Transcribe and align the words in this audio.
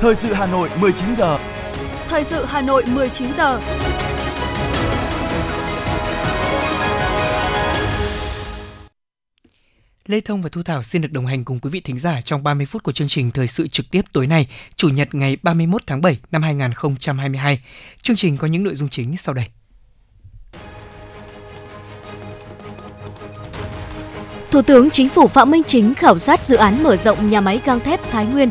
Thời 0.00 0.16
sự 0.16 0.32
Hà 0.32 0.46
Nội 0.46 0.68
19 0.80 1.14
giờ. 1.14 1.38
Thời 2.08 2.24
sự 2.24 2.44
Hà 2.44 2.60
Nội 2.60 2.84
19 2.86 3.32
giờ. 3.36 3.60
Lê 10.06 10.20
Thông 10.20 10.42
và 10.42 10.48
Thu 10.48 10.62
Thảo 10.62 10.82
xin 10.82 11.02
được 11.02 11.12
đồng 11.12 11.26
hành 11.26 11.44
cùng 11.44 11.58
quý 11.60 11.70
vị 11.70 11.80
thính 11.80 11.98
giả 11.98 12.20
trong 12.20 12.42
30 12.42 12.66
phút 12.66 12.82
của 12.82 12.92
chương 12.92 13.08
trình 13.08 13.30
thời 13.30 13.46
sự 13.46 13.68
trực 13.68 13.86
tiếp 13.90 14.02
tối 14.12 14.26
nay, 14.26 14.48
Chủ 14.76 14.88
nhật 14.88 15.14
ngày 15.14 15.36
31 15.42 15.82
tháng 15.86 16.02
7 16.02 16.18
năm 16.30 16.42
2022. 16.42 17.60
Chương 18.02 18.16
trình 18.16 18.36
có 18.36 18.46
những 18.46 18.64
nội 18.64 18.74
dung 18.74 18.88
chính 18.88 19.16
sau 19.16 19.34
đây. 19.34 19.46
Thủ 24.50 24.62
tướng 24.62 24.90
Chính 24.90 25.08
phủ 25.08 25.26
Phạm 25.26 25.50
Minh 25.50 25.62
Chính 25.66 25.94
khảo 25.94 26.18
sát 26.18 26.44
dự 26.44 26.56
án 26.56 26.82
mở 26.82 26.96
rộng 26.96 27.30
nhà 27.30 27.40
máy 27.40 27.60
gang 27.64 27.80
thép 27.80 28.10
Thái 28.10 28.26
Nguyên. 28.26 28.50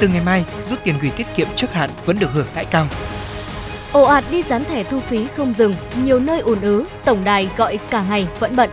Từ 0.00 0.08
ngày 0.08 0.22
mai, 0.24 0.44
rút 0.70 0.78
tiền 0.84 0.94
gửi 1.02 1.10
tiết 1.10 1.26
kiệm 1.36 1.48
trước 1.56 1.72
hạn 1.72 1.90
vẫn 2.06 2.18
được 2.18 2.32
hưởng 2.32 2.46
lãi 2.54 2.64
cao. 2.64 2.86
Ồ 3.92 4.02
ạt 4.02 4.24
đi 4.30 4.42
dán 4.42 4.64
thẻ 4.64 4.84
thu 4.84 5.00
phí 5.00 5.26
không 5.36 5.52
dừng, 5.52 5.74
nhiều 6.04 6.20
nơi 6.20 6.40
ùn 6.40 6.60
ứ, 6.60 6.84
tổng 7.04 7.24
đài 7.24 7.48
gọi 7.56 7.78
cả 7.90 8.04
ngày 8.08 8.26
vẫn 8.40 8.56
bận. 8.56 8.70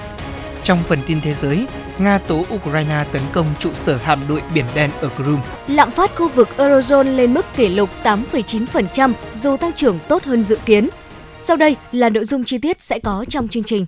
Trong 0.63 0.79
phần 0.87 0.99
tin 1.07 1.21
thế 1.21 1.33
giới, 1.33 1.65
Nga 1.97 2.17
tố 2.17 2.45
Ukraine 2.55 3.05
tấn 3.11 3.21
công 3.33 3.45
trụ 3.59 3.69
sở 3.73 3.97
hạm 3.97 4.19
đội 4.29 4.41
Biển 4.53 4.65
Đen 4.75 4.89
ở 5.01 5.09
Crimea. 5.15 5.41
Lạm 5.67 5.91
phát 5.91 6.15
khu 6.15 6.27
vực 6.27 6.49
Eurozone 6.57 7.15
lên 7.15 7.33
mức 7.33 7.45
kỷ 7.55 7.69
lục 7.69 7.89
8,9% 8.03 9.13
dù 9.35 9.57
tăng 9.57 9.73
trưởng 9.73 9.99
tốt 10.07 10.23
hơn 10.23 10.43
dự 10.43 10.57
kiến. 10.65 10.89
Sau 11.37 11.57
đây 11.57 11.75
là 11.91 12.09
nội 12.09 12.25
dung 12.25 12.43
chi 12.43 12.57
tiết 12.57 12.81
sẽ 12.81 12.99
có 12.99 13.25
trong 13.29 13.47
chương 13.47 13.63
trình. 13.63 13.85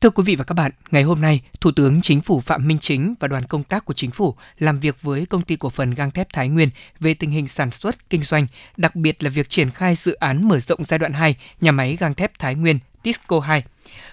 Thưa 0.00 0.10
quý 0.10 0.22
vị 0.26 0.36
và 0.36 0.44
các 0.44 0.54
bạn, 0.54 0.72
ngày 0.90 1.02
hôm 1.02 1.20
nay, 1.20 1.40
Thủ 1.60 1.70
tướng 1.76 2.00
Chính 2.00 2.20
phủ 2.20 2.40
Phạm 2.40 2.68
Minh 2.68 2.78
Chính 2.78 3.14
và 3.20 3.28
đoàn 3.28 3.44
công 3.44 3.62
tác 3.62 3.84
của 3.84 3.94
Chính 3.94 4.10
phủ 4.10 4.34
làm 4.58 4.80
việc 4.80 5.02
với 5.02 5.26
công 5.26 5.42
ty 5.42 5.56
cổ 5.56 5.70
phần 5.70 5.94
gang 5.94 6.10
thép 6.10 6.32
Thái 6.32 6.48
Nguyên 6.48 6.68
về 7.00 7.14
tình 7.14 7.30
hình 7.30 7.48
sản 7.48 7.70
xuất, 7.70 8.10
kinh 8.10 8.22
doanh, 8.22 8.46
đặc 8.76 8.96
biệt 8.96 9.22
là 9.22 9.30
việc 9.30 9.48
triển 9.48 9.70
khai 9.70 9.94
dự 9.94 10.14
án 10.14 10.48
mở 10.48 10.60
rộng 10.60 10.84
giai 10.84 10.98
đoạn 10.98 11.12
2 11.12 11.36
nhà 11.60 11.72
máy 11.72 11.96
gang 12.00 12.14
thép 12.14 12.38
Thái 12.38 12.54
Nguyên 12.54 12.78
Tisco 13.02 13.40
2. 13.40 13.64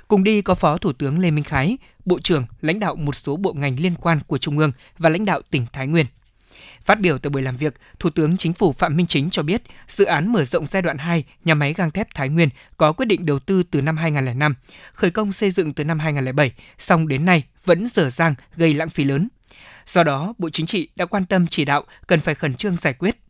Cùng 0.07 0.23
đi 0.23 0.41
có 0.41 0.55
Phó 0.55 0.77
Thủ 0.77 0.93
tướng 0.93 1.19
Lê 1.19 1.31
Minh 1.31 1.43
Khái, 1.43 1.77
Bộ 2.05 2.19
trưởng, 2.19 2.45
lãnh 2.61 2.79
đạo 2.79 2.95
một 2.95 3.15
số 3.15 3.37
bộ 3.37 3.53
ngành 3.53 3.79
liên 3.79 3.95
quan 3.95 4.19
của 4.27 4.37
Trung 4.37 4.57
ương 4.57 4.71
và 4.97 5.09
lãnh 5.09 5.25
đạo 5.25 5.41
tỉnh 5.49 5.65
Thái 5.73 5.87
Nguyên. 5.87 6.05
Phát 6.85 6.99
biểu 6.99 7.17
tại 7.17 7.29
buổi 7.29 7.41
làm 7.41 7.57
việc, 7.57 7.75
Thủ 7.99 8.09
tướng 8.09 8.37
Chính 8.37 8.53
phủ 8.53 8.73
Phạm 8.73 8.97
Minh 8.97 9.07
Chính 9.07 9.29
cho 9.29 9.43
biết, 9.43 9.61
dự 9.87 10.05
án 10.05 10.31
mở 10.33 10.45
rộng 10.45 10.65
giai 10.65 10.81
đoạn 10.81 10.97
2 10.97 11.23
nhà 11.45 11.55
máy 11.55 11.73
gang 11.73 11.91
thép 11.91 12.07
Thái 12.15 12.29
Nguyên 12.29 12.49
có 12.77 12.93
quyết 12.93 13.05
định 13.05 13.25
đầu 13.25 13.39
tư 13.39 13.63
từ 13.71 13.81
năm 13.81 13.97
2005, 13.97 14.55
khởi 14.93 15.11
công 15.11 15.33
xây 15.33 15.51
dựng 15.51 15.73
từ 15.73 15.83
năm 15.83 15.99
2007, 15.99 16.51
song 16.77 17.07
đến 17.07 17.25
nay 17.25 17.43
vẫn 17.65 17.87
dở 17.87 18.09
dang 18.09 18.35
gây 18.55 18.73
lãng 18.73 18.89
phí 18.89 19.03
lớn. 19.03 19.27
Do 19.87 20.03
đó, 20.03 20.33
Bộ 20.37 20.49
Chính 20.49 20.65
trị 20.65 20.87
đã 20.95 21.05
quan 21.05 21.25
tâm 21.25 21.47
chỉ 21.47 21.65
đạo 21.65 21.83
cần 22.07 22.19
phải 22.19 22.35
khẩn 22.35 22.55
trương 22.55 22.75
giải 22.75 22.93
quyết. 22.93 23.24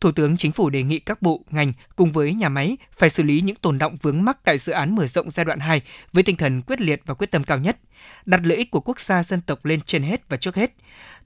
Thủ 0.00 0.12
tướng 0.12 0.36
Chính 0.36 0.52
phủ 0.52 0.70
đề 0.70 0.82
nghị 0.82 0.98
các 0.98 1.22
bộ, 1.22 1.44
ngành 1.50 1.72
cùng 1.96 2.12
với 2.12 2.34
nhà 2.34 2.48
máy 2.48 2.76
phải 2.98 3.10
xử 3.10 3.22
lý 3.22 3.40
những 3.40 3.56
tồn 3.56 3.78
động 3.78 3.96
vướng 4.02 4.22
mắc 4.22 4.38
tại 4.44 4.58
dự 4.58 4.72
án 4.72 4.94
mở 4.94 5.06
rộng 5.06 5.30
giai 5.30 5.44
đoạn 5.44 5.58
2 5.58 5.82
với 6.12 6.22
tinh 6.22 6.36
thần 6.36 6.62
quyết 6.62 6.80
liệt 6.80 7.02
và 7.06 7.14
quyết 7.14 7.30
tâm 7.30 7.44
cao 7.44 7.58
nhất, 7.58 7.78
đặt 8.26 8.40
lợi 8.44 8.58
ích 8.58 8.70
của 8.70 8.80
quốc 8.80 9.00
gia 9.00 9.22
dân 9.22 9.40
tộc 9.40 9.64
lên 9.64 9.80
trên 9.80 10.02
hết 10.02 10.28
và 10.28 10.36
trước 10.36 10.56
hết. 10.56 10.72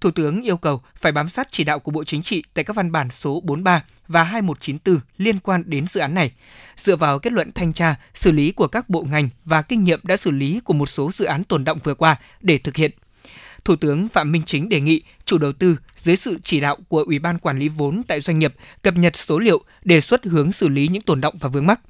Thủ 0.00 0.11
tướng 0.11 0.42
yêu 0.42 0.56
cầu 0.56 0.80
phải 0.97 1.12
bám 1.12 1.28
sát 1.28 1.48
chỉ 1.50 1.64
đạo 1.64 1.78
của 1.78 1.91
Bộ 1.91 2.05
Chính 2.05 2.22
trị 2.22 2.45
tại 2.55 2.64
các 2.64 2.77
văn 2.77 2.92
bản 2.92 3.11
số 3.11 3.41
43 3.41 3.84
và 4.08 4.22
2194 4.22 5.00
liên 5.19 5.39
quan 5.39 5.62
đến 5.67 5.86
dự 5.86 6.00
án 6.00 6.14
này, 6.14 6.33
dựa 6.77 6.97
vào 6.97 7.19
kết 7.19 7.33
luận 7.33 7.52
thanh 7.55 7.72
tra, 7.72 7.97
xử 8.14 8.33
lý 8.33 8.52
của 8.52 8.67
các 8.67 8.89
bộ 8.89 9.06
ngành 9.11 9.28
và 9.45 9.62
kinh 9.62 9.84
nghiệm 9.84 10.00
đã 10.02 10.17
xử 10.17 10.30
lý 10.30 10.61
của 10.64 10.75
một 10.75 10.86
số 10.86 11.11
dự 11.12 11.25
án 11.25 11.45
tồn 11.45 11.64
động 11.64 11.78
vừa 11.84 11.95
qua 11.95 12.17
để 12.41 12.58
thực 12.58 12.77
hiện. 12.77 12.91
Thủ 13.65 13.77
tướng 13.77 14.09
Phạm 14.09 14.33
Minh 14.33 14.43
Chính 14.47 14.69
đề 14.69 14.81
nghị 14.81 15.03
chủ 15.25 15.39
đầu 15.39 15.53
tư 15.53 15.77
dưới 15.97 16.17
sự 16.17 16.39
chỉ 16.43 16.61
đạo 16.61 16.77
của 16.89 17.03
Ủy 17.03 17.19
ban 17.19 17.39
quản 17.39 17.59
lý 17.59 17.69
vốn 17.69 18.03
tại 18.03 18.20
doanh 18.20 18.39
nghiệp 18.39 18.55
cập 18.83 18.97
nhật 18.97 19.17
số 19.17 19.39
liệu, 19.39 19.64
đề 19.85 20.01
xuất 20.01 20.25
hướng 20.25 20.52
xử 20.52 20.69
lý 20.69 20.89
những 20.89 21.02
tồn 21.02 21.20
động 21.20 21.35
và 21.41 21.48
vướng 21.48 21.67
mắc. 21.67 21.80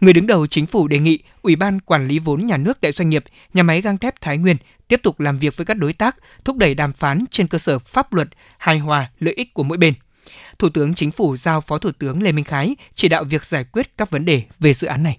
Người 0.00 0.12
đứng 0.12 0.26
đầu 0.26 0.46
chính 0.46 0.66
phủ 0.66 0.88
đề 0.88 0.98
nghị 0.98 1.18
Ủy 1.42 1.56
ban 1.56 1.80
quản 1.80 2.08
lý 2.08 2.18
vốn 2.18 2.46
nhà 2.46 2.56
nước 2.56 2.78
tại 2.80 2.92
doanh 2.92 3.08
nghiệp, 3.08 3.24
nhà 3.54 3.62
máy 3.62 3.80
gang 3.80 3.98
thép 3.98 4.20
Thái 4.20 4.38
Nguyên 4.38 4.56
tiếp 4.88 5.00
tục 5.02 5.20
làm 5.20 5.38
việc 5.38 5.56
với 5.56 5.66
các 5.66 5.74
đối 5.74 5.92
tác, 5.92 6.16
thúc 6.44 6.56
đẩy 6.56 6.74
đàm 6.74 6.92
phán 6.92 7.24
trên 7.30 7.46
cơ 7.46 7.58
sở 7.58 7.78
pháp 7.78 8.12
luật, 8.12 8.28
hài 8.58 8.78
hòa 8.78 9.10
lợi 9.20 9.34
ích 9.34 9.54
của 9.54 9.62
mỗi 9.62 9.78
bên. 9.78 9.94
Thủ 10.58 10.68
tướng 10.68 10.94
Chính 10.94 11.10
phủ 11.10 11.36
giao 11.36 11.60
Phó 11.60 11.78
Thủ 11.78 11.90
tướng 11.98 12.22
Lê 12.22 12.32
Minh 12.32 12.44
Khái 12.44 12.76
chỉ 12.94 13.08
đạo 13.08 13.24
việc 13.24 13.44
giải 13.44 13.64
quyết 13.64 13.96
các 13.96 14.10
vấn 14.10 14.24
đề 14.24 14.42
về 14.58 14.74
dự 14.74 14.86
án 14.86 15.02
này. 15.02 15.18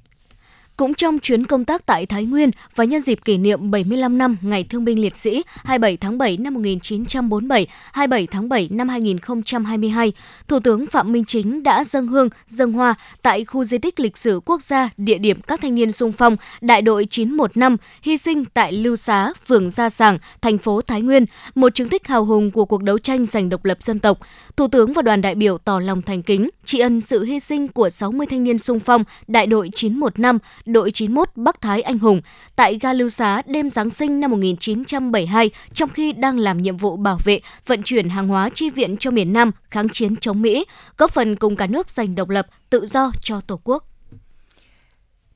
Cũng 0.80 0.94
trong 0.94 1.20
chuyến 1.20 1.46
công 1.46 1.66
tác 1.66 1.86
tại 1.86 2.06
Thái 2.06 2.26
Nguyên 2.26 2.52
và 2.76 2.84
nhân 2.84 3.02
dịp 3.02 3.20
kỷ 3.26 3.38
niệm 3.38 3.72
75 3.72 4.18
năm 4.18 4.38
Ngày 4.42 4.64
Thương 4.64 4.86
binh 4.86 5.02
Liệt 5.02 5.18
sĩ 5.18 5.44
27 5.64 5.98
tháng 5.98 6.18
7 6.18 6.38
năm 6.38 6.54
1947, 6.54 7.68
27 7.94 8.28
tháng 8.28 8.50
7 8.50 8.68
năm 8.72 8.90
2022, 8.90 10.14
Thủ 10.48 10.60
tướng 10.60 10.86
Phạm 10.86 11.12
Minh 11.12 11.26
Chính 11.26 11.64
đã 11.64 11.84
dâng 11.84 12.08
hương, 12.08 12.30
dâng 12.48 12.72
hoa 12.72 12.96
tại 13.22 13.46
khu 13.46 13.64
di 13.64 13.78
tích 13.78 14.00
lịch 14.00 14.18
sử 14.18 14.40
quốc 14.46 14.62
gia 14.62 14.90
địa 14.98 15.18
điểm 15.18 15.42
các 15.42 15.62
thanh 15.62 15.76
niên 15.76 15.92
sung 15.92 16.12
phong 16.12 16.36
đại 16.62 16.82
đội 16.82 17.06
915 17.06 17.78
hy 18.02 18.18
sinh 18.18 18.46
tại 18.46 18.74
Lưu 18.74 18.96
Xá, 18.96 19.34
phường 19.46 19.70
Gia 19.70 19.90
Sàng, 19.90 20.18
thành 20.42 20.58
phố 20.58 20.82
Thái 20.82 21.02
Nguyên, 21.02 21.26
một 21.56 21.76
chứng 21.76 21.90
tích 21.90 22.08
hào 22.08 22.26
hùng 22.26 22.52
của 22.52 22.66
cuộc 22.66 22.84
đấu 22.84 22.98
tranh 22.98 23.26
giành 23.26 23.50
độc 23.50 23.66
lập 23.66 23.78
dân 23.82 24.00
tộc. 24.00 24.20
Thủ 24.58 24.68
tướng 24.68 24.94
và 24.94 25.02
đoàn 25.02 25.22
đại 25.22 25.36
biểu 25.36 25.58
tỏ 25.58 25.80
lòng 25.80 26.02
thành 26.02 26.24
kính, 26.24 26.50
tri 26.66 26.80
ân 26.80 27.02
sự 27.02 27.24
hy 27.24 27.40
sinh 27.40 27.68
của 27.68 27.90
60 27.90 28.28
thanh 28.30 28.44
niên 28.44 28.58
sung 28.58 28.80
phong 28.80 29.04
đại 29.28 29.48
đội 29.48 29.70
915 29.76 30.38
đội 30.74 30.92
91 30.92 31.30
Bắc 31.36 31.62
Thái 31.62 31.82
Anh 31.82 32.00
Hùng 32.00 32.22
tại 32.56 32.78
ga 32.82 32.94
Lưu 32.94 33.10
Xá 33.10 33.42
đêm 33.46 33.70
Giáng 33.70 33.90
sinh 33.90 34.20
năm 34.20 34.32
1972 34.32 35.50
trong 35.74 35.90
khi 35.90 36.14
đang 36.14 36.40
làm 36.40 36.62
nhiệm 36.62 36.78
vụ 36.78 36.98
bảo 36.98 37.18
vệ, 37.24 37.40
vận 37.66 37.84
chuyển 37.84 38.10
hàng 38.10 38.28
hóa 38.28 38.50
chi 38.54 38.70
viện 38.70 38.98
cho 38.98 39.12
miền 39.12 39.34
Nam 39.34 39.52
kháng 39.72 39.90
chiến 39.90 40.16
chống 40.16 40.42
Mỹ, 40.42 40.66
góp 40.98 41.12
phần 41.12 41.36
cùng 41.36 41.56
cả 41.56 41.68
nước 41.68 41.90
giành 41.90 42.16
độc 42.16 42.30
lập, 42.30 42.48
tự 42.70 42.86
do 42.86 43.12
cho 43.22 43.42
Tổ 43.42 43.60
quốc. 43.64 43.86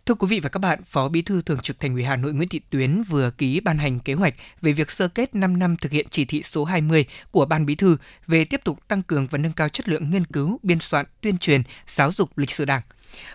Thưa 0.05 0.15
quý 0.15 0.27
vị 0.27 0.39
và 0.39 0.49
các 0.49 0.59
bạn, 0.59 0.79
Phó 0.83 1.09
Bí 1.09 1.21
thư 1.21 1.41
Thường 1.41 1.59
trực 1.59 1.79
Thành 1.79 1.93
ủy 1.93 2.03
Hà 2.03 2.15
Nội 2.15 2.33
Nguyễn 2.33 2.49
Thị 2.49 2.61
Tuyến 2.69 3.03
vừa 3.03 3.31
ký 3.31 3.59
ban 3.59 3.77
hành 3.77 3.99
kế 3.99 4.13
hoạch 4.13 4.33
về 4.61 4.71
việc 4.71 4.91
sơ 4.91 5.07
kết 5.07 5.35
5 5.35 5.59
năm 5.59 5.75
thực 5.81 5.91
hiện 5.91 6.07
chỉ 6.09 6.25
thị 6.25 6.43
số 6.43 6.65
20 6.65 7.05
của 7.31 7.45
Ban 7.45 7.65
Bí 7.65 7.75
thư 7.75 7.97
về 8.27 8.45
tiếp 8.45 8.61
tục 8.63 8.79
tăng 8.87 9.03
cường 9.03 9.27
và 9.27 9.37
nâng 9.37 9.53
cao 9.53 9.69
chất 9.69 9.89
lượng 9.89 10.09
nghiên 10.09 10.25
cứu, 10.25 10.59
biên 10.63 10.79
soạn, 10.79 11.05
tuyên 11.21 11.37
truyền, 11.37 11.61
giáo 11.87 12.11
dục 12.11 12.37
lịch 12.37 12.51
sử 12.51 12.65
Đảng. 12.65 12.81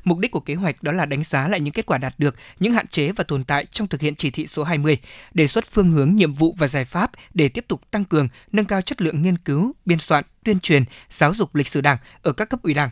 Mục 0.04 0.18
đích 0.18 0.30
của 0.30 0.40
kế 0.40 0.54
hoạch 0.54 0.82
đó 0.82 0.92
là 0.92 1.06
đánh 1.06 1.22
giá 1.22 1.48
lại 1.48 1.60
những 1.60 1.74
kết 1.74 1.86
quả 1.86 1.98
đạt 1.98 2.14
được, 2.18 2.34
những 2.60 2.72
hạn 2.72 2.86
chế 2.86 3.12
và 3.12 3.24
tồn 3.24 3.44
tại 3.44 3.66
trong 3.70 3.88
thực 3.88 4.00
hiện 4.00 4.14
chỉ 4.14 4.30
thị 4.30 4.46
số 4.46 4.64
20, 4.64 4.98
đề 5.34 5.46
xuất 5.46 5.64
phương 5.72 5.90
hướng, 5.90 6.14
nhiệm 6.14 6.32
vụ 6.32 6.54
và 6.58 6.68
giải 6.68 6.84
pháp 6.84 7.10
để 7.34 7.48
tiếp 7.48 7.64
tục 7.68 7.80
tăng 7.90 8.04
cường, 8.04 8.28
nâng 8.52 8.64
cao 8.64 8.82
chất 8.82 9.02
lượng 9.02 9.22
nghiên 9.22 9.38
cứu, 9.38 9.74
biên 9.84 9.98
soạn, 9.98 10.24
tuyên 10.44 10.60
truyền, 10.60 10.84
giáo 11.10 11.34
dục 11.34 11.54
lịch 11.54 11.68
sử 11.68 11.80
Đảng 11.80 11.98
ở 12.22 12.32
các 12.32 12.48
cấp 12.48 12.62
ủy 12.62 12.74
Đảng 12.74 12.90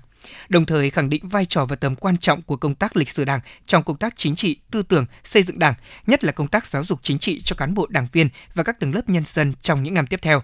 đồng 0.49 0.67
thời 0.67 0.91
khẳng 0.91 1.11
định 1.11 1.29
vai 1.29 1.47
trò 1.47 1.67
và 1.67 1.77
tầm 1.77 1.97
quan 1.97 2.17
trọng 2.17 2.43
của 2.43 2.57
công 2.57 2.75
tác 2.75 2.97
lịch 2.97 3.09
sử 3.09 3.25
Đảng 3.25 3.41
trong 3.67 3.83
công 3.83 3.97
tác 3.97 4.17
chính 4.17 4.37
trị, 4.37 4.57
tư 4.71 4.83
tưởng, 4.83 5.07
xây 5.25 5.43
dựng 5.43 5.59
Đảng, 5.59 5.75
nhất 6.07 6.25
là 6.25 6.33
công 6.33 6.49
tác 6.49 6.67
giáo 6.67 6.85
dục 6.85 6.99
chính 7.03 7.19
trị 7.19 7.41
cho 7.41 7.57
cán 7.57 7.75
bộ 7.75 7.87
đảng 7.87 8.07
viên 8.13 8.29
và 8.55 8.63
các 8.63 8.81
tầng 8.81 8.95
lớp 8.95 9.09
nhân 9.09 9.23
dân 9.27 9.53
trong 9.63 9.83
những 9.83 9.95
năm 9.95 10.07
tiếp 10.07 10.21
theo. 10.23 10.43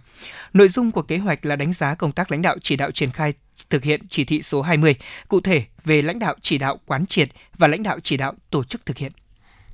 Nội 0.52 0.68
dung 0.68 0.90
của 0.90 1.02
kế 1.02 1.18
hoạch 1.18 1.46
là 1.46 1.56
đánh 1.56 1.72
giá 1.72 1.94
công 1.94 2.12
tác 2.12 2.30
lãnh 2.30 2.42
đạo 2.42 2.56
chỉ 2.62 2.76
đạo 2.76 2.90
triển 2.90 3.10
khai 3.10 3.32
thực 3.70 3.84
hiện 3.84 4.00
chỉ 4.08 4.24
thị 4.24 4.42
số 4.42 4.62
20, 4.62 4.94
cụ 5.28 5.40
thể 5.40 5.64
về 5.84 6.02
lãnh 6.02 6.18
đạo 6.18 6.34
chỉ 6.40 6.58
đạo 6.58 6.80
quán 6.86 7.06
triệt 7.06 7.28
và 7.58 7.68
lãnh 7.68 7.82
đạo 7.82 8.00
chỉ 8.00 8.16
đạo 8.16 8.34
tổ 8.50 8.64
chức 8.64 8.86
thực 8.86 8.98
hiện. 8.98 9.12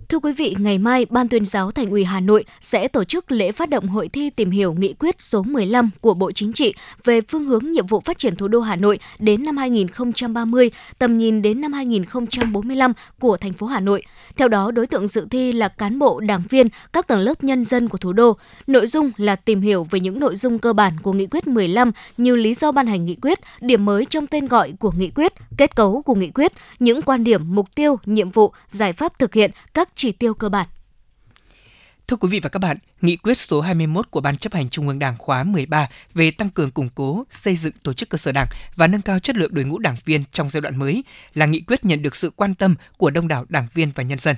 Thưa 0.08 0.18
quý 0.18 0.32
vị, 0.32 0.54
ngày 0.58 0.78
mai 0.78 1.06
Ban 1.10 1.28
tuyên 1.28 1.44
giáo 1.44 1.70
Thành 1.70 1.90
ủy 1.90 2.04
Hà 2.04 2.20
Nội 2.20 2.44
sẽ 2.60 2.88
tổ 2.88 3.04
chức 3.04 3.32
lễ 3.32 3.52
phát 3.52 3.70
động 3.70 3.88
hội 3.88 4.08
thi 4.08 4.30
tìm 4.30 4.50
hiểu 4.50 4.74
nghị 4.74 4.92
quyết 4.92 5.20
số 5.22 5.42
15 5.42 5.90
của 6.00 6.14
Bộ 6.14 6.32
Chính 6.32 6.52
trị 6.52 6.74
về 7.04 7.20
phương 7.20 7.46
hướng 7.46 7.72
nhiệm 7.72 7.86
vụ 7.86 8.00
phát 8.00 8.18
triển 8.18 8.36
thủ 8.36 8.48
đô 8.48 8.60
Hà 8.60 8.76
Nội 8.76 8.98
đến 9.18 9.44
năm 9.44 9.56
2030, 9.56 10.70
tầm 10.98 11.18
nhìn 11.18 11.42
đến 11.42 11.60
năm 11.60 11.72
2045 11.72 12.92
của 13.20 13.36
thành 13.36 13.52
phố 13.52 13.66
Hà 13.66 13.80
Nội. 13.80 14.02
Theo 14.36 14.48
đó, 14.48 14.70
đối 14.70 14.86
tượng 14.86 15.06
dự 15.06 15.26
thi 15.30 15.52
là 15.52 15.68
cán 15.68 15.98
bộ, 15.98 16.20
đảng 16.20 16.42
viên, 16.48 16.68
các 16.92 17.06
tầng 17.06 17.20
lớp 17.20 17.44
nhân 17.44 17.64
dân 17.64 17.88
của 17.88 17.98
thủ 17.98 18.12
đô. 18.12 18.36
Nội 18.66 18.86
dung 18.86 19.10
là 19.16 19.36
tìm 19.36 19.60
hiểu 19.60 19.86
về 19.90 20.00
những 20.00 20.20
nội 20.20 20.36
dung 20.36 20.58
cơ 20.58 20.72
bản 20.72 20.92
của 21.02 21.12
nghị 21.12 21.26
quyết 21.26 21.46
15 21.46 21.92
như 22.16 22.36
lý 22.36 22.54
do 22.54 22.72
ban 22.72 22.86
hành 22.86 23.04
nghị 23.04 23.14
quyết, 23.22 23.38
điểm 23.60 23.84
mới 23.84 24.04
trong 24.04 24.26
tên 24.26 24.46
gọi 24.46 24.72
của 24.78 24.92
nghị 24.98 25.10
quyết, 25.10 25.32
kết 25.58 25.76
cấu 25.76 26.02
của 26.02 26.14
nghị 26.14 26.30
quyết, 26.30 26.52
những 26.78 27.02
quan 27.02 27.24
điểm, 27.24 27.54
mục 27.54 27.74
tiêu, 27.74 27.98
nhiệm 28.06 28.30
vụ, 28.30 28.52
giải 28.68 28.92
pháp 28.92 29.18
thực 29.18 29.34
hiện 29.34 29.50
các 29.74 29.88
chỉ 29.94 30.12
tiêu 30.12 30.34
cơ 30.34 30.48
bản. 30.48 30.68
Thưa 32.08 32.16
quý 32.16 32.28
vị 32.28 32.40
và 32.40 32.48
các 32.48 32.58
bạn, 32.58 32.76
nghị 33.00 33.16
quyết 33.16 33.38
số 33.38 33.60
21 33.60 34.10
của 34.10 34.20
Ban 34.20 34.36
chấp 34.36 34.54
hành 34.54 34.68
Trung 34.68 34.88
ương 34.88 34.98
Đảng 34.98 35.16
khóa 35.18 35.44
13 35.44 35.88
về 36.14 36.30
tăng 36.30 36.50
cường 36.50 36.70
củng 36.70 36.88
cố, 36.94 37.24
xây 37.30 37.56
dựng 37.56 37.72
tổ 37.82 37.92
chức 37.92 38.08
cơ 38.08 38.18
sở 38.18 38.32
Đảng 38.32 38.46
và 38.76 38.86
nâng 38.86 39.02
cao 39.02 39.18
chất 39.18 39.36
lượng 39.36 39.54
đội 39.54 39.64
ngũ 39.64 39.78
đảng 39.78 39.96
viên 40.04 40.24
trong 40.32 40.50
giai 40.50 40.60
đoạn 40.60 40.76
mới 40.76 41.04
là 41.34 41.46
nghị 41.46 41.60
quyết 41.60 41.84
nhận 41.84 42.02
được 42.02 42.16
sự 42.16 42.30
quan 42.36 42.54
tâm 42.54 42.74
của 42.96 43.10
đông 43.10 43.28
đảo 43.28 43.44
đảng 43.48 43.66
viên 43.74 43.90
và 43.94 44.02
nhân 44.02 44.18
dân. 44.18 44.36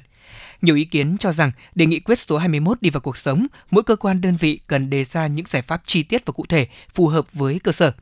Nhiều 0.62 0.76
ý 0.76 0.84
kiến 0.84 1.16
cho 1.20 1.32
rằng 1.32 1.52
để 1.74 1.86
nghị 1.86 2.00
quyết 2.00 2.18
số 2.18 2.38
21 2.38 2.82
đi 2.82 2.90
vào 2.90 3.00
cuộc 3.00 3.16
sống, 3.16 3.46
mỗi 3.70 3.82
cơ 3.82 3.96
quan 3.96 4.20
đơn 4.20 4.36
vị 4.36 4.60
cần 4.66 4.90
đề 4.90 5.04
ra 5.04 5.26
những 5.26 5.46
giải 5.46 5.62
pháp 5.62 5.82
chi 5.84 6.02
tiết 6.02 6.26
và 6.26 6.32
cụ 6.32 6.46
thể 6.48 6.66
phù 6.94 7.06
hợp 7.06 7.26
với 7.32 7.60
cơ 7.64 7.72
sở. 7.72 7.92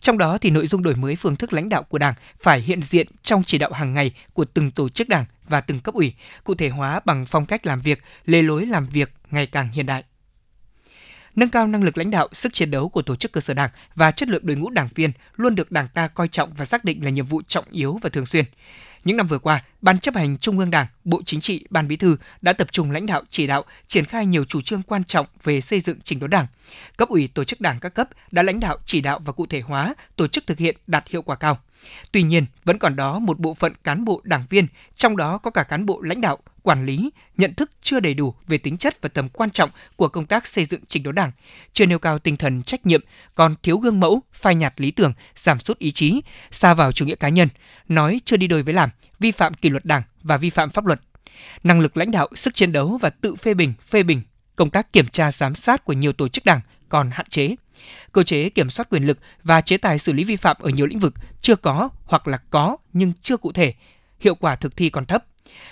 Trong 0.00 0.18
đó 0.18 0.38
thì 0.38 0.50
nội 0.50 0.66
dung 0.66 0.82
đổi 0.82 0.94
mới 0.94 1.16
phương 1.16 1.36
thức 1.36 1.52
lãnh 1.52 1.68
đạo 1.68 1.82
của 1.82 1.98
Đảng 1.98 2.14
phải 2.40 2.60
hiện 2.60 2.82
diện 2.82 3.06
trong 3.22 3.42
chỉ 3.46 3.58
đạo 3.58 3.72
hàng 3.72 3.94
ngày 3.94 4.12
của 4.32 4.44
từng 4.44 4.70
tổ 4.70 4.88
chức 4.88 5.08
Đảng 5.08 5.24
và 5.48 5.60
từng 5.60 5.80
cấp 5.80 5.94
ủy, 5.94 6.12
cụ 6.44 6.54
thể 6.54 6.68
hóa 6.68 7.00
bằng 7.04 7.26
phong 7.26 7.46
cách 7.46 7.66
làm 7.66 7.80
việc, 7.80 8.02
lề 8.26 8.42
lối 8.42 8.66
làm 8.66 8.86
việc 8.86 9.12
ngày 9.30 9.46
càng 9.46 9.68
hiện 9.72 9.86
đại. 9.86 10.04
nâng 11.36 11.48
cao 11.48 11.66
năng 11.66 11.82
lực 11.82 11.98
lãnh 11.98 12.10
đạo, 12.10 12.28
sức 12.32 12.52
chiến 12.52 12.70
đấu 12.70 12.88
của 12.88 13.02
tổ 13.02 13.16
chức 13.16 13.32
cơ 13.32 13.40
sở 13.40 13.54
Đảng 13.54 13.70
và 13.94 14.10
chất 14.10 14.28
lượng 14.28 14.46
đội 14.46 14.56
ngũ 14.56 14.70
đảng 14.70 14.88
viên 14.94 15.12
luôn 15.36 15.54
được 15.54 15.72
Đảng 15.72 15.88
ta 15.88 16.08
coi 16.08 16.28
trọng 16.28 16.52
và 16.54 16.64
xác 16.64 16.84
định 16.84 17.04
là 17.04 17.10
nhiệm 17.10 17.26
vụ 17.26 17.42
trọng 17.48 17.64
yếu 17.70 17.98
và 18.02 18.10
thường 18.10 18.26
xuyên. 18.26 18.44
Những 19.08 19.16
năm 19.16 19.26
vừa 19.26 19.38
qua, 19.38 19.62
Ban 19.82 19.98
chấp 19.98 20.14
hành 20.14 20.38
Trung 20.38 20.58
ương 20.58 20.70
Đảng, 20.70 20.86
Bộ 21.04 21.22
Chính 21.26 21.40
trị, 21.40 21.64
Ban 21.70 21.88
Bí 21.88 21.96
thư 21.96 22.16
đã 22.40 22.52
tập 22.52 22.72
trung 22.72 22.90
lãnh 22.90 23.06
đạo 23.06 23.22
chỉ 23.30 23.46
đạo, 23.46 23.64
triển 23.86 24.04
khai 24.04 24.26
nhiều 24.26 24.44
chủ 24.44 24.60
trương 24.60 24.82
quan 24.82 25.04
trọng 25.04 25.26
về 25.44 25.60
xây 25.60 25.80
dựng 25.80 26.00
chỉnh 26.04 26.20
đốn 26.20 26.30
Đảng. 26.30 26.46
Cấp 26.96 27.08
ủy 27.08 27.28
tổ 27.34 27.44
chức 27.44 27.60
Đảng 27.60 27.80
các 27.80 27.94
cấp 27.94 28.08
đã 28.30 28.42
lãnh 28.42 28.60
đạo 28.60 28.78
chỉ 28.84 29.00
đạo 29.00 29.20
và 29.24 29.32
cụ 29.32 29.46
thể 29.46 29.60
hóa, 29.60 29.94
tổ 30.16 30.26
chức 30.26 30.46
thực 30.46 30.58
hiện 30.58 30.76
đạt 30.86 31.08
hiệu 31.08 31.22
quả 31.22 31.36
cao. 31.36 31.58
Tuy 32.12 32.22
nhiên, 32.22 32.46
vẫn 32.64 32.78
còn 32.78 32.96
đó 32.96 33.18
một 33.18 33.38
bộ 33.38 33.54
phận 33.54 33.72
cán 33.84 34.04
bộ 34.04 34.20
đảng 34.24 34.44
viên, 34.50 34.66
trong 34.94 35.16
đó 35.16 35.38
có 35.38 35.50
cả 35.50 35.62
cán 35.62 35.86
bộ 35.86 36.00
lãnh 36.00 36.20
đạo, 36.20 36.38
quản 36.68 36.86
lý, 36.86 37.10
nhận 37.36 37.54
thức 37.54 37.70
chưa 37.82 38.00
đầy 38.00 38.14
đủ 38.14 38.34
về 38.48 38.58
tính 38.58 38.76
chất 38.76 39.02
và 39.02 39.08
tầm 39.08 39.28
quan 39.28 39.50
trọng 39.50 39.70
của 39.96 40.08
công 40.08 40.26
tác 40.26 40.46
xây 40.46 40.64
dựng 40.64 40.80
chỉnh 40.88 41.02
đốn 41.02 41.14
đảng, 41.14 41.32
chưa 41.72 41.86
nêu 41.86 41.98
cao 41.98 42.18
tinh 42.18 42.36
thần 42.36 42.62
trách 42.62 42.86
nhiệm, 42.86 43.00
còn 43.34 43.54
thiếu 43.62 43.78
gương 43.78 44.00
mẫu, 44.00 44.20
phai 44.32 44.54
nhạt 44.54 44.74
lý 44.76 44.90
tưởng, 44.90 45.12
giảm 45.36 45.60
sút 45.60 45.78
ý 45.78 45.92
chí, 45.92 46.20
xa 46.50 46.74
vào 46.74 46.92
chủ 46.92 47.04
nghĩa 47.04 47.14
cá 47.14 47.28
nhân, 47.28 47.48
nói 47.88 48.20
chưa 48.24 48.36
đi 48.36 48.46
đôi 48.46 48.62
với 48.62 48.74
làm, 48.74 48.90
vi 49.18 49.30
phạm 49.30 49.54
kỷ 49.54 49.68
luật 49.68 49.84
đảng 49.84 50.02
và 50.22 50.36
vi 50.36 50.50
phạm 50.50 50.70
pháp 50.70 50.86
luật. 50.86 51.00
Năng 51.64 51.80
lực 51.80 51.96
lãnh 51.96 52.10
đạo, 52.10 52.28
sức 52.34 52.54
chiến 52.54 52.72
đấu 52.72 52.98
và 53.02 53.10
tự 53.10 53.34
phê 53.34 53.54
bình, 53.54 53.72
phê 53.90 54.02
bình, 54.02 54.22
công 54.56 54.70
tác 54.70 54.92
kiểm 54.92 55.08
tra 55.08 55.32
giám 55.32 55.54
sát 55.54 55.84
của 55.84 55.92
nhiều 55.92 56.12
tổ 56.12 56.28
chức 56.28 56.44
đảng 56.44 56.60
còn 56.88 57.10
hạn 57.10 57.26
chế. 57.28 57.54
Cơ 58.12 58.22
chế 58.22 58.48
kiểm 58.48 58.70
soát 58.70 58.90
quyền 58.90 59.06
lực 59.06 59.18
và 59.42 59.60
chế 59.60 59.76
tài 59.76 59.98
xử 59.98 60.12
lý 60.12 60.24
vi 60.24 60.36
phạm 60.36 60.56
ở 60.60 60.70
nhiều 60.70 60.86
lĩnh 60.86 61.00
vực 61.00 61.14
chưa 61.40 61.56
có 61.56 61.88
hoặc 62.04 62.28
là 62.28 62.38
có 62.50 62.76
nhưng 62.92 63.12
chưa 63.22 63.36
cụ 63.36 63.52
thể, 63.52 63.74
hiệu 64.20 64.34
quả 64.34 64.56
thực 64.56 64.76
thi 64.76 64.90
còn 64.90 65.06
thấp. 65.06 65.24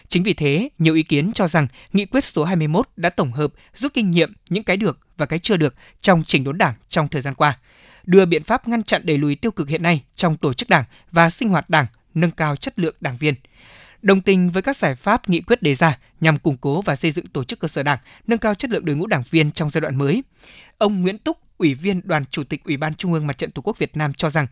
Chính 0.09 0.23
vì 0.23 0.35
thế, 0.35 0.69
nhiều 0.79 0.95
ý 0.95 1.03
kiến 1.03 1.33
cho 1.35 1.49
rằng 1.49 1.67
nghị 1.93 2.07
quyết 2.07 2.25
số 2.25 2.45
21 2.45 2.89
đã 2.97 3.11
tổng 3.11 3.33
hợp 3.33 3.53
rút 3.75 3.95
kinh 3.95 4.11
nghiệm 4.11 4.33
những 4.49 4.65
cái 4.65 4.77
được 4.77 4.99
và 5.17 5.27
cái 5.27 5.39
chưa 5.39 5.57
được 5.57 5.75
trong 6.01 6.23
chỉnh 6.27 6.45
đốn 6.45 6.59
đảng 6.59 6.75
trong 6.89 7.09
thời 7.09 7.23
gian 7.23 7.35
qua, 7.35 7.59
đưa 8.05 8.27
biện 8.27 8.43
pháp 8.43 8.69
ngăn 8.69 8.83
chặn 8.83 9.07
đẩy 9.07 9.19
lùi 9.19 9.35
tiêu 9.35 9.51
cực 9.51 9.69
hiện 9.69 9.83
nay 9.83 10.05
trong 10.15 10.37
tổ 10.37 10.53
chức 10.53 10.69
đảng 10.69 10.85
và 11.13 11.31
sinh 11.31 11.49
hoạt 11.49 11.71
đảng, 11.71 11.87
nâng 12.15 12.31
cao 12.31 12.57
chất 12.57 12.79
lượng 12.79 12.95
đảng 13.01 13.17
viên. 13.17 13.35
Đồng 14.03 14.21
tình 14.21 14.51
với 14.51 14.63
các 14.63 14.77
giải 14.77 14.95
pháp 14.95 15.29
nghị 15.29 15.41
quyết 15.41 15.63
đề 15.63 15.75
ra 15.75 15.99
nhằm 16.21 16.39
củng 16.39 16.57
cố 16.57 16.83
và 16.83 16.97
xây 16.97 17.11
dựng 17.11 17.27
tổ 17.27 17.45
chức 17.45 17.59
cơ 17.59 17.69
sở 17.69 17.83
đảng, 17.83 17.99
nâng 18.27 18.39
cao 18.39 18.55
chất 18.55 18.71
lượng 18.71 18.85
đội 18.85 18.97
ngũ 18.97 19.07
đảng 19.07 19.23
viên 19.31 19.51
trong 19.51 19.71
giai 19.71 19.81
đoạn 19.81 19.97
mới. 19.97 20.23
Ông 20.79 21.03
Nguyễn 21.03 21.19
Túc, 21.19 21.39
Ủy 21.59 21.75
viên 21.75 22.01
Đoàn 22.05 22.25
Chủ 22.31 22.45
tịch 22.45 22.65
Ủy 22.65 22.77
ban 22.77 22.95
Trung 22.95 23.13
ương 23.13 23.27
Mặt 23.27 23.39
trận 23.39 23.51
Tổ 23.51 23.63
quốc 23.63 23.79
Việt 23.79 23.97
Nam 23.97 24.13
cho 24.13 24.31
rằng, 24.31 24.47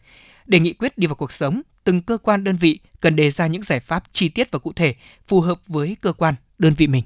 để 0.46 0.60
nghị 0.60 0.74
quyết 0.74 0.98
đi 0.98 1.06
vào 1.06 1.16
cuộc 1.18 1.32
sống, 1.32 1.60
từng 1.84 2.00
cơ 2.06 2.18
quan 2.18 2.44
đơn 2.44 2.56
vị 2.60 2.80
cần 3.00 3.16
đề 3.16 3.30
ra 3.30 3.46
những 3.46 3.62
giải 3.62 3.80
pháp 3.80 4.02
chi 4.10 4.28
tiết 4.34 4.50
và 4.52 4.58
cụ 4.58 4.72
thể 4.76 4.94
phù 5.26 5.40
hợp 5.40 5.58
với 5.66 5.96
cơ 6.02 6.12
quan 6.12 6.34
đơn 6.58 6.72
vị 6.78 6.86
mình. 6.86 7.04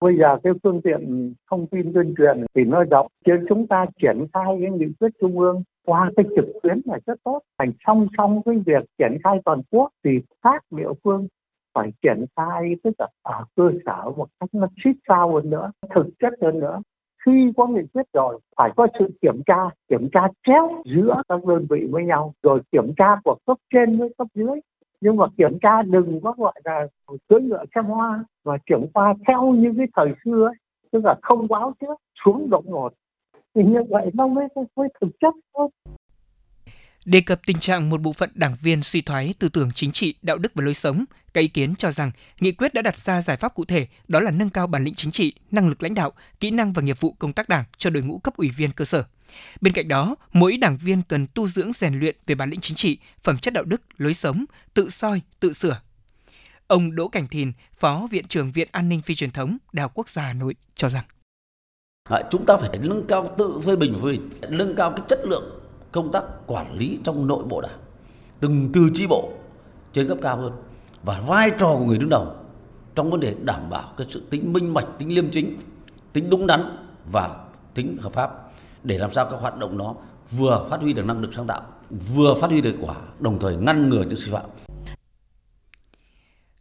Bây 0.00 0.16
giờ 0.20 0.38
cái 0.44 0.52
phương 0.62 0.80
tiện 0.84 1.34
thông 1.50 1.66
tin 1.66 1.92
tuyên 1.94 2.14
truyền 2.18 2.46
thì 2.54 2.64
nó 2.64 2.84
rộng, 2.84 3.06
chứ 3.26 3.32
chúng 3.48 3.66
ta 3.66 3.86
triển 4.02 4.26
khai 4.34 4.44
cái 4.60 4.70
nghị 4.70 4.86
quyết 5.00 5.08
trung 5.20 5.38
ương 5.38 5.62
qua 5.86 6.10
cái 6.16 6.26
trực 6.36 6.44
tuyến 6.62 6.80
là 6.84 6.98
rất 7.06 7.14
tốt. 7.24 7.40
Thành 7.58 7.72
song 7.86 8.08
song 8.16 8.42
với 8.44 8.58
việc 8.66 8.84
triển 8.98 9.18
khai 9.24 9.38
toàn 9.44 9.62
quốc 9.70 9.90
thì 10.04 10.10
các 10.42 10.62
địa 10.70 10.88
phương 11.04 11.28
phải 11.74 11.90
triển 12.02 12.24
khai 12.36 12.74
tức 12.84 12.90
là 12.98 13.08
ở 13.22 13.44
cơ 13.56 13.70
sở 13.86 14.10
một 14.16 14.28
cách 14.40 14.50
nó 14.52 14.68
xích 14.84 14.96
sao 15.08 15.34
hơn 15.34 15.50
nữa, 15.50 15.72
thực 15.94 16.06
chất 16.20 16.32
hơn 16.42 16.60
nữa 16.60 16.80
khi 17.26 17.52
có 17.56 17.66
nghị 17.66 17.82
quyết 17.94 18.06
rồi, 18.12 18.38
phải 18.56 18.70
có 18.76 18.86
sự 18.98 19.08
kiểm 19.22 19.42
tra 19.46 19.70
kiểm 19.88 20.08
tra 20.12 20.20
chéo 20.46 20.82
giữa 20.84 21.22
các 21.28 21.44
đơn 21.44 21.66
vị 21.70 21.88
với 21.90 22.04
nhau, 22.04 22.34
rồi 22.42 22.60
kiểm 22.72 22.92
tra 22.96 23.16
của 23.24 23.36
cấp 23.46 23.56
trên 23.74 23.98
với 23.98 24.14
cấp 24.18 24.26
dưới. 24.34 24.60
Nhưng 25.00 25.16
mà 25.16 25.26
kiểm 25.38 25.58
tra 25.62 25.82
đừng 25.82 26.20
có 26.20 26.34
gọi 26.36 26.52
là 26.64 26.86
cưỡi 27.28 27.40
ngựa 27.40 27.64
xem 27.74 27.84
hoa 27.84 28.24
và 28.44 28.58
kiểm 28.66 28.86
tra 28.94 29.00
theo 29.28 29.52
như 29.52 29.74
cái 29.76 29.86
thời 29.96 30.14
xưa 30.24 30.46
ấy, 30.46 30.54
tức 30.92 31.04
là 31.04 31.16
không 31.22 31.48
báo 31.48 31.72
trước, 31.80 32.00
xuống 32.24 32.50
đột 32.50 32.66
ngột. 32.66 32.92
Thì 33.54 33.64
như 33.64 33.82
vậy 33.88 34.10
nó 34.14 34.26
mới 34.26 34.48
mới 34.76 34.88
thực 35.00 35.10
chất 35.20 35.34
thôi. 35.54 35.68
Đề 37.06 37.20
cập 37.20 37.40
tình 37.46 37.58
trạng 37.58 37.90
một 37.90 38.00
bộ 38.00 38.12
phận 38.12 38.30
đảng 38.34 38.56
viên 38.62 38.82
suy 38.82 39.00
thoái 39.00 39.34
tư 39.38 39.48
tưởng 39.48 39.72
chính 39.72 39.92
trị, 39.92 40.14
đạo 40.22 40.38
đức 40.38 40.52
và 40.54 40.64
lối 40.64 40.74
sống, 40.74 41.04
các 41.34 41.40
ý 41.40 41.48
kiến 41.48 41.74
cho 41.74 41.92
rằng 41.92 42.10
nghị 42.40 42.52
quyết 42.52 42.74
đã 42.74 42.82
đặt 42.82 42.96
ra 42.96 43.22
giải 43.22 43.36
pháp 43.36 43.54
cụ 43.54 43.64
thể 43.64 43.86
đó 44.08 44.20
là 44.20 44.30
nâng 44.30 44.50
cao 44.50 44.66
bản 44.66 44.84
lĩnh 44.84 44.94
chính 44.94 45.10
trị, 45.10 45.32
năng 45.50 45.68
lực 45.68 45.82
lãnh 45.82 45.94
đạo, 45.94 46.12
kỹ 46.40 46.50
năng 46.50 46.72
và 46.72 46.82
nghiệp 46.82 47.00
vụ 47.00 47.16
công 47.18 47.32
tác 47.32 47.48
đảng 47.48 47.64
cho 47.78 47.90
đội 47.90 48.02
ngũ 48.02 48.18
cấp 48.18 48.36
ủy 48.36 48.50
viên 48.50 48.70
cơ 48.70 48.84
sở. 48.84 49.04
Bên 49.60 49.72
cạnh 49.72 49.88
đó, 49.88 50.16
mỗi 50.32 50.56
đảng 50.56 50.76
viên 50.76 51.02
cần 51.02 51.26
tu 51.34 51.48
dưỡng 51.48 51.72
rèn 51.72 51.98
luyện 52.00 52.16
về 52.26 52.34
bản 52.34 52.50
lĩnh 52.50 52.60
chính 52.60 52.76
trị, 52.76 52.98
phẩm 53.22 53.38
chất 53.38 53.54
đạo 53.54 53.64
đức, 53.64 53.82
lối 53.98 54.14
sống, 54.14 54.44
tự 54.74 54.90
soi, 54.90 55.20
tự 55.40 55.52
sửa. 55.52 55.80
Ông 56.66 56.94
Đỗ 56.94 57.08
Cảnh 57.08 57.28
Thìn, 57.28 57.52
Phó 57.78 58.08
Viện 58.10 58.26
trưởng 58.28 58.52
Viện 58.52 58.68
An 58.72 58.88
ninh 58.88 59.02
Phi 59.02 59.14
truyền 59.14 59.30
thống, 59.30 59.56
Đại 59.72 59.82
học 59.82 59.92
Quốc 59.94 60.08
gia 60.08 60.22
Hà 60.22 60.32
Nội 60.32 60.54
cho 60.74 60.88
rằng 60.88 61.04
chúng 62.30 62.46
ta 62.46 62.56
phải 62.56 62.78
nâng 62.78 63.06
cao 63.08 63.34
tự 63.38 63.60
phê 63.66 63.76
bình 63.76 63.94
phê 63.94 64.00
bình, 64.02 64.30
nâng 64.48 64.74
cao 64.76 64.94
cái 64.96 65.06
chất 65.08 65.20
lượng 65.24 65.55
công 65.96 66.12
tác 66.12 66.24
quản 66.46 66.78
lý 66.78 66.98
trong 67.04 67.26
nội 67.26 67.44
bộ 67.44 67.60
đảng 67.60 67.78
từng 68.40 68.70
từ 68.72 68.90
chi 68.94 69.06
bộ 69.06 69.32
trên 69.92 70.08
cấp 70.08 70.18
cao 70.22 70.36
hơn 70.36 70.52
và 71.02 71.20
vai 71.20 71.50
trò 71.58 71.74
của 71.78 71.84
người 71.84 71.98
đứng 71.98 72.08
đầu 72.08 72.34
trong 72.94 73.10
vấn 73.10 73.20
đề 73.20 73.34
đảm 73.42 73.70
bảo 73.70 73.92
cái 73.96 74.06
sự 74.10 74.22
tính 74.30 74.52
minh 74.52 74.74
bạch 74.74 74.86
tính 74.98 75.14
liêm 75.14 75.30
chính 75.30 75.56
tính 76.12 76.30
đúng 76.30 76.46
đắn 76.46 76.60
và 77.12 77.36
tính 77.74 77.96
hợp 78.00 78.12
pháp 78.12 78.30
để 78.82 78.98
làm 78.98 79.12
sao 79.12 79.28
các 79.30 79.36
hoạt 79.40 79.58
động 79.58 79.78
đó 79.78 79.94
vừa 80.30 80.66
phát 80.70 80.80
huy 80.80 80.92
được 80.92 81.06
năng 81.06 81.20
lực 81.20 81.30
sáng 81.36 81.46
tạo 81.46 81.62
vừa 82.14 82.34
phát 82.34 82.50
huy 82.50 82.60
được 82.60 82.74
quả 82.80 82.94
đồng 83.20 83.38
thời 83.38 83.56
ngăn 83.56 83.88
ngừa 83.88 84.02
những 84.02 84.16
sai 84.16 84.30
phạm. 84.32 84.50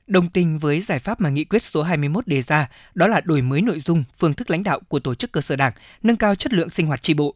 Đồng 0.07 0.29
tình 0.29 0.59
với 0.59 0.81
giải 0.81 0.99
pháp 0.99 1.21
mà 1.21 1.29
nghị 1.29 1.43
quyết 1.43 1.63
số 1.63 1.83
21 1.83 2.27
đề 2.27 2.41
ra, 2.41 2.69
đó 2.93 3.07
là 3.07 3.21
đổi 3.21 3.41
mới 3.41 3.61
nội 3.61 3.79
dung, 3.79 4.03
phương 4.17 4.33
thức 4.33 4.49
lãnh 4.49 4.63
đạo 4.63 4.79
của 4.87 4.99
tổ 4.99 5.15
chức 5.15 5.31
cơ 5.31 5.41
sở 5.41 5.55
đảng, 5.55 5.73
nâng 6.03 6.15
cao 6.15 6.35
chất 6.35 6.53
lượng 6.53 6.69
sinh 6.69 6.87
hoạt 6.87 7.01
tri 7.01 7.13
bộ, 7.13 7.35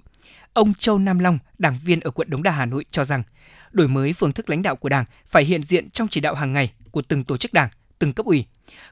Ông 0.54 0.74
Châu 0.74 1.00
Nam 1.00 1.20
Long, 1.20 1.38
đảng 1.58 1.76
viên 1.86 2.00
ở 2.00 2.12
quận 2.12 2.30
Đống 2.30 2.44
Đa 2.44 2.52
Hà 2.52 2.66
Nội 2.66 2.86
cho 2.92 3.06
rằng, 3.06 3.24
đổi 3.72 3.88
mới 3.88 4.14
phương 4.14 4.32
thức 4.32 4.50
lãnh 4.50 4.62
đạo 4.62 4.76
của 4.76 4.90
Đảng 4.90 5.06
phải 5.28 5.44
hiện 5.44 5.64
diện 5.64 5.90
trong 5.90 6.08
chỉ 6.08 6.22
đạo 6.22 6.34
hàng 6.36 6.54
ngày 6.54 6.74
của 6.92 7.02
từng 7.02 7.24
tổ 7.24 7.38
chức 7.38 7.54
Đảng, 7.54 7.70
từng 8.00 8.14
cấp 8.14 8.26
ủy, 8.26 8.46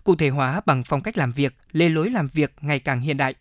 cụ 0.04 0.16
thể 0.16 0.30
hóa 0.30 0.62
bằng 0.66 0.84
phong 0.86 1.02
cách 1.02 1.18
làm 1.18 1.32
việc, 1.32 1.56
lề 1.72 1.90
lối 1.90 2.10
làm 2.10 2.28
việc 2.34 2.54
ngày 2.62 2.80
càng 2.80 3.02
hiện 3.02 3.18
đại. 3.18 3.34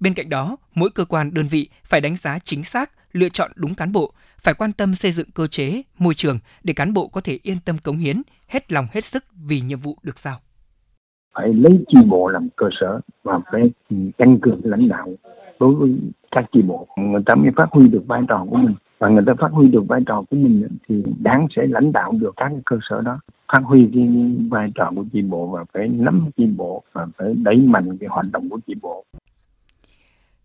Bên 0.00 0.14
cạnh 0.14 0.28
đó, 0.28 0.56
mỗi 0.74 0.90
cơ 0.90 1.04
quan 1.04 1.34
đơn 1.34 1.46
vị 1.46 1.68
phải 1.84 2.00
đánh 2.00 2.16
giá 2.16 2.38
chính 2.38 2.64
xác, 2.64 2.90
lựa 3.12 3.28
chọn 3.28 3.50
đúng 3.54 3.74
cán 3.74 3.92
bộ, 3.92 4.12
phải 4.38 4.54
quan 4.54 4.72
tâm 4.72 4.94
xây 4.94 5.12
dựng 5.12 5.30
cơ 5.30 5.46
chế, 5.46 5.82
môi 5.98 6.14
trường 6.14 6.38
để 6.62 6.74
cán 6.74 6.92
bộ 6.92 7.08
có 7.08 7.20
thể 7.20 7.38
yên 7.42 7.56
tâm 7.64 7.78
cống 7.78 7.96
hiến, 7.96 8.22
hết 8.48 8.72
lòng 8.72 8.86
hết 8.92 9.04
sức 9.04 9.24
vì 9.34 9.60
nhiệm 9.60 9.78
vụ 9.78 9.98
được 10.02 10.18
giao. 10.18 10.40
Phải 11.34 11.48
lấy 11.54 11.84
chi 11.88 11.98
bộ 12.08 12.28
làm 12.28 12.48
cơ 12.56 12.66
sở 12.80 13.00
và 13.22 13.38
phải 13.52 13.62
tăng 14.18 14.38
cường 14.42 14.60
lãnh 14.64 14.88
đạo 14.88 15.08
đối 15.60 15.74
với 15.74 15.96
các 16.30 16.44
chi 16.52 16.62
bộ, 16.62 16.86
người 16.96 17.22
ta 17.26 17.34
mới 17.34 17.50
phát 17.56 17.66
huy 17.70 17.88
được 17.88 18.02
vai 18.06 18.22
trò 18.28 18.46
của 18.50 18.56
mình. 18.56 18.74
Và 18.98 19.08
người 19.08 19.22
ta 19.26 19.32
phát 19.38 19.52
huy 19.52 19.68
được 19.68 19.88
vai 19.88 20.00
trò 20.06 20.22
của 20.30 20.36
mình 20.36 20.68
thì 20.88 21.02
đáng 21.18 21.46
sẽ 21.56 21.66
lãnh 21.66 21.92
đạo 21.92 22.12
được 22.20 22.34
các 22.36 22.52
cơ 22.66 22.78
sở 22.90 23.00
đó, 23.00 23.18
phát 23.52 23.60
huy 23.64 23.88
cái 23.94 24.08
vai 24.50 24.72
trò 24.74 24.92
của 24.96 25.04
chi 25.12 25.22
bộ 25.22 25.46
và 25.46 25.64
phải 25.74 25.88
nắm 25.88 26.30
chi 26.36 26.46
bộ 26.56 26.82
và 26.92 27.06
phải 27.18 27.34
đẩy 27.42 27.56
mạnh 27.56 27.96
cái 28.00 28.08
hoạt 28.08 28.26
động 28.32 28.48
của 28.48 28.58
chi 28.66 28.74
bộ 28.82 29.04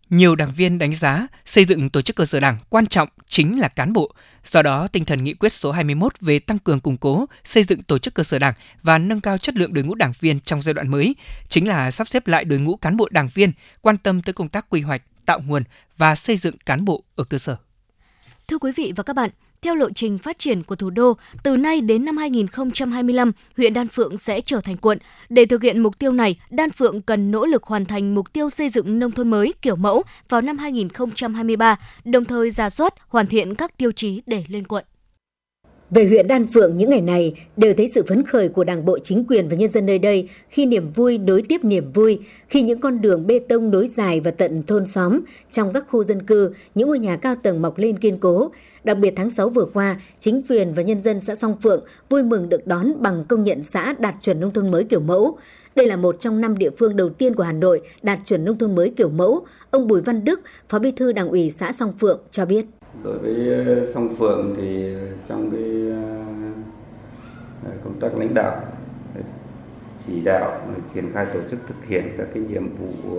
nhiều 0.09 0.35
đảng 0.35 0.51
viên 0.57 0.79
đánh 0.79 0.93
giá 0.93 1.27
xây 1.45 1.65
dựng 1.65 1.89
tổ 1.89 2.01
chức 2.01 2.15
cơ 2.15 2.25
sở 2.25 2.39
đảng 2.39 2.57
quan 2.69 2.87
trọng 2.87 3.09
chính 3.27 3.59
là 3.59 3.67
cán 3.67 3.93
bộ. 3.93 4.11
Do 4.45 4.61
đó, 4.61 4.87
tinh 4.87 5.05
thần 5.05 5.23
nghị 5.23 5.33
quyết 5.33 5.53
số 5.53 5.71
21 5.71 6.13
về 6.21 6.39
tăng 6.39 6.59
cường 6.59 6.79
củng 6.79 6.97
cố, 6.97 7.25
xây 7.43 7.63
dựng 7.63 7.81
tổ 7.81 7.99
chức 7.99 8.13
cơ 8.13 8.23
sở 8.23 8.39
đảng 8.39 8.53
và 8.83 8.97
nâng 8.97 9.21
cao 9.21 9.37
chất 9.37 9.55
lượng 9.55 9.73
đội 9.73 9.83
ngũ 9.83 9.95
đảng 9.95 10.13
viên 10.19 10.39
trong 10.39 10.61
giai 10.61 10.73
đoạn 10.73 10.87
mới 10.87 11.15
chính 11.49 11.67
là 11.67 11.91
sắp 11.91 12.07
xếp 12.07 12.27
lại 12.27 12.45
đội 12.45 12.59
ngũ 12.59 12.75
cán 12.75 12.97
bộ 12.97 13.09
đảng 13.11 13.29
viên 13.33 13.51
quan 13.81 13.97
tâm 13.97 14.21
tới 14.21 14.33
công 14.33 14.49
tác 14.49 14.69
quy 14.69 14.81
hoạch, 14.81 15.01
tạo 15.25 15.39
nguồn 15.45 15.63
và 15.97 16.15
xây 16.15 16.37
dựng 16.37 16.57
cán 16.65 16.85
bộ 16.85 17.03
ở 17.15 17.23
cơ 17.23 17.37
sở. 17.37 17.57
Thưa 18.47 18.57
quý 18.57 18.71
vị 18.75 18.93
và 18.95 19.03
các 19.03 19.15
bạn, 19.15 19.29
theo 19.65 19.75
lộ 19.75 19.89
trình 19.95 20.17
phát 20.17 20.39
triển 20.39 20.63
của 20.63 20.75
thủ 20.75 20.89
đô, 20.89 21.17
từ 21.43 21.57
nay 21.57 21.81
đến 21.81 22.05
năm 22.05 22.17
2025, 22.17 23.31
huyện 23.57 23.73
Đan 23.73 23.87
Phượng 23.87 24.17
sẽ 24.17 24.41
trở 24.41 24.61
thành 24.61 24.77
quận. 24.77 24.97
Để 25.29 25.45
thực 25.45 25.63
hiện 25.63 25.79
mục 25.79 25.99
tiêu 25.99 26.11
này, 26.11 26.39
Đan 26.49 26.71
Phượng 26.71 27.01
cần 27.01 27.31
nỗ 27.31 27.45
lực 27.45 27.63
hoàn 27.63 27.85
thành 27.85 28.15
mục 28.15 28.33
tiêu 28.33 28.49
xây 28.49 28.69
dựng 28.69 28.99
nông 28.99 29.11
thôn 29.11 29.29
mới 29.29 29.53
kiểu 29.61 29.75
mẫu 29.75 30.03
vào 30.29 30.41
năm 30.41 30.57
2023, 30.57 31.79
đồng 32.05 32.25
thời 32.25 32.49
ra 32.49 32.69
soát, 32.69 32.93
hoàn 33.07 33.27
thiện 33.27 33.55
các 33.55 33.77
tiêu 33.77 33.91
chí 33.91 34.21
để 34.25 34.43
lên 34.49 34.67
quận. 34.67 34.85
Về 35.89 36.05
huyện 36.05 36.27
Đan 36.27 36.47
Phượng 36.47 36.77
những 36.77 36.89
ngày 36.89 37.01
này 37.01 37.33
đều 37.57 37.73
thấy 37.73 37.87
sự 37.87 38.03
phấn 38.07 38.25
khởi 38.25 38.49
của 38.49 38.63
Đảng 38.63 38.85
bộ 38.85 38.99
chính 38.99 39.25
quyền 39.27 39.49
và 39.49 39.55
nhân 39.55 39.71
dân 39.71 39.85
nơi 39.85 39.99
đây 39.99 40.29
khi 40.49 40.65
niềm 40.65 40.91
vui 40.95 41.17
nối 41.17 41.41
tiếp 41.41 41.63
niềm 41.63 41.91
vui, 41.93 42.19
khi 42.47 42.61
những 42.61 42.79
con 42.79 43.01
đường 43.01 43.27
bê 43.27 43.39
tông 43.39 43.71
nối 43.71 43.87
dài 43.87 44.19
và 44.19 44.31
tận 44.31 44.63
thôn 44.63 44.85
xóm 44.85 45.19
trong 45.51 45.73
các 45.73 45.85
khu 45.89 46.03
dân 46.03 46.25
cư, 46.25 46.53
những 46.75 46.87
ngôi 46.87 46.99
nhà 46.99 47.17
cao 47.17 47.35
tầng 47.43 47.61
mọc 47.61 47.77
lên 47.77 47.99
kiên 47.99 48.17
cố. 48.19 48.51
Đặc 48.85 48.97
biệt 48.97 49.13
tháng 49.15 49.29
6 49.29 49.49
vừa 49.49 49.65
qua, 49.73 49.95
chính 50.19 50.41
quyền 50.49 50.73
và 50.73 50.83
nhân 50.83 51.01
dân 51.01 51.21
xã 51.21 51.35
Song 51.35 51.55
Phượng 51.61 51.83
vui 52.09 52.23
mừng 52.23 52.49
được 52.49 52.67
đón 52.67 53.01
bằng 53.01 53.23
công 53.27 53.43
nhận 53.43 53.63
xã 53.63 53.95
đạt 53.99 54.15
chuẩn 54.21 54.39
nông 54.39 54.53
thôn 54.53 54.71
mới 54.71 54.83
kiểu 54.83 54.99
mẫu. 54.99 55.37
Đây 55.75 55.87
là 55.87 55.95
một 55.95 56.19
trong 56.19 56.41
năm 56.41 56.57
địa 56.57 56.69
phương 56.77 56.95
đầu 56.95 57.09
tiên 57.09 57.35
của 57.35 57.43
Hà 57.43 57.51
Nội 57.51 57.81
đạt 58.01 58.19
chuẩn 58.25 58.45
nông 58.45 58.57
thôn 58.57 58.75
mới 58.75 58.93
kiểu 58.97 59.09
mẫu. 59.09 59.45
Ông 59.71 59.87
Bùi 59.87 60.01
Văn 60.01 60.25
Đức, 60.25 60.41
Phó 60.69 60.79
Bí 60.79 60.91
thư 60.91 61.11
Đảng 61.11 61.29
ủy 61.29 61.51
xã 61.51 61.71
Song 61.71 61.93
Phượng 61.97 62.19
cho 62.31 62.45
biết 62.45 62.65
đối 63.03 63.17
với 63.17 63.65
ờ, 63.65 63.85
song 63.93 64.15
phượng 64.15 64.55
thì 64.57 64.93
ờ, 64.93 64.99
trong 65.27 65.51
cái 65.51 65.63
ờ, 67.65 67.71
công 67.83 67.99
tác 67.99 68.17
lãnh 68.17 68.33
đạo 68.33 68.61
chỉ 70.07 70.21
đạo 70.21 70.61
triển 70.93 71.11
khai 71.13 71.25
tổ 71.33 71.39
chức 71.51 71.59
thực 71.67 71.85
hiện 71.87 72.03
các 72.17 72.27
cái 72.33 72.43
nhiệm 72.43 72.63
vụ 72.75 73.15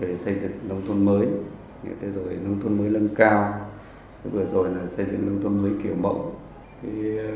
về 0.00 0.16
xây 0.16 0.34
dựng 0.34 0.52
nông 0.68 0.82
thôn 0.88 1.04
mới 1.04 1.26
thế 2.00 2.08
rồi 2.10 2.38
nông 2.44 2.60
thôn 2.60 2.78
mới 2.78 2.90
nâng 2.90 3.08
cao. 3.14 3.70
Vừa 4.32 4.44
rồi 4.44 4.70
là 4.70 4.86
xây 4.88 5.06
dựng 5.06 5.26
nông 5.26 5.42
thôn 5.42 5.62
mới 5.62 5.72
kiểu 5.82 5.94
mẫu. 5.94 6.32
Cái 6.82 7.18
ờ, 7.18 7.34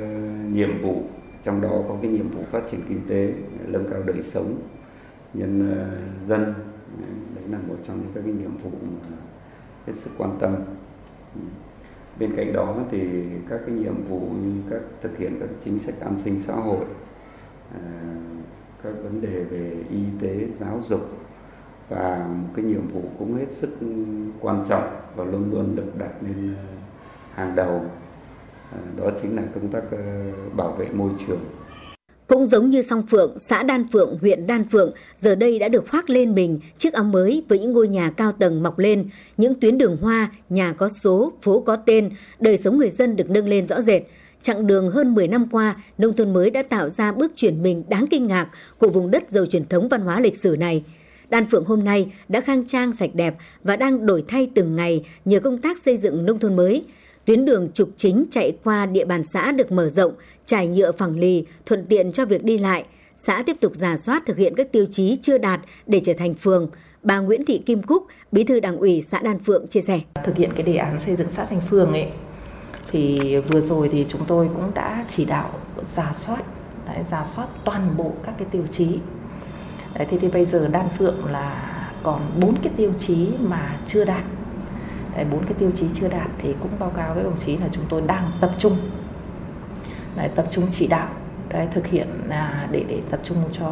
nhiệm 0.52 0.82
vụ, 0.82 1.02
trong 1.44 1.60
đó 1.60 1.70
có 1.88 1.96
cái 2.02 2.10
nhiệm 2.10 2.28
vụ 2.28 2.42
phát 2.50 2.62
triển 2.70 2.80
kinh 2.88 3.00
tế, 3.08 3.32
nâng 3.66 3.88
cao 3.90 4.02
đời 4.06 4.22
sống 4.22 4.54
nhân 5.34 5.76
ờ, 5.76 5.98
dân. 6.26 6.54
Đấy 7.34 7.44
là 7.50 7.58
một 7.68 7.76
trong 7.86 8.00
những 8.00 8.10
các 8.14 8.20
cái 8.24 8.32
nhiệm 8.32 8.56
vụ 8.56 8.70
mà 8.82 9.16
hết 9.86 9.92
sức 9.96 10.10
quan 10.18 10.36
tâm. 10.40 10.56
Bên 12.18 12.36
cạnh 12.36 12.52
đó 12.52 12.76
thì 12.90 13.00
các 13.48 13.60
cái 13.66 13.74
nhiệm 13.74 14.04
vụ 14.08 14.20
như 14.20 14.60
các, 14.70 14.80
thực 15.02 15.18
hiện 15.18 15.36
các 15.40 15.48
chính 15.64 15.78
sách 15.78 15.94
an 16.00 16.18
sinh 16.18 16.40
xã 16.40 16.54
hội 16.54 16.84
ờ, 17.74 17.80
các 18.82 18.92
vấn 19.02 19.20
đề 19.20 19.44
về 19.44 19.72
y 19.90 20.00
tế, 20.20 20.46
giáo 20.58 20.80
dục 20.88 21.19
và 21.90 22.26
một 22.28 22.48
cái 22.56 22.64
nhiệm 22.64 22.88
vụ 22.88 23.02
cũng 23.18 23.34
hết 23.34 23.50
sức 23.50 23.70
quan 24.40 24.64
trọng 24.68 24.88
và 25.16 25.24
luôn 25.24 25.50
luôn 25.50 25.76
được 25.76 25.98
đặt 25.98 26.12
lên 26.22 26.54
ờ, 26.56 26.64
hàng 27.34 27.56
đầu 27.56 27.84
ờ, 28.72 28.78
đó 28.96 29.10
chính 29.22 29.36
là 29.36 29.42
công 29.54 29.68
tác 29.68 29.82
ờ, 29.90 29.98
bảo 30.56 30.72
vệ 30.72 30.88
môi 30.92 31.10
trường 31.26 31.40
cũng 32.26 32.46
giống 32.46 32.70
như 32.70 32.82
song 32.82 33.02
Phượng, 33.10 33.38
xã 33.40 33.62
Đan 33.62 33.88
Phượng, 33.92 34.18
huyện 34.20 34.46
Đan 34.46 34.68
Phượng 34.68 34.92
giờ 35.18 35.34
đây 35.34 35.58
đã 35.58 35.68
được 35.68 35.88
khoác 35.88 36.10
lên 36.10 36.34
mình 36.34 36.60
chiếc 36.78 36.92
áo 36.92 37.04
mới 37.04 37.42
với 37.48 37.58
những 37.58 37.72
ngôi 37.72 37.88
nhà 37.88 38.10
cao 38.10 38.32
tầng 38.32 38.62
mọc 38.62 38.78
lên, 38.78 39.08
những 39.36 39.54
tuyến 39.54 39.78
đường 39.78 39.96
hoa, 39.96 40.30
nhà 40.48 40.72
có 40.72 40.88
số, 40.88 41.32
phố 41.42 41.60
có 41.60 41.76
tên, 41.76 42.10
đời 42.40 42.56
sống 42.56 42.78
người 42.78 42.90
dân 42.90 43.16
được 43.16 43.30
nâng 43.30 43.48
lên 43.48 43.66
rõ 43.66 43.80
rệt. 43.80 44.02
Chặng 44.42 44.66
đường 44.66 44.90
hơn 44.90 45.14
10 45.14 45.28
năm 45.28 45.46
qua, 45.52 45.76
nông 45.98 46.16
thôn 46.16 46.32
mới 46.32 46.50
đã 46.50 46.62
tạo 46.62 46.88
ra 46.88 47.12
bước 47.12 47.32
chuyển 47.36 47.62
mình 47.62 47.84
đáng 47.88 48.06
kinh 48.10 48.26
ngạc 48.26 48.48
của 48.78 48.88
vùng 48.88 49.10
đất 49.10 49.30
giàu 49.30 49.46
truyền 49.46 49.64
thống 49.64 49.88
văn 49.88 50.00
hóa 50.00 50.20
lịch 50.20 50.36
sử 50.36 50.56
này. 50.58 50.84
Đan 51.30 51.46
Phượng 51.50 51.64
hôm 51.64 51.84
nay 51.84 52.12
đã 52.28 52.40
khang 52.40 52.66
trang 52.66 52.92
sạch 52.92 53.10
đẹp 53.14 53.34
và 53.64 53.76
đang 53.76 54.06
đổi 54.06 54.24
thay 54.28 54.50
từng 54.54 54.76
ngày 54.76 55.04
nhờ 55.24 55.40
công 55.40 55.58
tác 55.58 55.78
xây 55.78 55.96
dựng 55.96 56.26
nông 56.26 56.38
thôn 56.38 56.56
mới. 56.56 56.84
Tuyến 57.24 57.44
đường 57.44 57.68
trục 57.74 57.90
chính 57.96 58.24
chạy 58.30 58.52
qua 58.64 58.86
địa 58.86 59.04
bàn 59.04 59.24
xã 59.24 59.52
được 59.52 59.72
mở 59.72 59.88
rộng, 59.88 60.12
trải 60.46 60.68
nhựa 60.68 60.92
phẳng 60.92 61.18
lì, 61.18 61.44
thuận 61.66 61.86
tiện 61.86 62.12
cho 62.12 62.24
việc 62.24 62.44
đi 62.44 62.58
lại. 62.58 62.84
Xã 63.16 63.42
tiếp 63.46 63.56
tục 63.60 63.74
giả 63.74 63.96
soát 63.96 64.22
thực 64.26 64.36
hiện 64.36 64.54
các 64.56 64.72
tiêu 64.72 64.86
chí 64.90 65.16
chưa 65.22 65.38
đạt 65.38 65.60
để 65.86 66.00
trở 66.04 66.12
thành 66.12 66.34
phường. 66.34 66.70
Bà 67.02 67.18
Nguyễn 67.18 67.44
Thị 67.44 67.62
Kim 67.66 67.82
Cúc, 67.82 68.06
Bí 68.32 68.44
thư 68.44 68.60
Đảng 68.60 68.76
ủy 68.76 69.02
xã 69.02 69.20
Đan 69.22 69.38
Phượng 69.38 69.66
chia 69.66 69.80
sẻ. 69.80 70.00
Thực 70.24 70.36
hiện 70.36 70.50
cái 70.54 70.62
đề 70.62 70.76
án 70.76 71.00
xây 71.00 71.16
dựng 71.16 71.30
xã 71.30 71.44
thành 71.44 71.60
phường 71.70 71.92
ấy 71.92 72.08
thì 72.92 73.36
vừa 73.36 73.60
rồi 73.60 73.88
thì 73.92 74.06
chúng 74.08 74.24
tôi 74.26 74.48
cũng 74.54 74.70
đã 74.74 75.04
chỉ 75.08 75.24
đạo 75.24 75.50
giả 75.94 76.14
soát 76.18 76.42
đấy, 76.86 77.04
giả 77.10 77.26
soát 77.34 77.48
toàn 77.64 77.94
bộ 77.96 78.12
các 78.22 78.34
cái 78.38 78.48
tiêu 78.50 78.62
chí 78.72 78.86
đấy, 79.94 80.06
thì, 80.10 80.18
thì 80.20 80.28
bây 80.28 80.44
giờ 80.44 80.68
đan 80.68 80.88
phượng 80.98 81.24
là 81.24 81.76
còn 82.02 82.30
bốn 82.40 82.56
cái 82.62 82.72
tiêu 82.76 82.92
chí 83.00 83.28
mà 83.40 83.78
chưa 83.86 84.04
đạt. 84.04 84.22
Bốn 85.30 85.44
cái 85.44 85.54
tiêu 85.58 85.70
chí 85.74 85.86
chưa 85.94 86.08
đạt 86.08 86.30
thì 86.38 86.54
cũng 86.60 86.70
báo 86.78 86.90
cáo 86.90 87.14
với 87.14 87.24
đồng 87.24 87.38
chí 87.46 87.56
là 87.56 87.68
chúng 87.72 87.84
tôi 87.88 88.02
đang 88.06 88.30
tập 88.40 88.50
trung. 88.58 88.76
Đấy, 90.16 90.28
tập 90.34 90.46
trung 90.50 90.64
chỉ 90.72 90.86
đạo 90.86 91.08
đấy, 91.48 91.66
thực 91.74 91.86
hiện 91.86 92.06
là 92.28 92.68
để 92.72 92.84
để 92.88 93.00
tập 93.10 93.20
trung 93.24 93.36
cho 93.52 93.66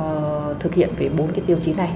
thực 0.60 0.74
hiện 0.74 0.90
về 0.98 1.08
bốn 1.08 1.32
cái 1.32 1.42
tiêu 1.46 1.56
chí 1.62 1.74
này. 1.74 1.90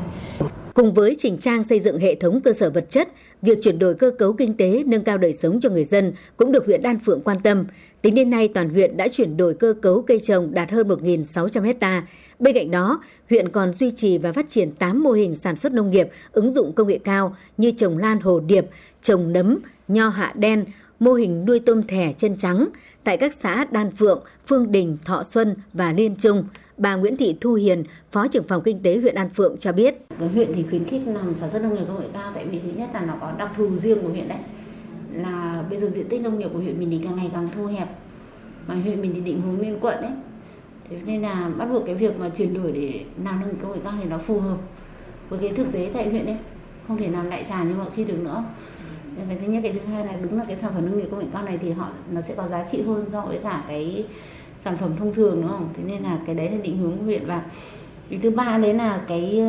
Cùng 0.74 0.94
với 0.94 1.14
chỉnh 1.18 1.38
trang 1.38 1.64
xây 1.64 1.80
dựng 1.80 1.98
hệ 1.98 2.14
thống 2.14 2.40
cơ 2.40 2.52
sở 2.52 2.70
vật 2.70 2.90
chất, 2.90 3.08
việc 3.42 3.58
chuyển 3.62 3.78
đổi 3.78 3.94
cơ 3.94 4.10
cấu 4.18 4.32
kinh 4.32 4.56
tế, 4.56 4.82
nâng 4.86 5.04
cao 5.04 5.18
đời 5.18 5.32
sống 5.32 5.60
cho 5.60 5.70
người 5.70 5.84
dân 5.84 6.12
cũng 6.36 6.52
được 6.52 6.66
huyện 6.66 6.82
Đan 6.82 6.98
Phượng 6.98 7.20
quan 7.20 7.40
tâm. 7.40 7.64
Tính 8.02 8.14
đến 8.14 8.30
nay, 8.30 8.48
toàn 8.48 8.68
huyện 8.68 8.96
đã 8.96 9.08
chuyển 9.08 9.36
đổi 9.36 9.54
cơ 9.54 9.74
cấu 9.82 10.02
cây 10.02 10.20
trồng 10.20 10.54
đạt 10.54 10.70
hơn 10.70 10.88
1.600 10.88 11.62
hecta. 11.62 12.04
Bên 12.38 12.54
cạnh 12.54 12.70
đó, 12.70 13.02
huyện 13.30 13.48
còn 13.48 13.72
duy 13.72 13.90
trì 13.90 14.18
và 14.18 14.32
phát 14.32 14.50
triển 14.50 14.70
8 14.72 15.02
mô 15.02 15.12
hình 15.12 15.34
sản 15.34 15.56
xuất 15.56 15.72
nông 15.72 15.90
nghiệp 15.90 16.08
ứng 16.32 16.52
dụng 16.52 16.72
công 16.72 16.88
nghệ 16.88 16.98
cao 17.04 17.36
như 17.56 17.70
trồng 17.70 17.98
lan 17.98 18.20
hồ 18.20 18.40
điệp, 18.40 18.66
trồng 19.02 19.32
nấm, 19.32 19.58
nho 19.88 20.08
hạ 20.08 20.32
đen, 20.36 20.64
mô 21.00 21.12
hình 21.12 21.44
nuôi 21.44 21.60
tôm 21.60 21.82
thẻ 21.82 22.12
chân 22.12 22.36
trắng 22.38 22.68
tại 23.04 23.16
các 23.16 23.34
xã 23.34 23.64
Đan 23.70 23.90
Phượng, 23.90 24.22
Phương 24.46 24.72
Đình, 24.72 24.98
Thọ 25.04 25.22
Xuân 25.22 25.54
và 25.72 25.92
Liên 25.92 26.16
Trung. 26.16 26.44
Bà 26.76 26.94
Nguyễn 26.94 27.16
Thị 27.16 27.36
Thu 27.40 27.54
Hiền, 27.54 27.84
Phó 28.12 28.26
trưởng 28.26 28.48
phòng 28.48 28.62
kinh 28.64 28.82
tế 28.82 28.96
huyện 28.96 29.14
An 29.14 29.30
Phượng 29.30 29.56
cho 29.58 29.72
biết. 29.72 29.94
Huyện 30.34 30.52
thì 30.54 30.64
khuyến 30.70 30.84
khích 30.84 31.02
làm 31.06 31.34
sản 31.40 31.50
xuất 31.50 31.62
nông 31.62 31.74
nghiệp 31.74 31.84
công 31.88 32.00
nghệ 32.00 32.06
cao 32.12 32.32
tại 32.34 32.46
vì 32.50 32.58
thứ 32.58 32.70
nhất 32.76 32.90
là 32.94 33.00
nó 33.00 33.14
có 33.20 33.32
đặc 33.38 33.50
thù 33.56 33.76
riêng 33.76 34.02
của 34.02 34.08
huyện 34.08 34.28
đấy. 34.28 34.38
Là 35.12 35.64
bây 35.70 35.78
giờ 35.78 35.88
diện 35.88 36.08
tích 36.08 36.20
nông 36.20 36.38
nghiệp 36.38 36.48
của 36.52 36.58
huyện 36.58 36.80
mình 36.80 36.90
thì 36.90 37.00
càng 37.04 37.16
ngày 37.16 37.30
càng 37.32 37.48
thu 37.54 37.66
hẹp. 37.66 37.88
Mà 38.66 38.74
huyện 38.74 39.02
mình 39.02 39.12
thì 39.14 39.20
định 39.20 39.40
hướng 39.40 39.60
lên 39.60 39.78
quận 39.80 39.96
đấy. 40.02 40.12
Thế 40.90 40.96
nên 41.06 41.22
là 41.22 41.50
bắt 41.58 41.66
buộc 41.70 41.86
cái 41.86 41.94
việc 41.94 42.20
mà 42.20 42.28
chuyển 42.28 42.54
đổi 42.54 42.72
để 42.72 43.04
làm 43.24 43.40
nông 43.40 43.48
nghiệp 43.48 43.56
công 43.62 43.72
nghệ 43.72 43.78
cao 43.84 43.92
thì 44.02 44.08
nó 44.08 44.18
phù 44.18 44.40
hợp 44.40 44.56
với 45.28 45.38
cái 45.38 45.48
thực 45.48 45.72
tế 45.72 45.90
tại 45.94 46.10
huyện 46.10 46.26
đấy. 46.26 46.36
Không 46.88 46.96
thể 46.96 47.08
làm 47.08 47.30
đại 47.30 47.44
trà 47.48 47.64
như 47.64 47.74
mọi 47.74 47.90
khi 47.96 48.04
được 48.04 48.18
nữa 48.18 48.44
cái 49.28 49.38
thứ 49.40 49.52
nhất, 49.52 49.60
cái 49.62 49.72
thứ 49.72 49.92
hai 49.92 50.06
là 50.06 50.12
đúng 50.22 50.38
là 50.38 50.44
cái 50.44 50.56
sản 50.56 50.72
phẩm 50.74 50.86
nông 50.86 50.98
nghiệp 50.98 51.08
công 51.10 51.20
nghệ 51.20 51.26
cao 51.32 51.42
này 51.42 51.58
thì 51.58 51.70
họ, 51.70 51.88
nó 52.10 52.20
sẽ 52.20 52.34
có 52.34 52.48
giá 52.48 52.64
trị 52.70 52.82
hơn 52.82 53.06
so 53.12 53.20
với 53.20 53.38
cả 53.42 53.64
cái 53.68 54.04
sản 54.60 54.76
phẩm 54.76 54.90
thông 54.98 55.14
thường, 55.14 55.40
đúng 55.40 55.50
không 55.50 55.68
thế 55.76 55.82
nên 55.86 56.02
là 56.02 56.18
cái 56.26 56.34
đấy 56.34 56.50
là 56.50 56.56
định 56.62 56.78
hướng 56.78 56.98
của 56.98 57.04
huyện 57.04 57.26
và 57.26 57.42
thứ 58.22 58.30
ba 58.30 58.58
đấy 58.58 58.74
là 58.74 59.00
cái 59.08 59.42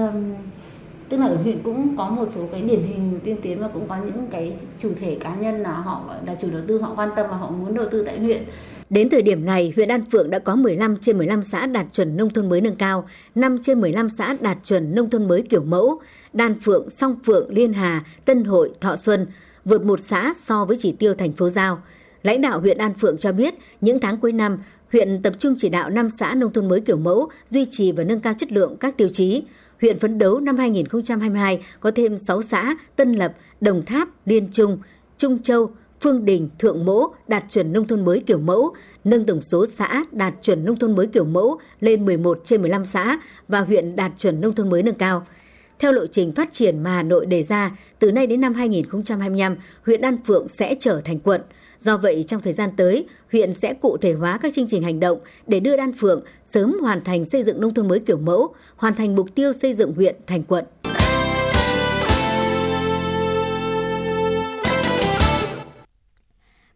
tức 1.10 1.18
là 1.18 1.26
ở 1.26 1.36
huyện 1.36 1.58
cũng 1.64 1.98
có 1.98 2.10
một 2.10 2.28
số 2.36 2.42
cái 2.52 2.62
điển 2.62 2.84
hình 2.84 3.20
tiên 3.24 3.38
tiến 3.42 3.60
và 3.60 3.68
cũng 3.68 3.88
có 3.88 3.98
những 3.98 4.28
cái 4.32 4.54
chủ 4.80 4.90
thể 5.00 5.18
cá 5.20 5.36
nhân 5.36 5.62
là 5.62 5.72
họ 5.72 6.02
là 6.26 6.36
chủ 6.42 6.48
đầu 6.52 6.62
tư 6.68 6.82
họ 6.82 6.94
quan 6.96 7.10
tâm 7.16 7.26
và 7.30 7.38
họ 7.38 7.52
muốn 7.52 7.76
đầu 7.76 7.86
tư 7.92 8.04
tại 8.06 8.20
huyện 8.20 8.44
Đến 8.90 9.10
thời 9.10 9.22
điểm 9.22 9.46
này, 9.46 9.74
huyện 9.76 9.90
An 9.90 10.06
Phượng 10.12 10.30
đã 10.30 10.40
có 10.40 10.56
15 10.56 10.98
trên 10.98 11.18
15 11.18 11.44
xã 11.44 11.66
đạt 11.66 11.86
chuẩn 11.92 12.18
nông 12.18 12.30
thôn 12.30 12.50
mới 12.50 12.62
nâng 12.62 12.76
cao, 12.76 13.08
5 13.36 13.58
trên 13.62 13.82
15 13.82 14.10
xã 14.10 14.36
đạt 14.42 14.58
chuẩn 14.64 14.96
nông 14.96 15.10
thôn 15.10 15.28
mới 15.28 15.42
kiểu 15.42 15.64
mẫu. 15.64 16.00
Đan 16.34 16.60
Phượng, 16.60 16.90
Song 16.90 17.16
Phượng, 17.26 17.54
Liên 17.54 17.74
Hà, 17.74 18.04
Tân 18.26 18.44
Hội, 18.44 18.72
Thọ 18.82 18.96
Xuân 18.96 19.26
vượt 19.66 19.86
một 19.86 20.00
xã 20.00 20.34
so 20.36 20.66
với 20.66 20.78
chỉ 20.80 20.92
tiêu 20.92 21.14
thành 21.14 21.34
phố 21.34 21.50
giao. 21.50 21.82
Lãnh 22.24 22.42
đạo 22.42 22.60
huyện 22.60 22.78
An 22.78 22.94
Phượng 22.94 23.18
cho 23.18 23.32
biết, 23.32 23.54
những 23.82 24.00
tháng 24.00 24.18
cuối 24.18 24.32
năm, 24.32 24.58
huyện 24.92 25.22
tập 25.22 25.34
trung 25.40 25.56
chỉ 25.58 25.70
đạo 25.70 25.90
5 25.90 26.10
xã 26.10 26.36
nông 26.36 26.54
thôn 26.54 26.68
mới 26.68 26.82
kiểu 26.82 26.98
mẫu, 26.98 27.30
duy 27.50 27.66
trì 27.72 27.92
và 27.92 28.04
nâng 28.04 28.20
cao 28.20 28.34
chất 28.38 28.52
lượng 28.52 28.76
các 28.80 28.98
tiêu 28.98 29.10
chí. 29.10 29.44
Huyện 29.84 30.00
phấn 30.00 30.18
đấu 30.18 30.40
năm 30.40 30.58
2022 30.58 31.60
có 31.80 31.92
thêm 31.92 32.18
6 32.18 32.42
xã 32.42 32.76
Tân 32.96 33.12
Lập, 33.12 33.34
Đồng 33.62 33.86
Tháp, 33.86 34.10
Liên 34.26 34.48
Trung, 34.52 34.80
Trung 35.18 35.42
Châu, 35.42 35.72
Phương 36.02 36.26
Đình, 36.26 36.50
Thượng 36.60 36.86
Mỗ 36.86 37.08
đạt 37.28 37.44
chuẩn 37.50 37.74
nông 37.74 37.88
thôn 37.88 38.06
mới 38.06 38.24
kiểu 38.26 38.38
mẫu, 38.38 38.74
nâng 39.04 39.26
tổng 39.26 39.42
số 39.42 39.66
xã 39.66 40.04
đạt 40.12 40.34
chuẩn 40.42 40.66
nông 40.66 40.80
thôn 40.80 40.96
mới 40.96 41.08
kiểu 41.08 41.26
mẫu 41.26 41.60
lên 41.80 42.06
11 42.06 42.40
trên 42.44 42.62
15 42.62 42.86
xã 42.86 43.20
và 43.48 43.62
huyện 43.62 43.96
đạt 43.96 44.12
chuẩn 44.18 44.42
nông 44.42 44.54
thôn 44.54 44.70
mới 44.70 44.84
nâng 44.84 44.96
cao. 44.96 45.26
Theo 45.80 45.92
lộ 45.92 46.08
trình 46.08 46.32
phát 46.32 46.54
triển 46.54 46.84
mà 46.84 46.92
Hà 46.92 47.04
Nội 47.04 47.26
đề 47.26 47.44
ra, 47.44 47.78
từ 48.00 48.12
nay 48.12 48.28
đến 48.28 48.42
năm 48.42 48.54
2025, 48.54 49.56
huyện 49.86 50.02
An 50.02 50.18
Phượng 50.26 50.48
sẽ 50.48 50.76
trở 50.80 51.02
thành 51.06 51.20
quận. 51.20 51.42
Do 51.78 51.98
vậy, 51.98 52.24
trong 52.28 52.42
thời 52.42 52.54
gian 52.54 52.70
tới, 52.78 53.06
huyện 53.32 53.54
sẽ 53.54 53.74
cụ 53.74 53.98
thể 54.02 54.14
hóa 54.14 54.38
các 54.42 54.54
chương 54.54 54.68
trình 54.68 54.84
hành 54.84 55.00
động 55.00 55.20
để 55.48 55.60
đưa 55.60 55.78
Đan 55.78 55.94
Phượng 55.94 56.24
sớm 56.44 56.78
hoàn 56.82 57.04
thành 57.04 57.26
xây 57.26 57.44
dựng 57.44 57.62
nông 57.62 57.74
thôn 57.74 57.88
mới 57.88 58.00
kiểu 58.00 58.18
mẫu, 58.18 58.56
hoàn 58.76 58.96
thành 58.96 59.16
mục 59.16 59.36
tiêu 59.36 59.54
xây 59.54 59.74
dựng 59.74 59.94
huyện 59.94 60.16
thành 60.28 60.44
quận. 60.44 60.66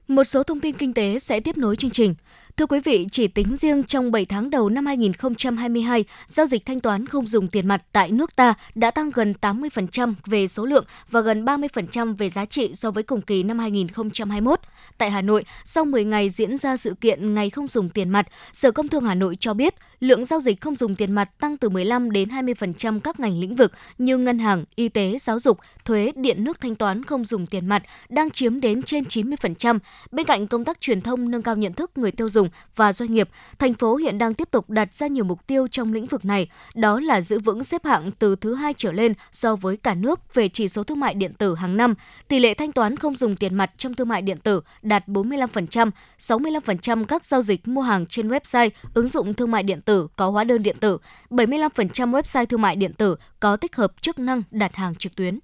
Một 0.07 0.23
số 0.23 0.43
thông 0.43 0.59
tin 0.59 0.75
kinh 0.75 0.93
tế 0.93 1.19
sẽ 1.19 1.39
tiếp 1.39 1.57
nối 1.57 1.75
chương 1.75 1.91
trình. 1.91 2.15
Thưa 2.57 2.65
quý 2.65 2.79
vị, 2.79 3.07
chỉ 3.11 3.27
tính 3.27 3.55
riêng 3.55 3.83
trong 3.83 4.11
7 4.11 4.25
tháng 4.25 4.49
đầu 4.49 4.69
năm 4.69 4.85
2022, 4.85 6.05
giao 6.27 6.45
dịch 6.45 6.65
thanh 6.65 6.79
toán 6.79 7.05
không 7.05 7.27
dùng 7.27 7.47
tiền 7.47 7.67
mặt 7.67 7.83
tại 7.91 8.11
nước 8.11 8.35
ta 8.35 8.53
đã 8.75 8.91
tăng 8.91 9.09
gần 9.09 9.33
80% 9.41 10.13
về 10.25 10.47
số 10.47 10.65
lượng 10.65 10.85
và 11.09 11.21
gần 11.21 11.45
30% 11.45 12.15
về 12.15 12.29
giá 12.29 12.45
trị 12.45 12.71
so 12.73 12.91
với 12.91 13.03
cùng 13.03 13.21
kỳ 13.21 13.43
năm 13.43 13.59
2021. 13.59 14.59
Tại 14.97 15.11
Hà 15.11 15.21
Nội, 15.21 15.45
sau 15.63 15.85
10 15.85 16.05
ngày 16.05 16.29
diễn 16.29 16.57
ra 16.57 16.77
sự 16.77 16.93
kiện 17.01 17.33
Ngày 17.33 17.49
không 17.49 17.67
dùng 17.67 17.89
tiền 17.89 18.09
mặt, 18.09 18.27
Sở 18.53 18.71
Công 18.71 18.87
Thương 18.87 19.03
Hà 19.03 19.15
Nội 19.15 19.37
cho 19.39 19.53
biết 19.53 19.73
lượng 19.99 20.25
giao 20.25 20.39
dịch 20.39 20.61
không 20.61 20.75
dùng 20.75 20.95
tiền 20.95 21.11
mặt 21.11 21.29
tăng 21.39 21.57
từ 21.57 21.69
15 21.69 22.11
đến 22.11 22.29
20% 22.29 22.99
các 22.99 23.19
ngành 23.19 23.39
lĩnh 23.39 23.55
vực 23.55 23.73
như 23.97 24.17
ngân 24.17 24.39
hàng, 24.39 24.63
y 24.75 24.89
tế, 24.89 25.17
giáo 25.19 25.39
dục, 25.39 25.59
thuế, 25.85 26.11
điện 26.15 26.43
nước 26.43 26.61
thanh 26.61 26.75
toán 26.75 27.03
không 27.03 27.25
dùng 27.25 27.47
tiền 27.47 27.67
mặt 27.67 27.83
đang 28.09 28.29
chiếm 28.29 28.61
đến 28.61 28.83
trên 28.83 29.03
90%. 29.03 29.79
Bên 30.11 30.25
cạnh 30.25 30.47
công 30.47 30.65
tác 30.65 30.81
truyền 30.81 31.01
thông 31.01 31.31
nâng 31.31 31.41
cao 31.41 31.55
nhận 31.55 31.73
thức 31.73 31.91
người 31.95 32.11
tiêu 32.11 32.29
dùng 32.29 32.49
và 32.75 32.93
doanh 32.93 33.13
nghiệp, 33.13 33.29
thành 33.59 33.73
phố 33.73 33.95
hiện 33.95 34.17
đang 34.17 34.33
tiếp 34.33 34.51
tục 34.51 34.69
đặt 34.69 34.93
ra 34.93 35.07
nhiều 35.07 35.23
mục 35.23 35.47
tiêu 35.47 35.67
trong 35.67 35.93
lĩnh 35.93 36.05
vực 36.05 36.25
này, 36.25 36.49
đó 36.75 36.99
là 36.99 37.21
giữ 37.21 37.39
vững 37.39 37.63
xếp 37.63 37.85
hạng 37.85 38.11
từ 38.19 38.35
thứ 38.35 38.53
hai 38.53 38.73
trở 38.77 38.91
lên 38.91 39.13
so 39.31 39.55
với 39.55 39.77
cả 39.77 39.93
nước 39.93 40.33
về 40.33 40.49
chỉ 40.49 40.67
số 40.67 40.83
thương 40.83 40.99
mại 40.99 41.13
điện 41.13 41.33
tử 41.33 41.55
hàng 41.55 41.77
năm. 41.77 41.93
Tỷ 42.27 42.39
lệ 42.39 42.53
thanh 42.53 42.71
toán 42.71 42.97
không 42.97 43.15
dùng 43.15 43.35
tiền 43.35 43.55
mặt 43.55 43.71
trong 43.77 43.93
thương 43.93 44.07
mại 44.07 44.21
điện 44.21 44.37
tử 44.39 44.61
đạt 44.81 45.07
45%, 45.07 45.91
65% 46.19 47.03
các 47.03 47.25
giao 47.25 47.41
dịch 47.41 47.67
mua 47.67 47.81
hàng 47.81 48.05
trên 48.05 48.29
website, 48.29 48.69
ứng 48.93 49.07
dụng 49.07 49.33
thương 49.33 49.51
mại 49.51 49.63
điện 49.63 49.81
tử 49.81 49.86
có 50.15 50.29
hóa 50.29 50.43
đơn 50.43 50.63
điện 50.63 50.77
tử, 50.79 50.97
75% 51.29 52.11
website 52.11 52.45
thương 52.45 52.61
mại 52.61 52.75
điện 52.75 52.93
tử 52.93 53.15
có 53.39 53.57
tích 53.57 53.75
hợp 53.75 53.93
chức 54.01 54.19
năng 54.19 54.43
đặt 54.51 54.75
hàng 54.75 54.95
trực 54.95 55.15
tuyến. 55.15 55.39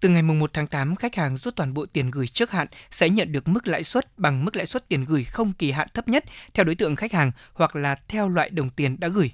Từ 0.00 0.08
ngày 0.08 0.22
1 0.22 0.52
tháng 0.52 0.66
8, 0.66 0.96
khách 0.96 1.14
hàng 1.14 1.36
rút 1.36 1.56
toàn 1.56 1.74
bộ 1.74 1.86
tiền 1.92 2.10
gửi 2.10 2.28
trước 2.28 2.50
hạn 2.50 2.66
sẽ 2.90 3.08
nhận 3.08 3.32
được 3.32 3.48
mức 3.48 3.66
lãi 3.66 3.84
suất 3.84 4.18
bằng 4.18 4.44
mức 4.44 4.56
lãi 4.56 4.66
suất 4.66 4.88
tiền 4.88 5.04
gửi 5.04 5.24
không 5.24 5.52
kỳ 5.52 5.70
hạn 5.70 5.88
thấp 5.94 6.08
nhất 6.08 6.24
theo 6.54 6.64
đối 6.64 6.74
tượng 6.74 6.96
khách 6.96 7.12
hàng 7.12 7.32
hoặc 7.52 7.76
là 7.76 7.96
theo 8.08 8.28
loại 8.28 8.50
đồng 8.50 8.70
tiền 8.70 9.00
đã 9.00 9.08
gửi. 9.08 9.30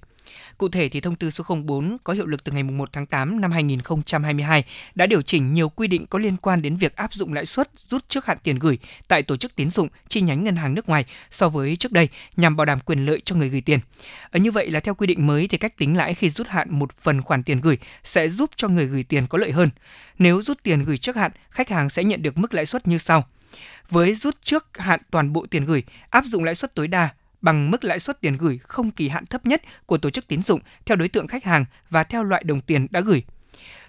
Cụ 0.58 0.68
thể 0.68 0.88
thì 0.88 1.00
thông 1.00 1.16
tư 1.16 1.30
số 1.30 1.44
04 1.64 1.96
có 2.04 2.12
hiệu 2.12 2.26
lực 2.26 2.44
từ 2.44 2.52
ngày 2.52 2.62
1 2.62 2.92
tháng 2.92 3.06
8 3.06 3.40
năm 3.40 3.52
2022 3.52 4.64
đã 4.94 5.06
điều 5.06 5.22
chỉnh 5.22 5.54
nhiều 5.54 5.68
quy 5.68 5.88
định 5.88 6.06
có 6.06 6.18
liên 6.18 6.36
quan 6.36 6.62
đến 6.62 6.76
việc 6.76 6.96
áp 6.96 7.14
dụng 7.14 7.32
lãi 7.32 7.46
suất 7.46 7.70
rút 7.88 8.08
trước 8.08 8.26
hạn 8.26 8.38
tiền 8.42 8.58
gửi 8.58 8.78
tại 9.08 9.22
tổ 9.22 9.36
chức 9.36 9.56
tín 9.56 9.70
dụng 9.70 9.88
chi 10.08 10.20
nhánh 10.20 10.44
ngân 10.44 10.56
hàng 10.56 10.74
nước 10.74 10.88
ngoài 10.88 11.04
so 11.30 11.48
với 11.48 11.76
trước 11.76 11.92
đây 11.92 12.08
nhằm 12.36 12.56
bảo 12.56 12.64
đảm 12.64 12.80
quyền 12.80 13.06
lợi 13.06 13.22
cho 13.24 13.36
người 13.36 13.48
gửi 13.48 13.60
tiền. 13.60 13.78
Ở 14.30 14.38
như 14.38 14.50
vậy 14.50 14.70
là 14.70 14.80
theo 14.80 14.94
quy 14.94 15.06
định 15.06 15.26
mới 15.26 15.48
thì 15.48 15.58
cách 15.58 15.76
tính 15.76 15.96
lãi 15.96 16.14
khi 16.14 16.30
rút 16.30 16.48
hạn 16.48 16.68
một 16.70 16.96
phần 16.96 17.22
khoản 17.22 17.42
tiền 17.42 17.60
gửi 17.60 17.78
sẽ 18.04 18.28
giúp 18.28 18.50
cho 18.56 18.68
người 18.68 18.86
gửi 18.86 19.02
tiền 19.02 19.26
có 19.26 19.38
lợi 19.38 19.52
hơn. 19.52 19.70
Nếu 20.18 20.42
rút 20.42 20.62
tiền 20.62 20.84
gửi 20.84 20.98
trước 20.98 21.16
hạn, 21.16 21.32
khách 21.50 21.68
hàng 21.68 21.90
sẽ 21.90 22.04
nhận 22.04 22.22
được 22.22 22.38
mức 22.38 22.54
lãi 22.54 22.66
suất 22.66 22.88
như 22.88 22.98
sau. 22.98 23.24
Với 23.90 24.14
rút 24.14 24.36
trước 24.42 24.66
hạn 24.74 25.00
toàn 25.10 25.32
bộ 25.32 25.46
tiền 25.50 25.64
gửi, 25.64 25.82
áp 26.10 26.24
dụng 26.24 26.44
lãi 26.44 26.54
suất 26.54 26.74
tối 26.74 26.88
đa 26.88 27.08
bằng 27.42 27.70
mức 27.70 27.84
lãi 27.84 28.00
suất 28.00 28.20
tiền 28.20 28.36
gửi 28.36 28.58
không 28.62 28.90
kỳ 28.90 29.08
hạn 29.08 29.26
thấp 29.26 29.46
nhất 29.46 29.62
của 29.86 29.98
tổ 29.98 30.10
chức 30.10 30.28
tín 30.28 30.42
dụng 30.42 30.60
theo 30.86 30.96
đối 30.96 31.08
tượng 31.08 31.26
khách 31.26 31.44
hàng 31.44 31.64
và 31.90 32.04
theo 32.04 32.24
loại 32.24 32.44
đồng 32.44 32.60
tiền 32.60 32.86
đã 32.90 33.00
gửi. 33.00 33.24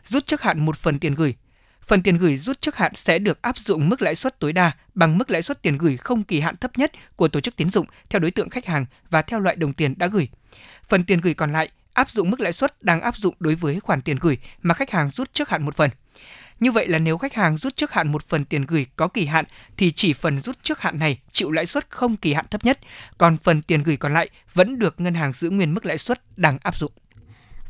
Rút 0.05 0.25
trước 0.25 0.41
hạn 0.41 0.65
một 0.65 0.77
phần 0.77 0.99
tiền 0.99 1.15
gửi. 1.15 1.35
Phần 1.81 2.03
tiền 2.03 2.17
gửi 2.17 2.37
rút 2.37 2.61
trước 2.61 2.75
hạn 2.75 2.91
sẽ 2.95 3.19
được 3.19 3.41
áp 3.41 3.57
dụng 3.57 3.89
mức 3.89 4.01
lãi 4.01 4.15
suất 4.15 4.39
tối 4.39 4.53
đa 4.53 4.71
bằng 4.93 5.17
mức 5.17 5.31
lãi 5.31 5.41
suất 5.41 5.61
tiền 5.61 5.77
gửi 5.77 5.97
không 5.97 6.23
kỳ 6.23 6.39
hạn 6.39 6.57
thấp 6.57 6.77
nhất 6.77 6.91
của 7.15 7.27
tổ 7.27 7.39
chức 7.39 7.55
tín 7.55 7.69
dụng 7.69 7.85
theo 8.09 8.19
đối 8.19 8.31
tượng 8.31 8.49
khách 8.49 8.65
hàng 8.65 8.85
và 9.09 9.21
theo 9.21 9.39
loại 9.39 9.55
đồng 9.55 9.73
tiền 9.73 9.93
đã 9.97 10.07
gửi. 10.07 10.27
Phần 10.87 11.03
tiền 11.03 11.19
gửi 11.21 11.33
còn 11.33 11.51
lại 11.51 11.69
áp 11.93 12.09
dụng 12.09 12.29
mức 12.29 12.39
lãi 12.39 12.53
suất 12.53 12.83
đang 12.83 13.01
áp 13.01 13.17
dụng 13.17 13.35
đối 13.39 13.55
với 13.55 13.79
khoản 13.79 14.01
tiền 14.01 14.17
gửi 14.21 14.37
mà 14.61 14.73
khách 14.73 14.91
hàng 14.91 15.09
rút 15.09 15.33
trước 15.33 15.49
hạn 15.49 15.65
một 15.65 15.75
phần. 15.75 15.89
Như 16.63 16.71
vậy 16.71 16.87
là 16.87 16.99
nếu 16.99 17.17
khách 17.17 17.33
hàng 17.33 17.57
rút 17.57 17.75
trước 17.75 17.91
hạn 17.91 18.11
một 18.11 18.25
phần 18.25 18.45
tiền 18.45 18.65
gửi 18.65 18.85
có 18.95 19.07
kỳ 19.07 19.25
hạn 19.25 19.45
thì 19.77 19.91
chỉ 19.91 20.13
phần 20.13 20.39
rút 20.39 20.63
trước 20.63 20.81
hạn 20.81 20.99
này 20.99 21.19
chịu 21.31 21.51
lãi 21.51 21.65
suất 21.65 21.89
không 21.89 22.15
kỳ 22.15 22.33
hạn 22.33 22.45
thấp 22.51 22.65
nhất, 22.65 22.79
còn 23.17 23.37
phần 23.37 23.61
tiền 23.61 23.83
gửi 23.83 23.97
còn 23.97 24.13
lại 24.13 24.29
vẫn 24.53 24.79
được 24.79 24.99
ngân 24.99 25.13
hàng 25.13 25.33
giữ 25.33 25.49
nguyên 25.49 25.73
mức 25.73 25.85
lãi 25.85 25.97
suất 25.97 26.21
đang 26.37 26.57
áp 26.63 26.77
dụng. 26.77 26.91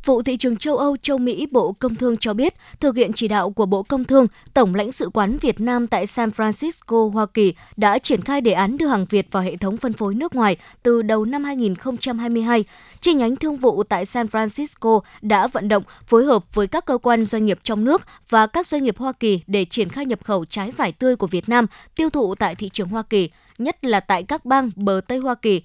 Vụ 0.05 0.21
thị 0.21 0.37
trường 0.37 0.57
châu 0.57 0.77
Âu, 0.77 0.97
châu 0.97 1.17
Mỹ, 1.17 1.47
Bộ 1.51 1.71
Công 1.71 1.95
Thương 1.95 2.17
cho 2.17 2.33
biết, 2.33 2.53
thực 2.79 2.95
hiện 2.95 3.11
chỉ 3.13 3.27
đạo 3.27 3.51
của 3.51 3.65
Bộ 3.65 3.83
Công 3.83 4.03
Thương, 4.03 4.27
Tổng 4.53 4.75
lãnh 4.75 4.91
sự 4.91 5.09
quán 5.13 5.37
Việt 5.37 5.61
Nam 5.61 5.87
tại 5.87 6.07
San 6.07 6.29
Francisco, 6.29 7.09
Hoa 7.09 7.25
Kỳ 7.25 7.53
đã 7.77 7.97
triển 7.99 8.21
khai 8.21 8.41
đề 8.41 8.51
án 8.51 8.77
đưa 8.77 8.87
hàng 8.87 9.05
Việt 9.09 9.27
vào 9.31 9.43
hệ 9.43 9.55
thống 9.55 9.77
phân 9.77 9.93
phối 9.93 10.15
nước 10.15 10.35
ngoài 10.35 10.57
từ 10.83 11.01
đầu 11.01 11.25
năm 11.25 11.43
2022. 11.43 12.63
Chi 13.01 13.13
nhánh 13.13 13.35
thương 13.35 13.57
vụ 13.57 13.83
tại 13.83 14.05
San 14.05 14.27
Francisco 14.27 14.99
đã 15.21 15.47
vận 15.47 15.67
động 15.67 15.83
phối 16.07 16.25
hợp 16.25 16.43
với 16.53 16.67
các 16.67 16.85
cơ 16.85 16.97
quan 16.97 17.25
doanh 17.25 17.45
nghiệp 17.45 17.59
trong 17.63 17.83
nước 17.83 18.01
và 18.29 18.47
các 18.47 18.67
doanh 18.67 18.83
nghiệp 18.83 18.97
Hoa 18.97 19.11
Kỳ 19.11 19.41
để 19.47 19.65
triển 19.65 19.89
khai 19.89 20.05
nhập 20.05 20.19
khẩu 20.23 20.45
trái 20.45 20.71
vải 20.71 20.91
tươi 20.91 21.15
của 21.15 21.27
Việt 21.27 21.49
Nam 21.49 21.65
tiêu 21.95 22.09
thụ 22.09 22.35
tại 22.35 22.55
thị 22.55 22.69
trường 22.69 22.89
Hoa 22.89 23.03
Kỳ, 23.09 23.29
nhất 23.57 23.85
là 23.85 23.99
tại 23.99 24.23
các 24.23 24.45
bang 24.45 24.71
bờ 24.75 25.01
Tây 25.07 25.17
Hoa 25.17 25.35
Kỳ, 25.35 25.61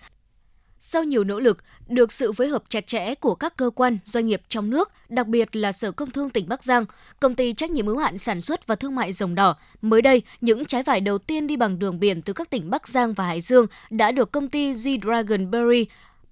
sau 0.91 1.05
nhiều 1.05 1.25
nỗ 1.25 1.41
lực, 1.41 1.59
được 1.89 2.13
sự 2.13 2.33
phối 2.33 2.49
hợp 2.49 2.63
chặt 2.69 2.87
chẽ 2.87 3.15
của 3.15 3.35
các 3.35 3.57
cơ 3.57 3.71
quan, 3.75 3.99
doanh 4.05 4.27
nghiệp 4.27 4.43
trong 4.49 4.71
nước, 4.71 4.91
đặc 5.09 5.27
biệt 5.27 5.57
là 5.57 5.73
Sở 5.73 5.91
Công 5.91 6.11
Thương 6.11 6.31
tỉnh 6.31 6.49
Bắc 6.49 6.65
Giang, 6.65 6.85
công 7.21 7.35
ty 7.35 7.53
trách 7.53 7.71
nhiệm 7.71 7.87
hữu 7.87 7.99
hạn 7.99 8.19
sản 8.19 8.41
xuất 8.41 8.67
và 8.67 8.75
thương 8.75 8.95
mại 8.95 9.13
Rồng 9.13 9.35
Đỏ, 9.35 9.57
mới 9.83 10.03
đây, 10.03 10.23
những 10.41 10.65
trái 10.65 10.83
vải 10.83 11.01
đầu 11.01 11.19
tiên 11.19 11.47
đi 11.47 11.57
bằng 11.57 11.79
đường 11.79 12.01
biển 12.01 12.23
từ 12.23 12.33
các 12.33 12.51
tỉnh 12.51 12.71
Bắc 12.71 12.89
Giang 12.89 13.15
và 13.15 13.27
Hải 13.27 13.41
Dương 13.41 13.67
đã 13.91 14.13
được 14.13 14.33
công 14.33 14.49
ty 14.49 14.73
G 14.73 14.89
Dragon 15.03 15.51
Berry 15.51 15.87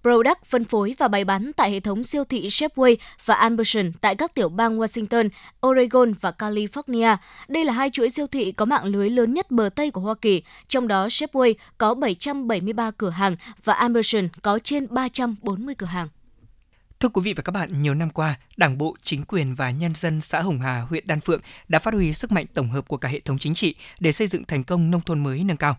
Product 0.06 0.44
phân 0.44 0.64
phối 0.64 0.94
và 0.98 1.08
bày 1.08 1.24
bán 1.24 1.52
tại 1.56 1.70
hệ 1.70 1.80
thống 1.80 2.04
siêu 2.04 2.24
thị 2.24 2.48
Shepway 2.48 2.96
và 3.24 3.34
Albertson 3.34 3.92
tại 4.00 4.14
các 4.14 4.34
tiểu 4.34 4.48
bang 4.48 4.78
Washington, 4.78 5.28
Oregon 5.66 6.12
và 6.20 6.32
California. 6.38 7.16
Đây 7.48 7.64
là 7.64 7.72
hai 7.72 7.90
chuỗi 7.90 8.10
siêu 8.10 8.26
thị 8.26 8.52
có 8.52 8.64
mạng 8.64 8.84
lưới 8.84 9.10
lớn 9.10 9.34
nhất 9.34 9.50
bờ 9.50 9.68
Tây 9.74 9.90
của 9.90 10.00
Hoa 10.00 10.14
Kỳ, 10.14 10.42
trong 10.68 10.88
đó 10.88 11.06
Shepway 11.06 11.54
có 11.78 11.94
773 11.94 12.90
cửa 12.90 13.10
hàng 13.10 13.36
và 13.64 13.72
Albertson 13.72 14.28
có 14.42 14.58
trên 14.64 14.86
340 14.90 15.74
cửa 15.74 15.86
hàng. 15.86 16.08
Thưa 17.00 17.08
quý 17.08 17.22
vị 17.24 17.34
và 17.36 17.42
các 17.42 17.52
bạn, 17.52 17.82
nhiều 17.82 17.94
năm 17.94 18.10
qua, 18.10 18.38
Đảng 18.56 18.78
bộ, 18.78 18.96
chính 19.02 19.24
quyền 19.24 19.54
và 19.54 19.70
nhân 19.70 19.92
dân 20.00 20.20
xã 20.20 20.40
Hồng 20.40 20.60
Hà, 20.60 20.80
huyện 20.80 21.06
Đan 21.06 21.20
Phượng 21.20 21.40
đã 21.68 21.78
phát 21.78 21.94
huy 21.94 22.12
sức 22.12 22.32
mạnh 22.32 22.46
tổng 22.54 22.70
hợp 22.70 22.88
của 22.88 22.96
cả 22.96 23.08
hệ 23.08 23.20
thống 23.20 23.38
chính 23.38 23.54
trị 23.54 23.74
để 24.00 24.12
xây 24.12 24.28
dựng 24.28 24.44
thành 24.44 24.64
công 24.64 24.90
nông 24.90 25.00
thôn 25.00 25.22
mới 25.22 25.44
nâng 25.44 25.56
cao. 25.56 25.76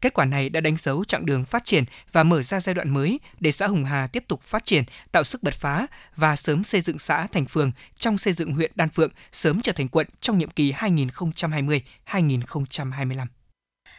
Kết 0.00 0.14
quả 0.14 0.24
này 0.24 0.48
đã 0.48 0.60
đánh 0.60 0.76
dấu 0.76 1.04
chặng 1.04 1.26
đường 1.26 1.44
phát 1.44 1.64
triển 1.64 1.84
và 2.12 2.22
mở 2.22 2.42
ra 2.42 2.60
giai 2.60 2.74
đoạn 2.74 2.90
mới 2.90 3.20
để 3.40 3.52
xã 3.52 3.66
Hồng 3.66 3.84
Hà 3.84 4.06
tiếp 4.06 4.24
tục 4.28 4.42
phát 4.42 4.64
triển, 4.64 4.84
tạo 5.12 5.24
sức 5.24 5.42
bật 5.42 5.54
phá 5.54 5.86
và 6.16 6.36
sớm 6.36 6.64
xây 6.64 6.80
dựng 6.80 6.98
xã 6.98 7.26
thành 7.26 7.46
phường 7.46 7.72
trong 7.98 8.18
xây 8.18 8.32
dựng 8.32 8.52
huyện 8.52 8.72
Đan 8.74 8.88
Phượng 8.88 9.12
sớm 9.32 9.60
trở 9.60 9.72
thành 9.72 9.88
quận 9.88 10.06
trong 10.20 10.38
nhiệm 10.38 10.50
kỳ 10.50 10.72
2020-2025. 10.72 13.26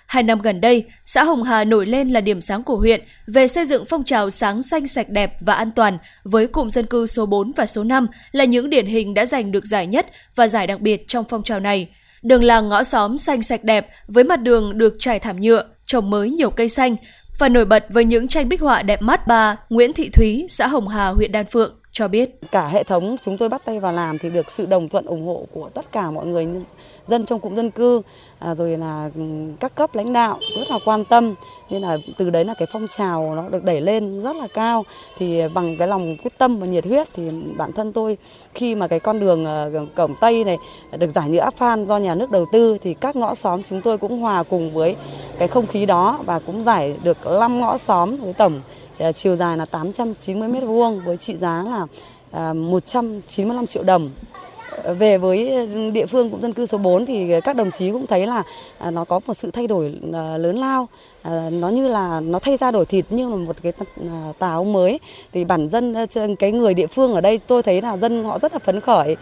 Hai 0.08 0.24
năm 0.24 0.42
gần 0.42 0.62
đây, 0.62 0.84
xã 1.06 1.24
Hồng 1.24 1.44
Hà 1.44 1.64
nổi 1.64 1.86
lên 1.86 2.10
là 2.10 2.22
điểm 2.22 2.42
sáng 2.42 2.64
của 2.64 2.76
huyện 2.76 3.02
về 3.28 3.48
xây 3.48 3.66
dựng 3.66 3.86
phong 3.86 4.04
trào 4.04 4.30
sáng 4.30 4.62
xanh 4.62 4.88
sạch 4.88 5.10
đẹp 5.10 5.34
và 5.42 5.54
an 5.54 5.72
toàn 5.72 5.98
với 6.24 6.48
cụm 6.48 6.68
dân 6.68 6.86
cư 6.86 7.06
số 7.06 7.26
4 7.26 7.52
và 7.56 7.66
số 7.66 7.84
5 7.84 8.08
là 8.32 8.46
những 8.46 8.70
điển 8.70 8.86
hình 8.86 9.14
đã 9.14 9.26
giành 9.26 9.52
được 9.52 9.66
giải 9.66 9.88
nhất 9.88 10.08
và 10.36 10.48
giải 10.48 10.68
đặc 10.68 10.82
biệt 10.82 11.08
trong 11.08 11.26
phong 11.30 11.44
trào 11.44 11.60
này. 11.60 11.90
Đường 12.22 12.44
làng 12.44 12.70
ngõ 12.70 12.84
xóm 12.84 13.18
xanh 13.18 13.42
sạch 13.42 13.64
đẹp 13.64 13.88
với 14.08 14.24
mặt 14.24 14.42
đường 14.42 14.78
được 14.78 14.96
trải 15.00 15.20
thảm 15.20 15.40
nhựa, 15.40 15.66
trồng 15.86 16.10
mới 16.10 16.30
nhiều 16.30 16.50
cây 16.50 16.70
xanh 16.70 16.96
và 17.40 17.50
nổi 17.50 17.66
bật 17.66 17.86
với 17.90 18.06
những 18.06 18.28
tranh 18.28 18.50
bích 18.50 18.62
họa 18.62 18.82
đẹp 18.82 19.02
mắt 19.02 19.28
bà 19.28 19.56
Nguyễn 19.70 19.94
Thị 19.94 20.10
Thúy, 20.10 20.46
xã 20.50 20.68
Hồng 20.68 20.88
Hà, 20.88 21.08
huyện 21.08 21.32
Đan 21.32 21.46
Phượng 21.46 21.77
cho 21.98 22.08
biết. 22.08 22.30
Cả 22.52 22.68
hệ 22.68 22.84
thống 22.84 23.18
chúng 23.24 23.38
tôi 23.38 23.50
bắt 23.50 23.62
tay 23.66 23.80
vào 23.80 23.92
làm 23.92 24.18
thì 24.18 24.30
được 24.30 24.46
sự 24.56 24.66
đồng 24.66 24.90
thuận 24.90 25.06
ủng 25.06 25.28
hộ 25.28 25.46
của 25.54 25.70
tất 25.70 25.92
cả 25.92 26.12
mọi 26.12 26.26
người 26.26 26.48
dân 27.08 27.26
trong 27.26 27.40
cụm 27.40 27.56
dân 27.56 27.72
cư 27.72 28.02
à, 28.40 28.56
rồi 28.56 28.78
là 28.78 29.10
ừ, 29.16 29.22
các 29.60 29.76
cấp 29.76 29.96
lãnh 29.96 30.14
đạo 30.14 30.40
rất 30.58 30.72
là 30.72 30.80
quan 30.86 31.06
tâm 31.06 31.36
nên 31.70 31.82
là 31.82 31.98
từ 32.18 32.30
đấy 32.30 32.46
là 32.46 32.54
cái 32.54 32.68
phong 32.72 32.86
trào 32.98 33.36
nó 33.36 33.50
được 33.50 33.64
đẩy 33.64 33.82
lên 33.82 34.24
rất 34.24 34.36
là 34.36 34.48
cao 34.54 34.86
thì 35.18 35.42
bằng 35.54 35.78
cái 35.78 35.88
lòng 35.88 36.18
quyết 36.24 36.38
tâm 36.38 36.60
và 36.60 36.66
nhiệt 36.66 36.86
huyết 36.86 37.08
thì 37.14 37.32
bản 37.58 37.72
thân 37.74 37.94
tôi, 37.94 38.18
khi 38.54 38.76
mà 38.76 38.88
cái 38.88 39.00
con 39.00 39.20
đường 39.20 39.46
ờ, 39.46 39.86
cổng 39.96 40.16
tây 40.22 40.44
này 40.44 40.58
được 40.98 41.10
giải 41.16 41.30
nhựa 41.30 41.40
áp 41.40 41.54
phan 41.58 41.86
do 41.86 41.98
nhà 41.98 42.16
nước 42.16 42.32
đầu 42.32 42.46
tư 42.52 42.78
thì 42.82 42.94
các 42.94 43.16
ngõ 43.16 43.36
xóm 43.36 43.64
chúng 43.64 43.82
tôi 43.82 43.98
cũng 43.98 44.20
hòa 44.20 44.44
cùng 44.44 44.74
với 44.74 44.96
cái 45.40 45.48
không 45.48 45.68
khí 45.68 45.86
đó 45.86 46.20
và 46.26 46.40
cũng 46.40 46.64
giải 46.64 46.98
được 47.04 47.18
5 47.40 47.60
ngõ 47.60 47.78
xóm 47.78 48.16
với 48.18 48.34
tổng 48.34 48.62
À, 49.00 49.12
chiều 49.12 49.36
dài 49.36 49.58
là 49.58 49.66
890 49.66 50.50
mét 50.50 50.64
vuông 50.64 51.02
với 51.06 51.18
trị 51.18 51.38
giá 51.38 51.64
là 51.64 51.88
à, 52.32 52.54
195 52.54 53.68
triệu 53.68 53.84
đồng. 53.84 54.10
Ờ, 54.84 54.94
về 54.94 55.18
với 55.18 55.52
ừ, 55.52 55.92
địa 55.92 56.06
phương 56.06 56.30
cũng 56.30 56.42
dân 56.42 56.54
cư 56.54 56.66
số 56.66 56.78
4 56.78 57.06
thì 57.06 57.42
các 57.42 57.56
đồng 57.56 57.72
chí 57.72 57.92
cũng 57.92 58.08
thấy 58.08 58.28
là 58.28 58.44
à, 58.78 58.92
nó 58.92 59.04
có 59.04 59.20
một 59.28 59.34
sự 59.38 59.52
thay 59.52 59.68
đổi 59.68 60.00
lớn 60.38 60.58
lao. 60.58 60.88
Ờ, 61.24 61.50
nó 61.50 61.70
như 61.70 61.88
là 61.88 62.20
nó 62.20 62.40
thay 62.40 62.58
ra 62.58 62.72
đổi 62.72 62.86
thịt 62.86 63.06
như 63.10 63.30
là 63.30 63.36
một 63.36 63.56
cái 63.64 63.74
táo 64.40 64.64
mới. 64.64 65.00
Thì 65.34 65.46
bản 65.46 65.70
dân 65.70 65.94
cái 66.40 66.52
người 66.52 66.74
địa 66.74 66.88
phương 66.88 67.14
ở 67.14 67.22
đây 67.22 67.40
tôi 67.48 67.64
thấy 67.64 67.82
là 67.82 67.98
dân 67.98 68.24
họ 68.24 68.40
rất 68.40 68.54
là 68.54 68.60
phấn 68.60 68.82
khởi. 68.82 69.16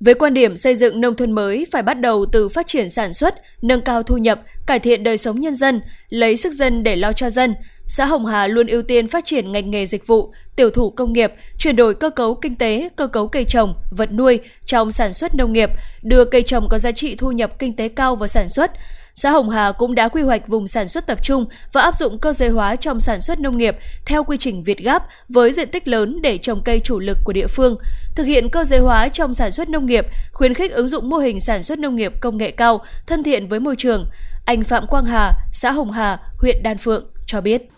Với 0.00 0.14
quan 0.14 0.34
điểm 0.34 0.56
xây 0.56 0.74
dựng 0.74 1.00
nông 1.00 1.14
thôn 1.14 1.32
mới 1.32 1.66
phải 1.72 1.82
bắt 1.82 1.94
đầu 1.94 2.26
từ 2.32 2.48
phát 2.48 2.66
triển 2.66 2.90
sản 2.90 3.12
xuất, 3.12 3.34
nâng 3.62 3.82
cao 3.82 4.02
thu 4.02 4.16
nhập, 4.16 4.40
cải 4.66 4.78
thiện 4.78 5.04
đời 5.04 5.18
sống 5.18 5.40
nhân 5.40 5.54
dân, 5.54 5.80
lấy 6.08 6.36
sức 6.36 6.52
dân 6.52 6.82
để 6.82 6.96
lo 6.96 7.12
cho 7.12 7.30
dân, 7.30 7.54
xã 7.86 8.04
Hồng 8.04 8.26
Hà 8.26 8.46
luôn 8.46 8.66
ưu 8.66 8.82
tiên 8.82 9.08
phát 9.08 9.24
triển 9.24 9.52
ngành 9.52 9.70
nghề 9.70 9.86
dịch 9.86 10.06
vụ, 10.06 10.32
tiểu 10.56 10.70
thủ 10.70 10.90
công 10.90 11.12
nghiệp, 11.12 11.32
chuyển 11.58 11.76
đổi 11.76 11.94
cơ 11.94 12.10
cấu 12.10 12.34
kinh 12.34 12.56
tế, 12.56 12.88
cơ 12.96 13.06
cấu 13.06 13.28
cây 13.28 13.44
trồng, 13.44 13.74
vật 13.90 14.12
nuôi 14.12 14.40
trong 14.66 14.92
sản 14.92 15.12
xuất 15.12 15.34
nông 15.34 15.52
nghiệp, 15.52 15.70
đưa 16.02 16.24
cây 16.24 16.42
trồng 16.42 16.68
có 16.68 16.78
giá 16.78 16.92
trị 16.92 17.14
thu 17.14 17.32
nhập 17.32 17.58
kinh 17.58 17.76
tế 17.76 17.88
cao 17.88 18.16
vào 18.16 18.26
sản 18.26 18.48
xuất. 18.48 18.70
Xã 19.14 19.30
Hồng 19.30 19.50
Hà 19.50 19.72
cũng 19.72 19.94
đã 19.94 20.08
quy 20.08 20.22
hoạch 20.22 20.48
vùng 20.48 20.66
sản 20.66 20.88
xuất 20.88 21.06
tập 21.06 21.18
trung 21.22 21.46
và 21.72 21.82
áp 21.82 21.94
dụng 21.94 22.18
cơ 22.18 22.32
giới 22.32 22.48
hóa 22.48 22.76
trong 22.76 23.00
sản 23.00 23.20
xuất 23.20 23.40
nông 23.40 23.58
nghiệp 23.58 23.76
theo 24.06 24.24
quy 24.24 24.36
trình 24.36 24.62
Việt 24.62 24.78
Gáp 24.78 25.02
với 25.28 25.52
diện 25.52 25.70
tích 25.70 25.88
lớn 25.88 26.22
để 26.22 26.38
trồng 26.38 26.62
cây 26.64 26.80
chủ 26.84 26.98
lực 26.98 27.18
của 27.24 27.32
địa 27.32 27.46
phương, 27.46 27.76
thực 28.14 28.24
hiện 28.24 28.48
cơ 28.48 28.64
giới 28.64 28.80
hóa 28.80 29.08
trong 29.08 29.34
sản 29.34 29.50
xuất 29.50 29.68
nông 29.68 29.86
nghiệp, 29.86 30.06
khuyến 30.32 30.54
khích 30.54 30.72
ứng 30.72 30.88
dụng 30.88 31.08
mô 31.08 31.16
hình 31.16 31.40
sản 31.40 31.62
xuất 31.62 31.78
nông 31.78 31.96
nghiệp 31.96 32.12
công 32.20 32.36
nghệ 32.36 32.50
cao, 32.50 32.84
thân 33.06 33.22
thiện 33.22 33.48
với 33.48 33.60
môi 33.60 33.76
trường. 33.76 34.06
Anh 34.44 34.64
Phạm 34.64 34.86
Quang 34.86 35.04
Hà, 35.04 35.32
xã 35.52 35.70
Hồng 35.70 35.90
Hà, 35.90 36.18
huyện 36.38 36.62
Đan 36.62 36.78
Phượng 36.78 37.04
cho 37.26 37.40
biết. 37.40 37.68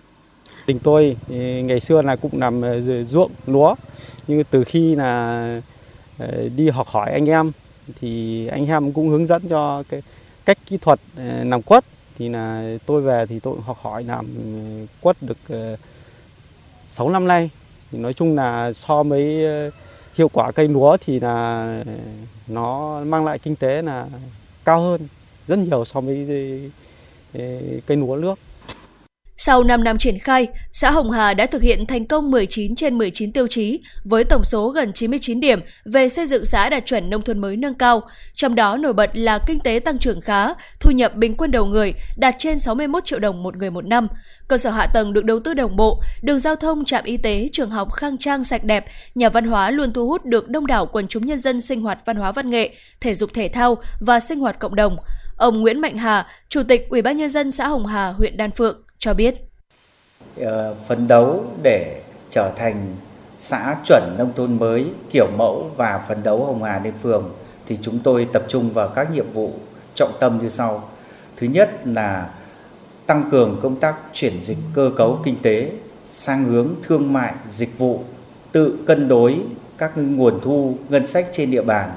Đình 0.69 0.79
tôi 0.79 1.17
ngày 1.65 1.81
xưa 1.81 2.03
là 2.03 2.17
cũng 2.17 2.41
làm 2.41 2.63
ờ, 2.63 2.81
ruộng 3.05 3.31
lúa, 3.47 3.75
nhưng 4.27 4.45
từ 4.51 4.65
khi 4.65 4.95
là 4.95 5.61
ờ, 6.19 6.49
đi 6.57 6.69
học 6.69 6.87
hỏi 6.87 7.11
anh 7.13 7.29
em 7.29 7.53
thì 8.01 8.47
anh 8.47 8.67
em 8.67 8.93
cũng 8.93 9.09
hướng 9.09 9.27
dẫn 9.27 9.49
cho 9.49 9.83
cái 9.89 10.03
cách 10.45 10.59
kỹ 10.67 10.79
thuật 10.79 11.01
ờ, 11.17 11.45
làm 11.45 11.63
quất. 11.63 11.85
Thì 12.19 12.29
là 12.29 12.77
tôi 12.87 13.03
về 13.03 13.27
thì 13.27 13.41
tôi 13.41 13.57
học 13.65 13.79
hỏi 13.83 14.05
làm 14.05 14.27
ừ, 14.37 14.87
quất 15.01 15.17
được 15.21 15.39
6 16.87 17.11
năm 17.11 17.29
nay. 17.29 17.51
Thì 17.91 17.99
nói 17.99 18.13
chung 18.13 18.37
là 18.37 18.73
so 18.73 19.03
với 19.03 19.45
hiệu 20.15 20.29
quả 20.29 20.53
cây 20.53 20.69
lúa 20.69 20.97
thì 21.07 21.21
là 21.21 21.85
nó 22.47 23.01
mang 23.05 23.25
lại 23.25 23.39
kinh 23.39 23.57
tế 23.57 23.83
là 23.83 24.07
cao 24.65 24.81
hơn 24.81 25.01
rất 25.49 25.59
nhiều 25.59 25.85
so 25.85 26.01
với 26.01 26.27
cây 27.87 27.97
lúa 27.97 28.17
nước. 28.17 28.39
Sau 29.41 29.65
5 29.65 29.85
năm 29.85 29.99
triển 29.99 30.19
khai, 30.19 30.49
xã 30.73 30.91
Hồng 30.91 31.11
Hà 31.11 31.35
đã 31.35 31.47
thực 31.47 31.63
hiện 31.63 31.87
thành 31.87 32.07
công 32.07 32.31
19 32.31 32.75
trên 32.75 32.99
19 32.99 33.33
tiêu 33.33 33.47
chí 33.47 33.81
với 34.05 34.25
tổng 34.25 34.45
số 34.45 34.69
gần 34.69 34.93
99 34.93 35.41
điểm 35.41 35.61
về 35.85 36.09
xây 36.09 36.27
dựng 36.27 36.45
xã 36.45 36.69
đạt 36.69 36.87
chuẩn 36.87 37.11
nông 37.11 37.23
thôn 37.23 37.39
mới 37.39 37.57
nâng 37.57 37.75
cao. 37.75 38.03
Trong 38.35 38.55
đó 38.55 38.77
nổi 38.77 38.93
bật 38.93 39.11
là 39.15 39.39
kinh 39.39 39.61
tế 39.61 39.81
tăng 39.85 39.99
trưởng 39.99 40.21
khá, 40.21 40.49
thu 40.81 40.91
nhập 40.91 41.17
bình 41.17 41.37
quân 41.37 41.51
đầu 41.51 41.67
người 41.67 41.95
đạt 42.17 42.35
trên 42.39 42.59
61 42.59 43.05
triệu 43.05 43.19
đồng 43.19 43.43
một 43.43 43.57
người 43.57 43.71
một 43.71 43.85
năm. 43.85 44.09
Cơ 44.49 44.59
sở 44.59 44.71
hạ 44.71 44.87
tầng 44.87 45.13
được 45.13 45.25
đầu 45.25 45.41
tư 45.41 45.55
đồng 45.55 45.77
bộ, 45.77 46.01
đường 46.23 46.39
giao 46.39 46.57
thông, 46.57 46.85
trạm 46.85 47.05
y 47.05 47.17
tế, 47.17 47.49
trường 47.53 47.71
học 47.71 47.93
khang 47.93 48.19
trang 48.19 48.45
sạch 48.45 48.65
đẹp, 48.65 48.85
nhà 49.15 49.29
văn 49.29 49.45
hóa 49.45 49.71
luôn 49.71 49.93
thu 49.93 50.09
hút 50.09 50.25
được 50.25 50.49
đông 50.49 50.67
đảo 50.67 50.87
quần 50.87 51.09
chúng 51.09 51.27
nhân 51.27 51.39
dân 51.39 51.61
sinh 51.61 51.83
hoạt 51.83 51.99
văn 52.05 52.17
hóa 52.17 52.33
văn 52.33 52.51
nghệ, 52.51 52.71
thể 53.01 53.15
dục 53.15 53.31
thể 53.35 53.49
thao 53.49 53.77
và 54.01 54.21
sinh 54.21 54.39
hoạt 54.39 54.59
cộng 54.59 54.75
đồng. 54.75 54.97
Ông 55.37 55.61
Nguyễn 55.61 55.81
Mạnh 55.81 55.97
Hà, 55.97 56.27
Chủ 56.49 56.63
tịch 56.63 56.87
Ủy 56.89 57.03
ban 57.03 57.17
nhân 57.17 57.29
dân 57.29 57.51
xã 57.51 57.69
Hồng 57.69 57.87
Hà, 57.87 58.09
huyện 58.09 58.37
Đan 58.37 58.51
Phượng 58.51 58.83
cho 58.99 59.15
biết. 59.15 59.35
Ờ, 60.37 60.75
phấn 60.87 61.09
đấu 61.09 61.45
để 61.63 62.03
trở 62.31 62.51
thành 62.57 62.97
xã 63.39 63.77
chuẩn 63.85 64.15
nông 64.19 64.33
thôn 64.37 64.59
mới 64.59 64.87
kiểu 65.11 65.27
mẫu 65.37 65.71
và 65.77 66.05
phấn 66.09 66.23
đấu 66.23 66.45
Hồng 66.45 66.63
Hà 66.63 66.81
lên 66.85 66.95
phường 67.03 67.31
thì 67.67 67.79
chúng 67.83 67.99
tôi 67.99 68.29
tập 68.33 68.43
trung 68.49 68.71
vào 68.71 68.89
các 68.89 69.13
nhiệm 69.13 69.31
vụ 69.31 69.53
trọng 69.95 70.13
tâm 70.21 70.39
như 70.43 70.49
sau. 70.49 70.89
Thứ 71.37 71.47
nhất 71.47 71.71
là 71.85 72.31
tăng 73.07 73.29
cường 73.31 73.59
công 73.63 73.81
tác 73.81 73.97
chuyển 74.13 74.41
dịch 74.41 74.59
cơ 74.75 74.91
cấu 74.97 75.19
kinh 75.25 75.37
tế 75.43 75.71
sang 76.11 76.45
hướng 76.45 76.69
thương 76.83 77.13
mại, 77.13 77.35
dịch 77.49 77.79
vụ, 77.79 78.03
tự 78.53 78.79
cân 78.87 79.09
đối 79.09 79.39
các 79.79 79.93
nguồn 79.97 80.41
thu 80.43 80.75
ngân 80.89 81.07
sách 81.07 81.27
trên 81.33 81.51
địa 81.51 81.63
bàn, 81.63 81.91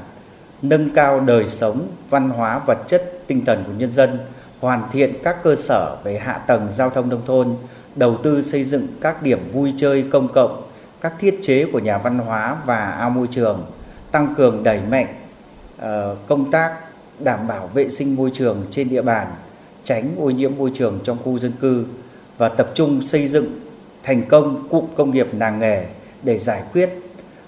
nâng 0.62 0.90
cao 0.90 1.20
đời 1.20 1.48
sống, 1.48 1.88
văn 2.10 2.30
hóa, 2.30 2.60
vật 2.60 2.78
chất, 2.88 3.20
tinh 3.28 3.46
thần 3.46 3.64
của 3.68 3.74
nhân 3.78 3.90
dân, 3.90 4.20
hoàn 4.62 4.84
thiện 4.92 5.14
các 5.24 5.44
cơ 5.44 5.56
sở 5.56 5.98
về 6.04 6.18
hạ 6.18 6.34
tầng 6.34 6.68
giao 6.72 6.90
thông 6.90 7.10
nông 7.10 7.26
thôn, 7.26 7.56
đầu 7.96 8.18
tư 8.24 8.42
xây 8.42 8.64
dựng 8.64 8.88
các 9.02 9.24
điểm 9.24 9.40
vui 9.54 9.74
chơi 9.78 10.06
công 10.12 10.28
cộng, 10.28 10.62
các 11.02 11.14
thiết 11.20 11.40
chế 11.42 11.66
của 11.66 11.80
nhà 11.80 11.98
văn 11.98 12.18
hóa 12.18 12.58
và 12.66 12.92
ao 12.92 13.10
môi 13.10 13.28
trường, 13.32 13.66
tăng 14.12 14.34
cường 14.38 14.64
đẩy 14.64 14.80
mạnh 14.90 15.08
ờ, 15.78 16.16
công 16.28 16.52
tác 16.52 16.74
đảm 17.20 17.48
bảo 17.48 17.68
vệ 17.68 17.90
sinh 17.90 18.16
môi 18.16 18.30
trường 18.34 18.66
trên 18.70 18.90
địa 18.90 19.02
bàn, 19.02 19.28
tránh 19.84 20.16
ô 20.20 20.30
nhiễm 20.30 20.52
môi 20.58 20.72
trường 20.74 21.00
trong 21.04 21.18
khu 21.24 21.40
dân 21.40 21.52
cư 21.62 21.86
và 22.38 22.50
tập 22.50 22.72
trung 22.76 23.02
xây 23.02 23.28
dựng 23.28 23.60
thành 24.04 24.24
công 24.30 24.68
cụm 24.70 24.86
công 24.96 25.12
nghiệp 25.12 25.28
làng 25.38 25.60
nghề 25.60 25.86
để 26.24 26.38
giải 26.38 26.64
quyết 26.74 26.90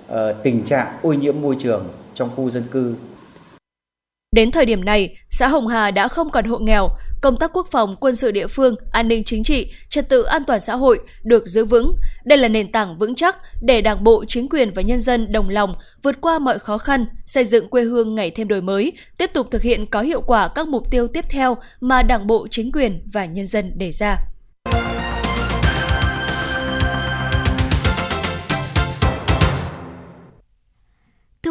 ờ, 0.08 0.34
tình 0.34 0.63
trạng 0.63 0.88
ô 1.02 1.13
nhiễm 1.13 1.41
môi 1.41 1.56
trường 1.60 1.88
trong 2.13 2.30
khu 2.36 2.49
dân 2.49 2.63
cư. 2.71 2.95
Đến 4.34 4.52
thời 4.52 4.65
điểm 4.65 4.86
này, 4.86 5.15
xã 5.30 5.48
Hồng 5.48 5.67
Hà 5.67 5.91
đã 5.91 6.08
không 6.08 6.30
còn 6.30 6.46
hộ 6.46 6.58
nghèo, 6.58 6.89
công 7.22 7.38
tác 7.38 7.52
quốc 7.54 7.67
phòng, 7.72 7.96
quân 8.00 8.15
sự 8.15 8.32
địa 8.32 8.48
phương, 8.48 8.76
an 8.91 9.08
ninh 9.08 9.24
chính 9.24 9.43
trị, 9.43 9.74
trật 9.89 10.10
tự 10.10 10.24
an 10.24 10.43
toàn 10.48 10.60
xã 10.60 10.76
hội 10.76 11.00
được 11.24 11.48
giữ 11.48 11.65
vững. 11.65 11.96
Đây 12.26 12.38
là 12.38 12.48
nền 12.48 12.72
tảng 12.72 12.98
vững 12.98 13.15
chắc 13.15 13.38
để 13.62 13.82
Đảng 13.82 14.04
bộ, 14.04 14.26
chính 14.28 14.50
quyền 14.50 14.74
và 14.74 14.82
nhân 14.82 15.00
dân 15.00 15.32
đồng 15.32 15.50
lòng 15.50 15.76
vượt 16.04 16.22
qua 16.22 16.39
mọi 16.39 16.60
khó 16.60 16.78
khăn, 16.78 17.06
xây 17.26 17.46
dựng 17.46 17.67
quê 17.67 17.84
hương 17.84 18.15
ngày 18.15 18.32
thêm 18.32 18.48
đổi 18.48 18.62
mới, 18.62 18.91
tiếp 19.17 19.30
tục 19.34 19.48
thực 19.52 19.62
hiện 19.62 19.86
có 19.86 20.02
hiệu 20.02 20.22
quả 20.22 20.48
các 20.48 20.67
mục 20.67 20.91
tiêu 20.91 21.08
tiếp 21.08 21.26
theo 21.30 21.58
mà 21.82 22.04
Đảng 22.04 22.28
bộ, 22.28 22.48
chính 22.52 22.72
quyền 22.72 23.02
và 23.13 23.26
nhân 23.26 23.48
dân 23.48 23.72
đề 23.78 23.91
ra. 23.91 24.17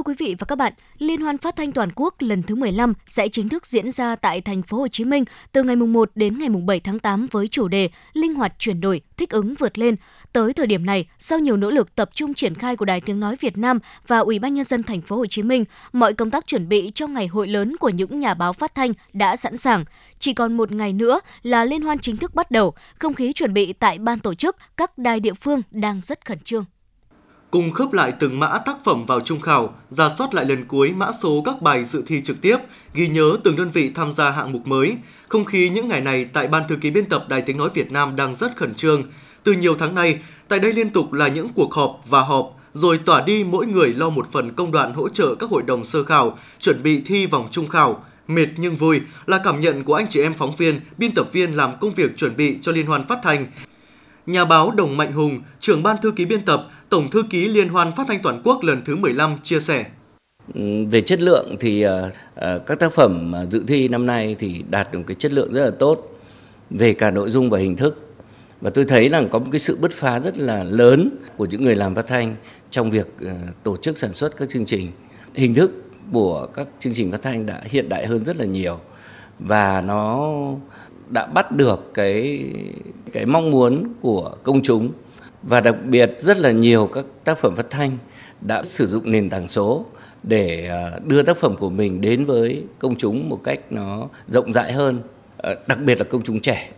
Thưa 0.02 0.12
quý 0.12 0.26
vị 0.26 0.36
và 0.38 0.44
các 0.44 0.58
bạn, 0.58 0.72
Liên 0.98 1.20
hoan 1.20 1.38
phát 1.38 1.56
thanh 1.56 1.72
toàn 1.72 1.88
quốc 1.94 2.14
lần 2.18 2.42
thứ 2.42 2.54
15 2.54 2.94
sẽ 3.06 3.28
chính 3.28 3.48
thức 3.48 3.66
diễn 3.66 3.90
ra 3.90 4.16
tại 4.16 4.40
thành 4.40 4.62
phố 4.62 4.76
Hồ 4.76 4.88
Chí 4.88 5.04
Minh 5.04 5.24
từ 5.52 5.62
ngày 5.62 5.76
mùng 5.76 5.92
1 5.92 6.10
đến 6.14 6.38
ngày 6.38 6.48
mùng 6.48 6.66
7 6.66 6.80
tháng 6.80 6.98
8 6.98 7.26
với 7.30 7.48
chủ 7.48 7.68
đề 7.68 7.88
Linh 8.12 8.34
hoạt 8.34 8.52
chuyển 8.58 8.80
đổi, 8.80 9.00
thích 9.16 9.30
ứng 9.30 9.54
vượt 9.54 9.78
lên. 9.78 9.96
Tới 10.32 10.52
thời 10.52 10.66
điểm 10.66 10.86
này, 10.86 11.06
sau 11.18 11.38
nhiều 11.38 11.56
nỗ 11.56 11.70
lực 11.70 11.94
tập 11.94 12.10
trung 12.14 12.34
triển 12.34 12.54
khai 12.54 12.76
của 12.76 12.84
Đài 12.84 13.00
Tiếng 13.00 13.20
nói 13.20 13.36
Việt 13.40 13.58
Nam 13.58 13.78
và 14.06 14.18
Ủy 14.18 14.38
ban 14.38 14.54
nhân 14.54 14.64
dân 14.64 14.82
thành 14.82 15.00
phố 15.00 15.16
Hồ 15.16 15.26
Chí 15.26 15.42
Minh, 15.42 15.64
mọi 15.92 16.14
công 16.14 16.30
tác 16.30 16.46
chuẩn 16.46 16.68
bị 16.68 16.92
cho 16.94 17.06
ngày 17.06 17.26
hội 17.26 17.48
lớn 17.48 17.76
của 17.76 17.88
những 17.88 18.20
nhà 18.20 18.34
báo 18.34 18.52
phát 18.52 18.74
thanh 18.74 18.92
đã 19.12 19.36
sẵn 19.36 19.56
sàng. 19.56 19.84
Chỉ 20.18 20.34
còn 20.34 20.56
một 20.56 20.72
ngày 20.72 20.92
nữa 20.92 21.20
là 21.42 21.64
liên 21.64 21.82
hoan 21.82 21.98
chính 21.98 22.16
thức 22.16 22.34
bắt 22.34 22.50
đầu, 22.50 22.74
không 22.98 23.14
khí 23.14 23.32
chuẩn 23.32 23.54
bị 23.54 23.72
tại 23.72 23.98
ban 23.98 24.18
tổ 24.18 24.34
chức 24.34 24.56
các 24.76 24.98
đài 24.98 25.20
địa 25.20 25.34
phương 25.34 25.62
đang 25.70 26.00
rất 26.00 26.26
khẩn 26.26 26.38
trương 26.38 26.64
cùng 27.52 27.70
khớp 27.70 27.92
lại 27.92 28.12
từng 28.18 28.40
mã 28.40 28.58
tác 28.58 28.76
phẩm 28.84 29.06
vào 29.06 29.20
trung 29.20 29.40
khảo, 29.40 29.74
ra 29.90 30.08
soát 30.18 30.34
lại 30.34 30.44
lần 30.44 30.64
cuối 30.64 30.92
mã 30.96 31.06
số 31.22 31.42
các 31.46 31.62
bài 31.62 31.84
dự 31.84 32.02
thi 32.06 32.22
trực 32.24 32.40
tiếp, 32.40 32.56
ghi 32.94 33.08
nhớ 33.08 33.36
từng 33.44 33.56
đơn 33.56 33.70
vị 33.70 33.90
tham 33.94 34.12
gia 34.12 34.30
hạng 34.30 34.52
mục 34.52 34.66
mới. 34.66 34.96
Không 35.28 35.44
khí 35.44 35.68
những 35.68 35.88
ngày 35.88 36.00
này 36.00 36.24
tại 36.24 36.48
Ban 36.48 36.68
thư 36.68 36.76
ký 36.76 36.90
biên 36.90 37.04
tập 37.04 37.24
Đài 37.28 37.42
Tiếng 37.42 37.56
Nói 37.56 37.68
Việt 37.74 37.92
Nam 37.92 38.16
đang 38.16 38.34
rất 38.34 38.56
khẩn 38.56 38.74
trương. 38.74 39.02
Từ 39.44 39.52
nhiều 39.52 39.76
tháng 39.78 39.94
nay, 39.94 40.18
tại 40.48 40.58
đây 40.58 40.72
liên 40.72 40.90
tục 40.90 41.12
là 41.12 41.28
những 41.28 41.48
cuộc 41.54 41.74
họp 41.74 42.00
và 42.08 42.22
họp, 42.22 42.56
rồi 42.74 42.98
tỏa 42.98 43.20
đi 43.20 43.44
mỗi 43.44 43.66
người 43.66 43.92
lo 43.92 44.10
một 44.10 44.32
phần 44.32 44.52
công 44.52 44.72
đoạn 44.72 44.94
hỗ 44.94 45.08
trợ 45.08 45.34
các 45.34 45.50
hội 45.50 45.62
đồng 45.62 45.84
sơ 45.84 46.04
khảo, 46.04 46.38
chuẩn 46.60 46.82
bị 46.82 47.02
thi 47.06 47.26
vòng 47.26 47.48
trung 47.50 47.68
khảo. 47.68 48.04
Mệt 48.28 48.48
nhưng 48.56 48.76
vui 48.76 49.00
là 49.26 49.40
cảm 49.44 49.60
nhận 49.60 49.84
của 49.84 49.94
anh 49.94 50.06
chị 50.08 50.22
em 50.22 50.34
phóng 50.34 50.56
viên, 50.56 50.80
biên 50.98 51.14
tập 51.14 51.26
viên 51.32 51.56
làm 51.56 51.70
công 51.80 51.94
việc 51.94 52.16
chuẩn 52.16 52.36
bị 52.36 52.58
cho 52.62 52.72
liên 52.72 52.86
hoan 52.86 53.06
phát 53.06 53.18
thanh 53.22 53.46
nhà 54.26 54.44
báo 54.44 54.70
Đồng 54.70 54.96
Mạnh 54.96 55.12
Hùng, 55.12 55.40
trưởng 55.60 55.82
ban 55.82 55.96
thư 56.02 56.10
ký 56.10 56.24
biên 56.24 56.42
tập, 56.42 56.68
tổng 56.88 57.10
thư 57.10 57.22
ký 57.30 57.48
Liên 57.48 57.68
hoan 57.68 57.92
phát 57.92 58.04
thanh 58.08 58.18
toàn 58.22 58.40
quốc 58.44 58.64
lần 58.64 58.82
thứ 58.84 58.96
15 58.96 59.38
chia 59.42 59.60
sẻ. 59.60 59.84
Ừ, 60.54 60.60
về 60.90 61.00
chất 61.00 61.20
lượng 61.20 61.56
thì 61.60 61.82
ờ, 61.82 62.10
ờ, 62.34 62.58
các 62.58 62.78
tác 62.78 62.92
phẩm 62.92 63.34
dự 63.50 63.64
thi 63.68 63.88
năm 63.88 64.06
nay 64.06 64.36
thì 64.38 64.64
đạt 64.70 64.92
được 64.92 65.00
cái 65.06 65.14
chất 65.14 65.32
lượng 65.32 65.52
rất 65.52 65.64
là 65.64 65.70
tốt 65.78 66.20
về 66.70 66.92
cả 66.92 67.10
nội 67.10 67.30
dung 67.30 67.50
và 67.50 67.58
hình 67.58 67.76
thức. 67.76 68.14
Và 68.60 68.70
tôi 68.70 68.84
thấy 68.84 69.08
là 69.08 69.22
có 69.30 69.38
một 69.38 69.46
cái 69.52 69.58
sự 69.58 69.78
bứt 69.80 69.92
phá 69.92 70.20
rất 70.20 70.38
là 70.38 70.64
lớn 70.64 71.10
của 71.36 71.44
những 71.44 71.62
người 71.62 71.76
làm 71.76 71.94
phát 71.94 72.06
thanh 72.06 72.36
trong 72.70 72.90
việc 72.90 73.06
ờ, 73.20 73.34
tổ 73.62 73.76
chức 73.76 73.98
sản 73.98 74.14
xuất 74.14 74.36
các 74.36 74.48
chương 74.48 74.64
trình. 74.64 74.88
Hình 75.34 75.54
thức 75.54 75.70
của 76.12 76.46
các 76.54 76.66
chương 76.80 76.92
trình 76.92 77.12
phát 77.12 77.22
thanh 77.22 77.46
đã 77.46 77.60
hiện 77.64 77.88
đại 77.88 78.06
hơn 78.06 78.24
rất 78.24 78.36
là 78.36 78.44
nhiều 78.44 78.78
và 79.38 79.80
nó 79.86 80.30
đã 81.12 81.26
bắt 81.26 81.52
được 81.52 81.94
cái 81.94 82.44
cái 83.12 83.26
mong 83.26 83.50
muốn 83.50 83.92
của 84.00 84.36
công 84.42 84.62
chúng 84.62 84.92
và 85.42 85.60
đặc 85.60 85.76
biệt 85.84 86.10
rất 86.20 86.38
là 86.38 86.50
nhiều 86.50 86.86
các 86.86 87.04
tác 87.24 87.38
phẩm 87.38 87.56
phát 87.56 87.70
thanh 87.70 87.98
đã 88.40 88.62
sử 88.62 88.86
dụng 88.86 89.10
nền 89.10 89.30
tảng 89.30 89.48
số 89.48 89.86
để 90.22 90.68
à, 90.68 90.98
đưa 91.06 91.22
tác 91.22 91.36
phẩm 91.36 91.56
của 91.56 91.70
mình 91.70 92.00
đến 92.00 92.24
với 92.24 92.64
công 92.78 92.96
chúng 92.96 93.28
một 93.28 93.40
cách 93.44 93.60
nó 93.70 94.08
rộng 94.28 94.52
rãi 94.52 94.72
hơn, 94.72 95.00
à, 95.38 95.54
đặc 95.66 95.78
biệt 95.84 95.98
là 95.98 96.04
công 96.04 96.22
chúng 96.22 96.40
trẻ. 96.40 96.70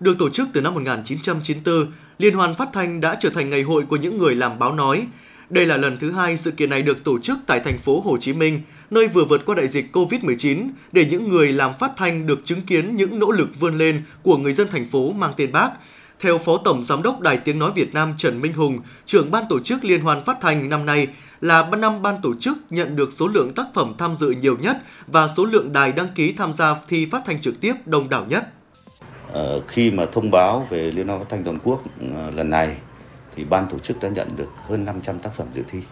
Được 0.00 0.16
tổ 0.18 0.30
chức 0.30 0.48
từ 0.52 0.60
năm 0.60 0.74
1994, 0.74 1.74
Liên 2.18 2.34
hoan 2.34 2.54
phát 2.54 2.68
thanh 2.72 3.00
đã 3.00 3.16
trở 3.20 3.30
thành 3.30 3.50
ngày 3.50 3.62
hội 3.62 3.84
của 3.88 3.96
những 3.96 4.18
người 4.18 4.34
làm 4.34 4.58
báo 4.58 4.74
nói. 4.74 5.06
Đây 5.50 5.66
là 5.66 5.76
lần 5.76 5.98
thứ 5.98 6.10
hai 6.10 6.36
sự 6.36 6.50
kiện 6.50 6.70
này 6.70 6.82
được 6.82 7.04
tổ 7.04 7.18
chức 7.18 7.38
tại 7.46 7.60
thành 7.60 7.78
phố 7.78 8.00
Hồ 8.00 8.16
Chí 8.20 8.32
Minh– 8.32 8.60
nơi 8.90 9.08
vừa 9.08 9.24
vượt 9.24 9.46
qua 9.46 9.54
đại 9.54 9.68
dịch 9.68 9.96
COVID-19 9.96 10.70
để 10.92 11.04
những 11.04 11.28
người 11.28 11.52
làm 11.52 11.74
phát 11.74 11.92
thanh 11.96 12.26
được 12.26 12.40
chứng 12.44 12.62
kiến 12.62 12.96
những 12.96 13.18
nỗ 13.18 13.30
lực 13.30 13.48
vươn 13.60 13.78
lên 13.78 14.02
của 14.22 14.36
người 14.36 14.52
dân 14.52 14.68
thành 14.68 14.86
phố 14.86 15.12
mang 15.12 15.32
tên 15.36 15.52
Bác. 15.52 15.70
Theo 16.20 16.38
Phó 16.38 16.58
Tổng 16.64 16.84
Giám 16.84 17.02
đốc 17.02 17.20
Đài 17.20 17.36
Tiếng 17.36 17.58
Nói 17.58 17.70
Việt 17.74 17.94
Nam 17.94 18.14
Trần 18.18 18.40
Minh 18.40 18.52
Hùng, 18.52 18.78
trưởng 19.06 19.30
ban 19.30 19.44
tổ 19.48 19.60
chức 19.60 19.84
Liên 19.84 20.00
hoan 20.00 20.24
phát 20.24 20.36
thanh 20.40 20.68
năm 20.68 20.86
nay 20.86 21.08
là 21.40 21.70
năm 21.78 22.02
ban 22.02 22.14
tổ 22.22 22.34
chức 22.40 22.58
nhận 22.70 22.96
được 22.96 23.12
số 23.12 23.28
lượng 23.28 23.50
tác 23.54 23.66
phẩm 23.74 23.94
tham 23.98 24.16
dự 24.16 24.30
nhiều 24.30 24.56
nhất 24.60 24.76
và 25.06 25.28
số 25.28 25.44
lượng 25.44 25.72
đài 25.72 25.92
đăng 25.92 26.08
ký 26.14 26.32
tham 26.32 26.52
gia 26.52 26.76
thi 26.88 27.06
phát 27.06 27.22
thanh 27.26 27.40
trực 27.40 27.60
tiếp 27.60 27.74
đông 27.86 28.08
đảo 28.08 28.26
nhất. 28.28 28.48
Ờ, 29.32 29.60
khi 29.68 29.90
mà 29.90 30.06
thông 30.12 30.30
báo 30.30 30.66
về 30.70 30.90
Liên 30.90 31.08
hoan 31.08 31.20
phát 31.20 31.26
thanh 31.28 31.44
toàn 31.44 31.58
quốc 31.64 31.82
ờ, 32.14 32.30
lần 32.30 32.50
này 32.50 32.76
thì 33.36 33.44
ban 33.44 33.68
tổ 33.68 33.78
chức 33.78 34.00
đã 34.00 34.08
nhận 34.08 34.36
được 34.36 34.50
hơn 34.68 34.84
500 34.84 35.18
tác 35.18 35.32
phẩm 35.32 35.46
dự 35.52 35.62
thi 35.68 35.82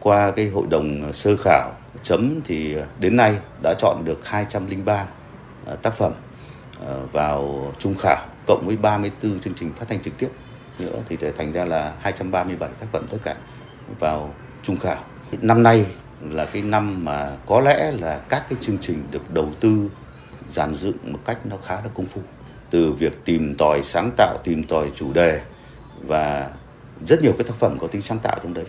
qua 0.00 0.30
cái 0.30 0.48
hội 0.48 0.66
đồng 0.70 1.02
ờ, 1.02 1.12
sơ 1.12 1.36
khảo 1.36 1.72
chấm 2.02 2.40
thì 2.44 2.74
ờ, 2.74 2.86
đến 2.98 3.16
nay 3.16 3.38
đã 3.62 3.74
chọn 3.78 4.04
được 4.04 4.26
203 4.26 5.06
ờ, 5.66 5.76
tác 5.76 5.94
phẩm 5.94 6.12
vào 7.12 7.72
trung 7.78 7.94
khảo 7.98 8.26
cộng 8.46 8.66
với 8.66 8.76
34 8.76 9.40
chương 9.40 9.54
trình 9.54 9.72
phát 9.76 9.88
thanh 9.88 10.00
trực 10.00 10.18
tiếp 10.18 10.28
nữa, 10.78 11.02
thì 11.08 11.16
để 11.20 11.32
thành 11.32 11.52
ra 11.52 11.64
là 11.64 11.94
237 12.00 12.70
tác 12.80 12.86
phẩm 12.92 13.06
tất 13.10 13.18
cả 13.24 13.34
vào 13.98 14.34
trung 14.62 14.78
khảo. 14.78 15.04
Năm 15.40 15.62
nay 15.62 15.86
là 16.20 16.44
cái 16.44 16.62
năm 16.62 17.04
mà 17.04 17.36
có 17.46 17.60
lẽ 17.60 17.90
là 18.00 18.20
các 18.28 18.46
cái 18.50 18.58
chương 18.60 18.78
trình 18.78 19.02
được 19.10 19.34
đầu 19.34 19.48
tư 19.60 19.90
dàn 20.46 20.74
dựng 20.74 20.96
một 21.12 21.18
cách 21.24 21.46
nó 21.46 21.56
khá 21.56 21.74
là 21.74 21.88
công 21.94 22.06
phu 22.06 22.20
từ 22.70 22.92
việc 22.92 23.24
tìm 23.24 23.54
tòi 23.58 23.82
sáng 23.82 24.10
tạo, 24.16 24.38
tìm 24.44 24.64
tòi 24.64 24.90
chủ 24.94 25.12
đề 25.12 25.40
và 26.06 26.50
rất 27.06 27.22
nhiều 27.22 27.32
cái 27.38 27.44
tác 27.44 27.54
phẩm 27.58 27.78
có 27.80 27.86
tính 27.86 28.02
sáng 28.02 28.18
tạo 28.18 28.38
trong 28.42 28.54
đấy 28.54 28.64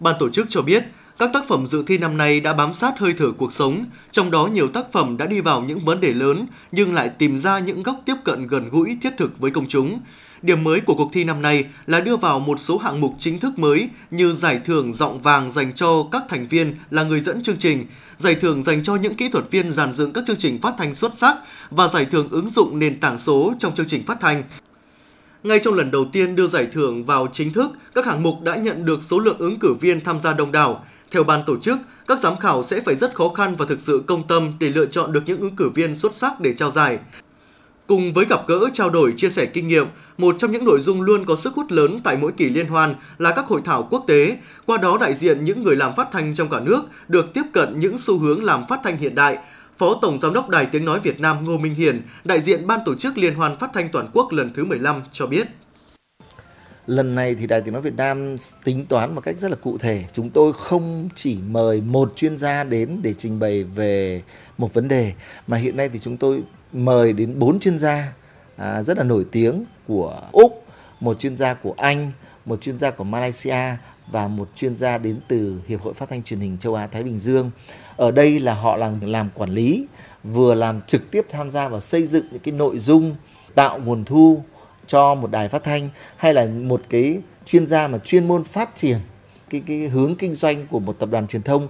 Ban 0.00 0.16
tổ 0.18 0.28
chức 0.28 0.46
cho 0.50 0.62
biết, 0.62 0.84
Các 1.18 1.30
tác 1.32 1.48
phẩm 1.48 1.66
dự 1.66 1.82
thi 1.86 1.98
năm 1.98 2.16
nay 2.16 2.40
đã 2.40 2.52
bám 2.52 2.74
sát 2.74 2.98
hơi 2.98 3.14
thở 3.18 3.26
cuộc 3.38 3.52
sống, 3.52 3.84
trong 4.10 4.30
đó 4.30 4.46
nhiều 4.46 4.68
tác 4.68 4.92
phẩm 4.92 5.16
đã 5.16 5.26
đi 5.26 5.40
vào 5.40 5.60
những 5.60 5.84
vấn 5.84 6.00
đề 6.00 6.12
lớn 6.12 6.46
nhưng 6.72 6.94
lại 6.94 7.08
tìm 7.08 7.38
ra 7.38 7.58
những 7.58 7.82
góc 7.82 8.00
tiếp 8.04 8.14
cận 8.24 8.46
gần 8.46 8.68
gũi 8.68 8.98
thiết 9.02 9.10
thực 9.18 9.38
với 9.38 9.50
công 9.50 9.68
chúng. 9.68 10.00
Điểm 10.42 10.64
mới 10.64 10.80
của 10.80 10.94
cuộc 10.94 11.10
thi 11.12 11.24
năm 11.24 11.42
nay 11.42 11.64
là 11.86 12.00
đưa 12.00 12.16
vào 12.16 12.38
một 12.38 12.60
số 12.60 12.78
hạng 12.78 13.00
mục 13.00 13.14
chính 13.18 13.38
thức 13.38 13.58
mới 13.58 13.88
như 14.10 14.32
giải 14.32 14.60
thưởng 14.64 14.92
giọng 14.92 15.20
vàng 15.20 15.50
dành 15.50 15.72
cho 15.72 16.08
các 16.12 16.22
thành 16.28 16.48
viên 16.48 16.74
là 16.90 17.02
người 17.02 17.20
dẫn 17.20 17.42
chương 17.42 17.58
trình, 17.58 17.86
giải 18.18 18.34
thưởng 18.34 18.62
dành 18.62 18.82
cho 18.82 18.96
những 18.96 19.14
kỹ 19.14 19.28
thuật 19.28 19.50
viên 19.50 19.72
dàn 19.72 19.92
dựng 19.92 20.12
các 20.12 20.24
chương 20.26 20.36
trình 20.36 20.60
phát 20.60 20.74
thanh 20.78 20.94
xuất 20.94 21.16
sắc 21.16 21.36
và 21.70 21.88
giải 21.88 22.04
thưởng 22.04 22.28
ứng 22.30 22.50
dụng 22.50 22.78
nền 22.78 23.00
tảng 23.00 23.18
số 23.18 23.54
trong 23.58 23.74
chương 23.74 23.86
trình 23.86 24.02
phát 24.06 24.20
thanh. 24.20 24.42
Ngay 25.44 25.58
trong 25.58 25.74
lần 25.74 25.90
đầu 25.90 26.04
tiên 26.12 26.36
đưa 26.36 26.46
giải 26.46 26.66
thưởng 26.72 27.04
vào 27.04 27.28
chính 27.32 27.52
thức, 27.52 27.70
các 27.94 28.06
hạng 28.06 28.22
mục 28.22 28.42
đã 28.42 28.56
nhận 28.56 28.84
được 28.84 29.02
số 29.02 29.18
lượng 29.18 29.38
ứng 29.38 29.58
cử 29.58 29.74
viên 29.80 30.00
tham 30.00 30.20
gia 30.20 30.32
đông 30.32 30.52
đảo. 30.52 30.84
Theo 31.10 31.24
ban 31.24 31.42
tổ 31.46 31.56
chức, 31.56 31.78
các 32.06 32.20
giám 32.20 32.36
khảo 32.36 32.62
sẽ 32.62 32.80
phải 32.80 32.94
rất 32.94 33.14
khó 33.14 33.28
khăn 33.28 33.56
và 33.56 33.66
thực 33.66 33.80
sự 33.80 34.02
công 34.06 34.26
tâm 34.26 34.52
để 34.60 34.68
lựa 34.68 34.86
chọn 34.86 35.12
được 35.12 35.20
những 35.26 35.40
ứng 35.40 35.56
cử 35.56 35.68
viên 35.68 35.94
xuất 35.94 36.14
sắc 36.14 36.40
để 36.40 36.54
trao 36.54 36.70
giải. 36.70 36.98
Cùng 37.86 38.12
với 38.12 38.24
gặp 38.24 38.40
gỡ, 38.48 38.68
trao 38.72 38.90
đổi, 38.90 39.12
chia 39.16 39.30
sẻ 39.30 39.46
kinh 39.46 39.68
nghiệm, 39.68 39.86
một 40.18 40.34
trong 40.38 40.52
những 40.52 40.64
nội 40.64 40.80
dung 40.80 41.02
luôn 41.02 41.24
có 41.24 41.36
sức 41.36 41.54
hút 41.54 41.72
lớn 41.72 42.00
tại 42.04 42.16
mỗi 42.16 42.32
kỳ 42.32 42.48
liên 42.48 42.66
hoan 42.66 42.94
là 43.18 43.32
các 43.32 43.46
hội 43.46 43.60
thảo 43.64 43.88
quốc 43.90 44.04
tế. 44.06 44.36
Qua 44.66 44.78
đó 44.78 44.98
đại 45.00 45.14
diện 45.14 45.44
những 45.44 45.62
người 45.62 45.76
làm 45.76 45.96
phát 45.96 46.08
thanh 46.12 46.34
trong 46.34 46.48
cả 46.48 46.60
nước 46.60 46.82
được 47.08 47.34
tiếp 47.34 47.42
cận 47.52 47.80
những 47.80 47.98
xu 47.98 48.18
hướng 48.18 48.44
làm 48.44 48.66
phát 48.68 48.80
thanh 48.84 48.96
hiện 48.96 49.14
đại. 49.14 49.38
Phó 49.76 49.98
Tổng 50.02 50.18
Giám 50.18 50.32
đốc 50.32 50.48
Đài 50.48 50.66
Tiếng 50.66 50.84
Nói 50.84 51.00
Việt 51.00 51.20
Nam 51.20 51.44
Ngô 51.44 51.58
Minh 51.58 51.74
Hiền, 51.74 52.02
đại 52.24 52.40
diện 52.40 52.66
Ban 52.66 52.80
tổ 52.86 52.94
chức 52.94 53.18
Liên 53.18 53.34
hoan 53.34 53.58
phát 53.58 53.70
thanh 53.74 53.88
toàn 53.88 54.10
quốc 54.12 54.32
lần 54.32 54.52
thứ 54.54 54.64
15 54.64 55.02
cho 55.12 55.26
biết. 55.26 55.46
Lần 56.86 57.14
này 57.14 57.34
thì 57.34 57.46
Đài 57.46 57.60
Tiếng 57.60 57.72
Nói 57.72 57.82
Việt 57.82 57.96
Nam 57.96 58.36
tính 58.64 58.86
toán 58.86 59.14
một 59.14 59.20
cách 59.20 59.38
rất 59.38 59.50
là 59.50 59.56
cụ 59.56 59.78
thể. 59.78 60.04
Chúng 60.12 60.30
tôi 60.30 60.52
không 60.52 61.08
chỉ 61.14 61.38
mời 61.48 61.80
một 61.80 62.16
chuyên 62.16 62.38
gia 62.38 62.64
đến 62.64 63.00
để 63.02 63.14
trình 63.14 63.38
bày 63.38 63.64
về 63.64 64.22
một 64.58 64.74
vấn 64.74 64.88
đề, 64.88 65.12
mà 65.46 65.56
hiện 65.56 65.76
nay 65.76 65.88
thì 65.88 65.98
chúng 65.98 66.16
tôi 66.16 66.42
mời 66.72 67.12
đến 67.12 67.38
bốn 67.38 67.60
chuyên 67.60 67.78
gia 67.78 68.12
à, 68.56 68.82
rất 68.82 68.98
là 68.98 69.04
nổi 69.04 69.26
tiếng 69.32 69.64
của 69.86 70.20
Úc, 70.32 70.66
một 71.00 71.18
chuyên 71.18 71.36
gia 71.36 71.54
của 71.54 71.74
Anh, 71.76 72.12
một 72.44 72.60
chuyên 72.60 72.78
gia 72.78 72.90
của 72.90 73.04
Malaysia 73.04 73.76
và 74.06 74.28
một 74.28 74.48
chuyên 74.54 74.76
gia 74.76 74.98
đến 74.98 75.20
từ 75.28 75.60
Hiệp 75.66 75.82
hội 75.82 75.94
Phát 75.94 76.08
thanh 76.10 76.22
Truyền 76.22 76.40
hình 76.40 76.58
Châu 76.58 76.74
Á 76.74 76.86
Thái 76.86 77.02
Bình 77.02 77.18
Dương. 77.18 77.50
Ở 77.96 78.10
đây 78.10 78.40
là 78.40 78.54
họ 78.54 78.76
làm 78.76 79.00
làm 79.00 79.30
quản 79.34 79.50
lý, 79.50 79.86
vừa 80.24 80.54
làm 80.54 80.80
trực 80.80 81.10
tiếp 81.10 81.26
tham 81.28 81.50
gia 81.50 81.68
vào 81.68 81.80
xây 81.80 82.06
dựng 82.06 82.26
những 82.30 82.40
cái 82.40 82.54
nội 82.54 82.78
dung 82.78 83.16
tạo 83.54 83.78
nguồn 83.78 84.04
thu 84.04 84.42
cho 84.86 85.14
một 85.14 85.30
đài 85.30 85.48
phát 85.48 85.64
thanh 85.64 85.88
hay 86.16 86.34
là 86.34 86.46
một 86.46 86.82
cái 86.88 87.20
chuyên 87.44 87.66
gia 87.66 87.88
mà 87.88 87.98
chuyên 87.98 88.28
môn 88.28 88.44
phát 88.44 88.76
triển 88.76 88.98
cái 89.50 89.62
cái 89.66 89.78
hướng 89.88 90.16
kinh 90.16 90.34
doanh 90.34 90.66
của 90.66 90.80
một 90.80 90.96
tập 90.98 91.08
đoàn 91.12 91.26
truyền 91.26 91.42
thông. 91.42 91.68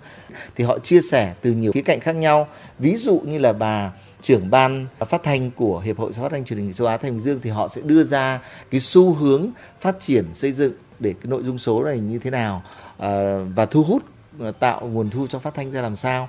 Thì 0.57 0.65
họ 0.65 0.79
chia 0.79 1.01
sẻ 1.01 1.35
từ 1.43 1.53
nhiều 1.53 1.73
khía 1.73 1.83
cạnh 1.83 2.01
khác 2.01 2.13
nhau. 2.17 2.49
Ví 2.79 2.97
dụ 2.97 3.21
như 3.25 3.39
là 3.39 3.53
bà 3.53 3.93
trưởng 4.23 4.51
ban 4.51 4.87
phát 5.09 5.23
thanh 5.23 5.51
của 5.51 5.81
hiệp 5.81 5.99
hội 5.99 6.13
phát 6.13 6.31
thanh 6.31 6.45
truyền 6.45 6.59
hình 6.59 6.73
châu 6.73 6.87
Á 6.87 6.97
Thái 6.97 7.11
Bình 7.11 7.21
Dương 7.21 7.41
thì 7.43 7.51
họ 7.51 7.69
sẽ 7.69 7.83
đưa 7.85 8.05
ra 8.05 8.41
cái 8.71 8.81
xu 8.81 9.15
hướng 9.15 9.51
phát 9.81 10.01
triển 10.01 10.35
xây 10.35 10.53
dựng 10.53 10.73
để 11.01 11.13
cái 11.13 11.31
nội 11.31 11.43
dung 11.43 11.59
số 11.59 11.85
này 11.85 11.99
như 11.99 12.19
thế 12.19 12.31
nào 12.31 12.63
à, 12.99 13.37
và 13.55 13.67
thu 13.67 13.83
hút 13.83 14.03
Ờ, 14.39 14.53
tạo 14.53 14.81
nguồn 14.93 15.11
thu 15.11 15.27
cho 15.27 15.39
phát 15.39 15.55
thanh 15.55 15.71
ra 15.71 15.83
làm 15.83 15.97
sao? 15.97 16.29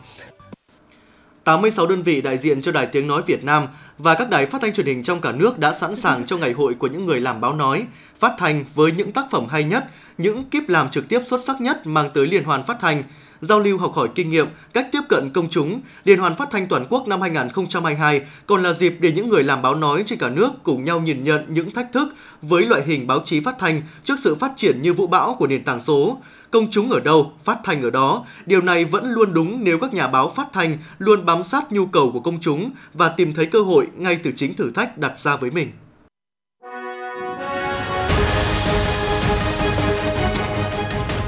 86 1.43 1.87
đơn 1.87 2.03
vị 2.03 2.21
đại 2.21 2.37
diện 2.37 2.61
cho 2.61 2.71
Đài 2.71 2.85
Tiếng 2.85 3.07
Nói 3.07 3.21
Việt 3.25 3.43
Nam 3.43 3.67
và 3.97 4.15
các 4.15 4.29
đài 4.29 4.45
phát 4.45 4.61
thanh 4.61 4.73
truyền 4.73 4.85
hình 4.85 5.03
trong 5.03 5.21
cả 5.21 5.31
nước 5.31 5.59
đã 5.59 5.73
sẵn 5.73 5.95
sàng 5.95 6.25
cho 6.25 6.37
ngày 6.37 6.51
hội 6.51 6.73
của 6.73 6.87
những 6.87 7.05
người 7.05 7.21
làm 7.21 7.41
báo 7.41 7.53
nói, 7.53 7.85
phát 8.19 8.33
thanh 8.37 8.65
với 8.75 8.91
những 8.91 9.11
tác 9.11 9.25
phẩm 9.31 9.47
hay 9.49 9.63
nhất, 9.63 9.85
những 10.17 10.49
kíp 10.49 10.69
làm 10.69 10.89
trực 10.89 11.09
tiếp 11.09 11.21
xuất 11.25 11.41
sắc 11.41 11.61
nhất 11.61 11.87
mang 11.87 12.09
tới 12.13 12.27
liên 12.27 12.43
hoàn 12.43 12.63
phát 12.63 12.77
thanh, 12.79 13.03
giao 13.45 13.59
lưu 13.59 13.77
học 13.77 13.93
hỏi 13.93 14.09
kinh 14.15 14.29
nghiệm, 14.29 14.47
cách 14.73 14.87
tiếp 14.91 15.01
cận 15.09 15.29
công 15.29 15.49
chúng, 15.49 15.81
Liên 16.03 16.19
hoan 16.19 16.35
phát 16.35 16.49
thanh 16.51 16.67
toàn 16.67 16.85
quốc 16.89 17.07
năm 17.07 17.21
2022 17.21 18.21
còn 18.47 18.63
là 18.63 18.73
dịp 18.73 18.95
để 18.99 19.11
những 19.11 19.29
người 19.29 19.43
làm 19.43 19.61
báo 19.61 19.75
nói 19.75 20.03
trên 20.05 20.19
cả 20.19 20.29
nước 20.29 20.51
cùng 20.63 20.85
nhau 20.85 20.99
nhìn 20.99 21.23
nhận 21.23 21.45
những 21.47 21.71
thách 21.71 21.91
thức 21.93 22.13
với 22.41 22.65
loại 22.65 22.81
hình 22.85 23.07
báo 23.07 23.21
chí 23.25 23.39
phát 23.39 23.55
thanh 23.59 23.81
trước 24.03 24.15
sự 24.23 24.35
phát 24.35 24.51
triển 24.55 24.81
như 24.81 24.93
vũ 24.93 25.07
bão 25.07 25.35
của 25.39 25.47
nền 25.47 25.63
tảng 25.63 25.81
số. 25.81 26.17
Công 26.51 26.67
chúng 26.71 26.91
ở 26.91 26.99
đâu, 26.99 27.31
phát 27.43 27.57
thanh 27.63 27.81
ở 27.81 27.89
đó. 27.89 28.25
Điều 28.45 28.61
này 28.61 28.85
vẫn 28.85 29.05
luôn 29.05 29.33
đúng 29.33 29.63
nếu 29.63 29.79
các 29.79 29.93
nhà 29.93 30.07
báo 30.07 30.33
phát 30.35 30.47
thanh 30.53 30.77
luôn 30.97 31.25
bám 31.25 31.43
sát 31.43 31.71
nhu 31.71 31.85
cầu 31.85 32.11
của 32.13 32.19
công 32.19 32.37
chúng 32.41 32.71
và 32.93 33.09
tìm 33.09 33.33
thấy 33.33 33.45
cơ 33.45 33.61
hội 33.61 33.87
ngay 33.95 34.19
từ 34.23 34.31
chính 34.35 34.53
thử 34.53 34.71
thách 34.71 34.97
đặt 34.97 35.19
ra 35.19 35.35
với 35.35 35.51
mình. 35.51 35.71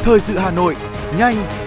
Thời 0.04 0.20
sự 0.20 0.38
Hà 0.38 0.52
Nội, 0.52 0.76
nhanh, 1.18 1.67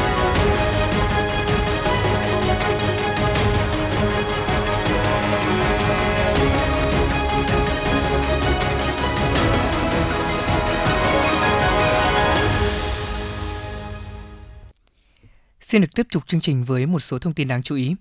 Xin 15.71 15.81
được 15.81 15.95
tiếp 15.95 16.07
tục 16.11 16.23
chương 16.27 16.41
trình 16.41 16.63
với 16.63 16.85
một 16.85 16.99
số 16.99 17.19
thông 17.19 17.33
tin 17.33 17.47
đáng 17.47 17.63
chú 17.63 17.75
ý. 17.75 17.95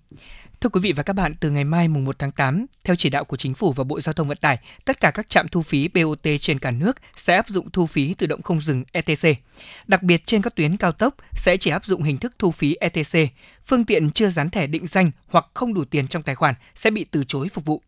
Thưa 0.60 0.68
quý 0.68 0.80
vị 0.80 0.92
và 0.92 1.02
các 1.02 1.12
bạn, 1.12 1.34
từ 1.34 1.50
ngày 1.50 1.64
mai 1.64 1.88
mùng 1.88 2.04
1 2.04 2.18
tháng 2.18 2.32
8, 2.32 2.66
theo 2.84 2.96
chỉ 2.96 3.10
đạo 3.10 3.24
của 3.24 3.36
Chính 3.36 3.54
phủ 3.54 3.72
và 3.72 3.84
Bộ 3.84 4.00
Giao 4.00 4.12
thông 4.12 4.28
Vận 4.28 4.36
tải, 4.36 4.58
tất 4.84 5.00
cả 5.00 5.10
các 5.10 5.30
trạm 5.30 5.48
thu 5.48 5.62
phí 5.62 5.88
BOT 5.88 6.26
trên 6.40 6.58
cả 6.58 6.70
nước 6.70 6.96
sẽ 7.16 7.36
áp 7.36 7.48
dụng 7.48 7.70
thu 7.70 7.86
phí 7.86 8.14
tự 8.14 8.26
động 8.26 8.42
không 8.42 8.60
dừng 8.60 8.84
ETC. 8.92 9.38
Đặc 9.86 10.02
biệt 10.02 10.26
trên 10.26 10.42
các 10.42 10.54
tuyến 10.54 10.76
cao 10.76 10.92
tốc 10.92 11.14
sẽ 11.32 11.56
chỉ 11.56 11.70
áp 11.70 11.84
dụng 11.84 12.02
hình 12.02 12.18
thức 12.18 12.32
thu 12.38 12.50
phí 12.50 12.74
ETC. 12.74 13.32
Phương 13.66 13.84
tiện 13.84 14.10
chưa 14.10 14.30
dán 14.30 14.50
thẻ 14.50 14.66
định 14.66 14.86
danh 14.86 15.10
hoặc 15.26 15.46
không 15.54 15.74
đủ 15.74 15.84
tiền 15.84 16.08
trong 16.08 16.22
tài 16.22 16.34
khoản 16.34 16.54
sẽ 16.74 16.90
bị 16.90 17.04
từ 17.04 17.24
chối 17.24 17.48
phục 17.48 17.64
vụ. 17.64 17.82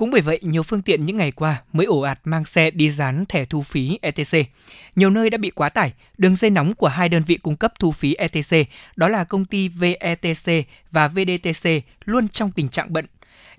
Cũng 0.00 0.10
bởi 0.10 0.20
vậy, 0.20 0.38
nhiều 0.42 0.62
phương 0.62 0.82
tiện 0.82 1.06
những 1.06 1.16
ngày 1.16 1.30
qua 1.30 1.62
mới 1.72 1.86
ổ 1.86 2.00
ạt 2.00 2.20
mang 2.24 2.44
xe 2.44 2.70
đi 2.70 2.90
dán 2.90 3.24
thẻ 3.28 3.44
thu 3.44 3.62
phí 3.62 3.98
ETC. 4.02 4.46
Nhiều 4.96 5.10
nơi 5.10 5.30
đã 5.30 5.38
bị 5.38 5.50
quá 5.50 5.68
tải, 5.68 5.92
đường 6.18 6.36
dây 6.36 6.50
nóng 6.50 6.74
của 6.74 6.88
hai 6.88 7.08
đơn 7.08 7.22
vị 7.26 7.36
cung 7.36 7.56
cấp 7.56 7.72
thu 7.78 7.92
phí 7.92 8.14
ETC, 8.14 8.68
đó 8.96 9.08
là 9.08 9.24
công 9.24 9.44
ty 9.44 9.68
VETC 9.68 10.66
và 10.90 11.08
VDTC, 11.08 11.68
luôn 12.04 12.28
trong 12.28 12.50
tình 12.50 12.68
trạng 12.68 12.92
bận. 12.92 13.06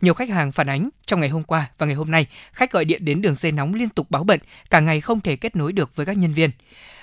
Nhiều 0.02 0.14
khách 0.14 0.30
hàng 0.30 0.52
phản 0.52 0.70
ánh 0.70 0.90
trong 1.06 1.20
ngày 1.20 1.30
hôm 1.30 1.44
qua 1.44 1.70
và 1.78 1.86
ngày 1.86 1.96
hôm 1.96 2.12
nay, 2.12 2.28
khách 2.54 2.72
gọi 2.72 2.86
điện 2.86 3.06
đến 3.06 3.22
đường 3.22 3.36
dây 3.36 3.52
nóng 3.52 3.74
liên 3.74 3.90
tục 3.90 4.12
báo 4.12 4.24
bận, 4.24 4.40
cả 4.70 4.80
ngày 4.80 5.02
không 5.02 5.22
thể 5.22 5.36
kết 5.36 5.56
nối 5.56 5.74
được 5.74 5.96
với 5.96 6.06
các 6.06 6.18
nhân 6.18 6.34
viên. 6.34 6.50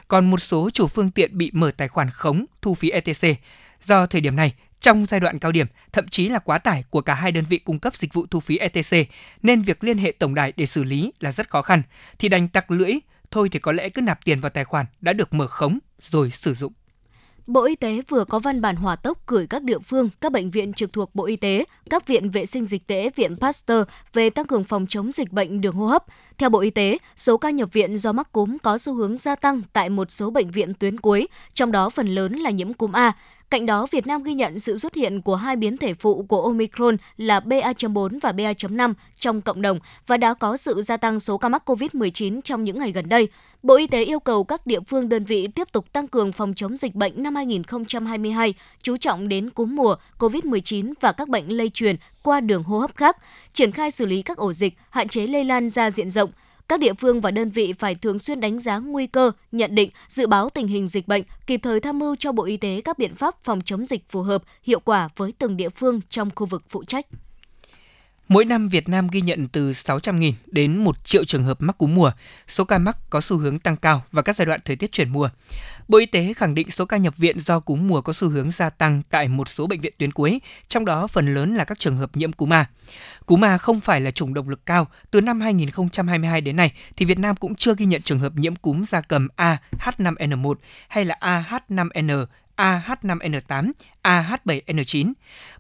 Còn 0.08 0.30
một 0.30 0.38
số 0.38 0.70
chủ 0.70 0.88
phương 0.88 1.10
tiện 1.10 1.38
bị 1.38 1.50
mở 1.54 1.70
tài 1.76 1.88
khoản 1.88 2.10
khống 2.10 2.44
thu 2.62 2.74
phí 2.74 2.90
ETC. 2.90 3.38
Do 3.82 4.06
thời 4.06 4.20
điểm 4.20 4.36
này, 4.36 4.52
trong 4.80 5.06
giai 5.06 5.20
đoạn 5.20 5.38
cao 5.38 5.52
điểm, 5.52 5.66
thậm 5.92 6.08
chí 6.08 6.28
là 6.28 6.38
quá 6.38 6.58
tải 6.58 6.84
của 6.90 7.00
cả 7.00 7.14
hai 7.14 7.32
đơn 7.32 7.44
vị 7.48 7.58
cung 7.58 7.78
cấp 7.78 7.96
dịch 7.96 8.14
vụ 8.14 8.26
thu 8.30 8.40
phí 8.40 8.58
ETC, 8.58 9.08
nên 9.42 9.62
việc 9.62 9.84
liên 9.84 9.98
hệ 9.98 10.12
tổng 10.18 10.34
đài 10.34 10.52
để 10.56 10.66
xử 10.66 10.84
lý 10.84 11.12
là 11.20 11.32
rất 11.32 11.50
khó 11.50 11.62
khăn, 11.62 11.82
thì 12.18 12.28
đành 12.28 12.48
tặc 12.48 12.70
lưỡi, 12.70 12.92
thôi 13.30 13.48
thì 13.52 13.58
có 13.58 13.72
lẽ 13.72 13.88
cứ 13.88 14.00
nạp 14.00 14.24
tiền 14.24 14.40
vào 14.40 14.50
tài 14.50 14.64
khoản 14.64 14.86
đã 15.00 15.12
được 15.12 15.34
mở 15.34 15.46
khống 15.46 15.78
rồi 16.02 16.30
sử 16.30 16.54
dụng. 16.54 16.72
Bộ 17.46 17.64
Y 17.64 17.76
tế 17.76 18.02
vừa 18.08 18.24
có 18.24 18.38
văn 18.38 18.60
bản 18.60 18.76
hỏa 18.76 18.96
tốc 18.96 19.18
gửi 19.26 19.46
các 19.46 19.62
địa 19.62 19.78
phương, 19.78 20.08
các 20.20 20.32
bệnh 20.32 20.50
viện 20.50 20.72
trực 20.72 20.92
thuộc 20.92 21.14
Bộ 21.14 21.26
Y 21.26 21.36
tế, 21.36 21.64
các 21.90 22.06
viện 22.06 22.30
vệ 22.30 22.46
sinh 22.46 22.64
dịch 22.64 22.86
tễ, 22.86 23.10
viện 23.16 23.36
Pasteur 23.40 23.88
về 24.12 24.30
tăng 24.30 24.46
cường 24.46 24.64
phòng 24.64 24.86
chống 24.88 25.12
dịch 25.12 25.32
bệnh 25.32 25.60
đường 25.60 25.74
hô 25.74 25.86
hấp. 25.86 26.04
Theo 26.38 26.50
Bộ 26.50 26.60
Y 26.60 26.70
tế, 26.70 26.98
số 27.16 27.36
ca 27.36 27.50
nhập 27.50 27.72
viện 27.72 27.98
do 27.98 28.12
mắc 28.12 28.32
cúm 28.32 28.56
có 28.62 28.78
xu 28.78 28.94
hướng 28.94 29.18
gia 29.18 29.34
tăng 29.34 29.62
tại 29.72 29.90
một 29.90 30.10
số 30.10 30.30
bệnh 30.30 30.50
viện 30.50 30.74
tuyến 30.74 31.00
cuối, 31.00 31.28
trong 31.54 31.72
đó 31.72 31.90
phần 31.90 32.06
lớn 32.06 32.32
là 32.32 32.50
nhiễm 32.50 32.72
cúm 32.72 32.92
A. 32.92 33.12
Cạnh 33.50 33.66
đó, 33.66 33.86
Việt 33.90 34.06
Nam 34.06 34.22
ghi 34.22 34.34
nhận 34.34 34.58
sự 34.58 34.78
xuất 34.78 34.94
hiện 34.94 35.22
của 35.22 35.36
hai 35.36 35.56
biến 35.56 35.76
thể 35.76 35.94
phụ 35.94 36.22
của 36.28 36.42
Omicron 36.42 36.96
là 37.16 37.40
BA.4 37.40 38.18
và 38.22 38.32
BA.5 38.32 38.94
trong 39.14 39.40
cộng 39.40 39.62
đồng 39.62 39.78
và 40.06 40.16
đã 40.16 40.34
có 40.34 40.56
sự 40.56 40.82
gia 40.82 40.96
tăng 40.96 41.20
số 41.20 41.38
ca 41.38 41.48
mắc 41.48 41.70
COVID-19 41.70 42.40
trong 42.40 42.64
những 42.64 42.78
ngày 42.78 42.92
gần 42.92 43.08
đây. 43.08 43.28
Bộ 43.62 43.76
Y 43.76 43.86
tế 43.86 44.04
yêu 44.04 44.20
cầu 44.20 44.44
các 44.44 44.66
địa 44.66 44.80
phương 44.80 45.08
đơn 45.08 45.24
vị 45.24 45.48
tiếp 45.54 45.68
tục 45.72 45.92
tăng 45.92 46.08
cường 46.08 46.32
phòng 46.32 46.54
chống 46.54 46.76
dịch 46.76 46.94
bệnh 46.94 47.22
năm 47.22 47.34
2022, 47.34 48.54
chú 48.82 48.96
trọng 48.96 49.28
đến 49.28 49.50
cúm 49.50 49.76
mùa, 49.76 49.96
COVID-19 50.18 50.94
và 51.00 51.12
các 51.12 51.28
bệnh 51.28 51.56
lây 51.56 51.68
truyền 51.68 51.96
qua 52.22 52.40
đường 52.40 52.62
hô 52.62 52.78
hấp 52.78 52.96
khác, 52.96 53.16
triển 53.52 53.72
khai 53.72 53.90
xử 53.90 54.06
lý 54.06 54.22
các 54.22 54.36
ổ 54.36 54.52
dịch, 54.52 54.74
hạn 54.90 55.08
chế 55.08 55.26
lây 55.26 55.44
lan 55.44 55.70
ra 55.70 55.90
diện 55.90 56.10
rộng, 56.10 56.30
các 56.68 56.80
địa 56.80 56.94
phương 56.94 57.20
và 57.20 57.30
đơn 57.30 57.50
vị 57.50 57.74
phải 57.78 57.94
thường 57.94 58.18
xuyên 58.18 58.40
đánh 58.40 58.58
giá 58.58 58.78
nguy 58.78 59.06
cơ, 59.06 59.32
nhận 59.52 59.74
định, 59.74 59.90
dự 60.08 60.26
báo 60.26 60.50
tình 60.50 60.68
hình 60.68 60.88
dịch 60.88 61.08
bệnh, 61.08 61.22
kịp 61.46 61.60
thời 61.62 61.80
tham 61.80 61.98
mưu 61.98 62.16
cho 62.16 62.32
Bộ 62.32 62.44
Y 62.44 62.56
tế 62.56 62.80
các 62.84 62.98
biện 62.98 63.14
pháp 63.14 63.34
phòng 63.42 63.60
chống 63.64 63.86
dịch 63.86 64.08
phù 64.08 64.22
hợp, 64.22 64.42
hiệu 64.62 64.80
quả 64.80 65.08
với 65.16 65.32
từng 65.38 65.56
địa 65.56 65.68
phương 65.68 66.00
trong 66.08 66.30
khu 66.34 66.46
vực 66.46 66.62
phụ 66.68 66.84
trách. 66.84 67.06
Mỗi 68.28 68.44
năm 68.44 68.68
Việt 68.68 68.88
Nam 68.88 69.08
ghi 69.12 69.20
nhận 69.20 69.48
từ 69.48 69.72
600.000 69.72 70.32
đến 70.46 70.76
1 70.76 71.04
triệu 71.04 71.24
trường 71.24 71.44
hợp 71.44 71.60
mắc 71.60 71.78
cúm 71.78 71.94
mùa. 71.94 72.10
Số 72.48 72.64
ca 72.64 72.78
mắc 72.78 72.96
có 73.10 73.20
xu 73.20 73.36
hướng 73.36 73.58
tăng 73.58 73.76
cao 73.76 74.02
vào 74.12 74.22
các 74.22 74.36
giai 74.36 74.46
đoạn 74.46 74.60
thời 74.64 74.76
tiết 74.76 74.92
chuyển 74.92 75.08
mùa. 75.08 75.28
Bộ 75.88 75.98
Y 75.98 76.06
tế 76.06 76.34
khẳng 76.36 76.54
định 76.54 76.70
số 76.70 76.84
ca 76.84 76.96
nhập 76.96 77.14
viện 77.16 77.40
do 77.40 77.60
cúm 77.60 77.88
mùa 77.88 78.00
có 78.00 78.12
xu 78.12 78.28
hướng 78.28 78.50
gia 78.50 78.70
tăng 78.70 79.02
tại 79.10 79.28
một 79.28 79.48
số 79.48 79.66
bệnh 79.66 79.80
viện 79.80 79.92
tuyến 79.98 80.12
cuối, 80.12 80.40
trong 80.68 80.84
đó 80.84 81.06
phần 81.06 81.34
lớn 81.34 81.54
là 81.54 81.64
các 81.64 81.78
trường 81.78 81.96
hợp 81.96 82.16
nhiễm 82.16 82.32
cúm 82.32 82.52
A. 82.52 82.66
Cúm 83.26 83.44
A 83.44 83.58
không 83.58 83.80
phải 83.80 84.00
là 84.00 84.10
chủng 84.10 84.34
độc 84.34 84.48
lực 84.48 84.66
cao. 84.66 84.86
Từ 85.10 85.20
năm 85.20 85.40
2022 85.40 86.40
đến 86.40 86.56
nay 86.56 86.72
thì 86.96 87.06
Việt 87.06 87.18
Nam 87.18 87.36
cũng 87.36 87.54
chưa 87.54 87.74
ghi 87.74 87.86
nhận 87.86 88.02
trường 88.02 88.18
hợp 88.18 88.32
nhiễm 88.36 88.56
cúm 88.56 88.84
gia 88.84 89.00
cầm 89.00 89.28
A 89.36 89.58
H5N1 89.78 90.54
hay 90.88 91.04
là 91.04 91.18
AH5N 91.20 92.26
AH5N8, 92.58 93.72
AH7N9. 94.02 95.12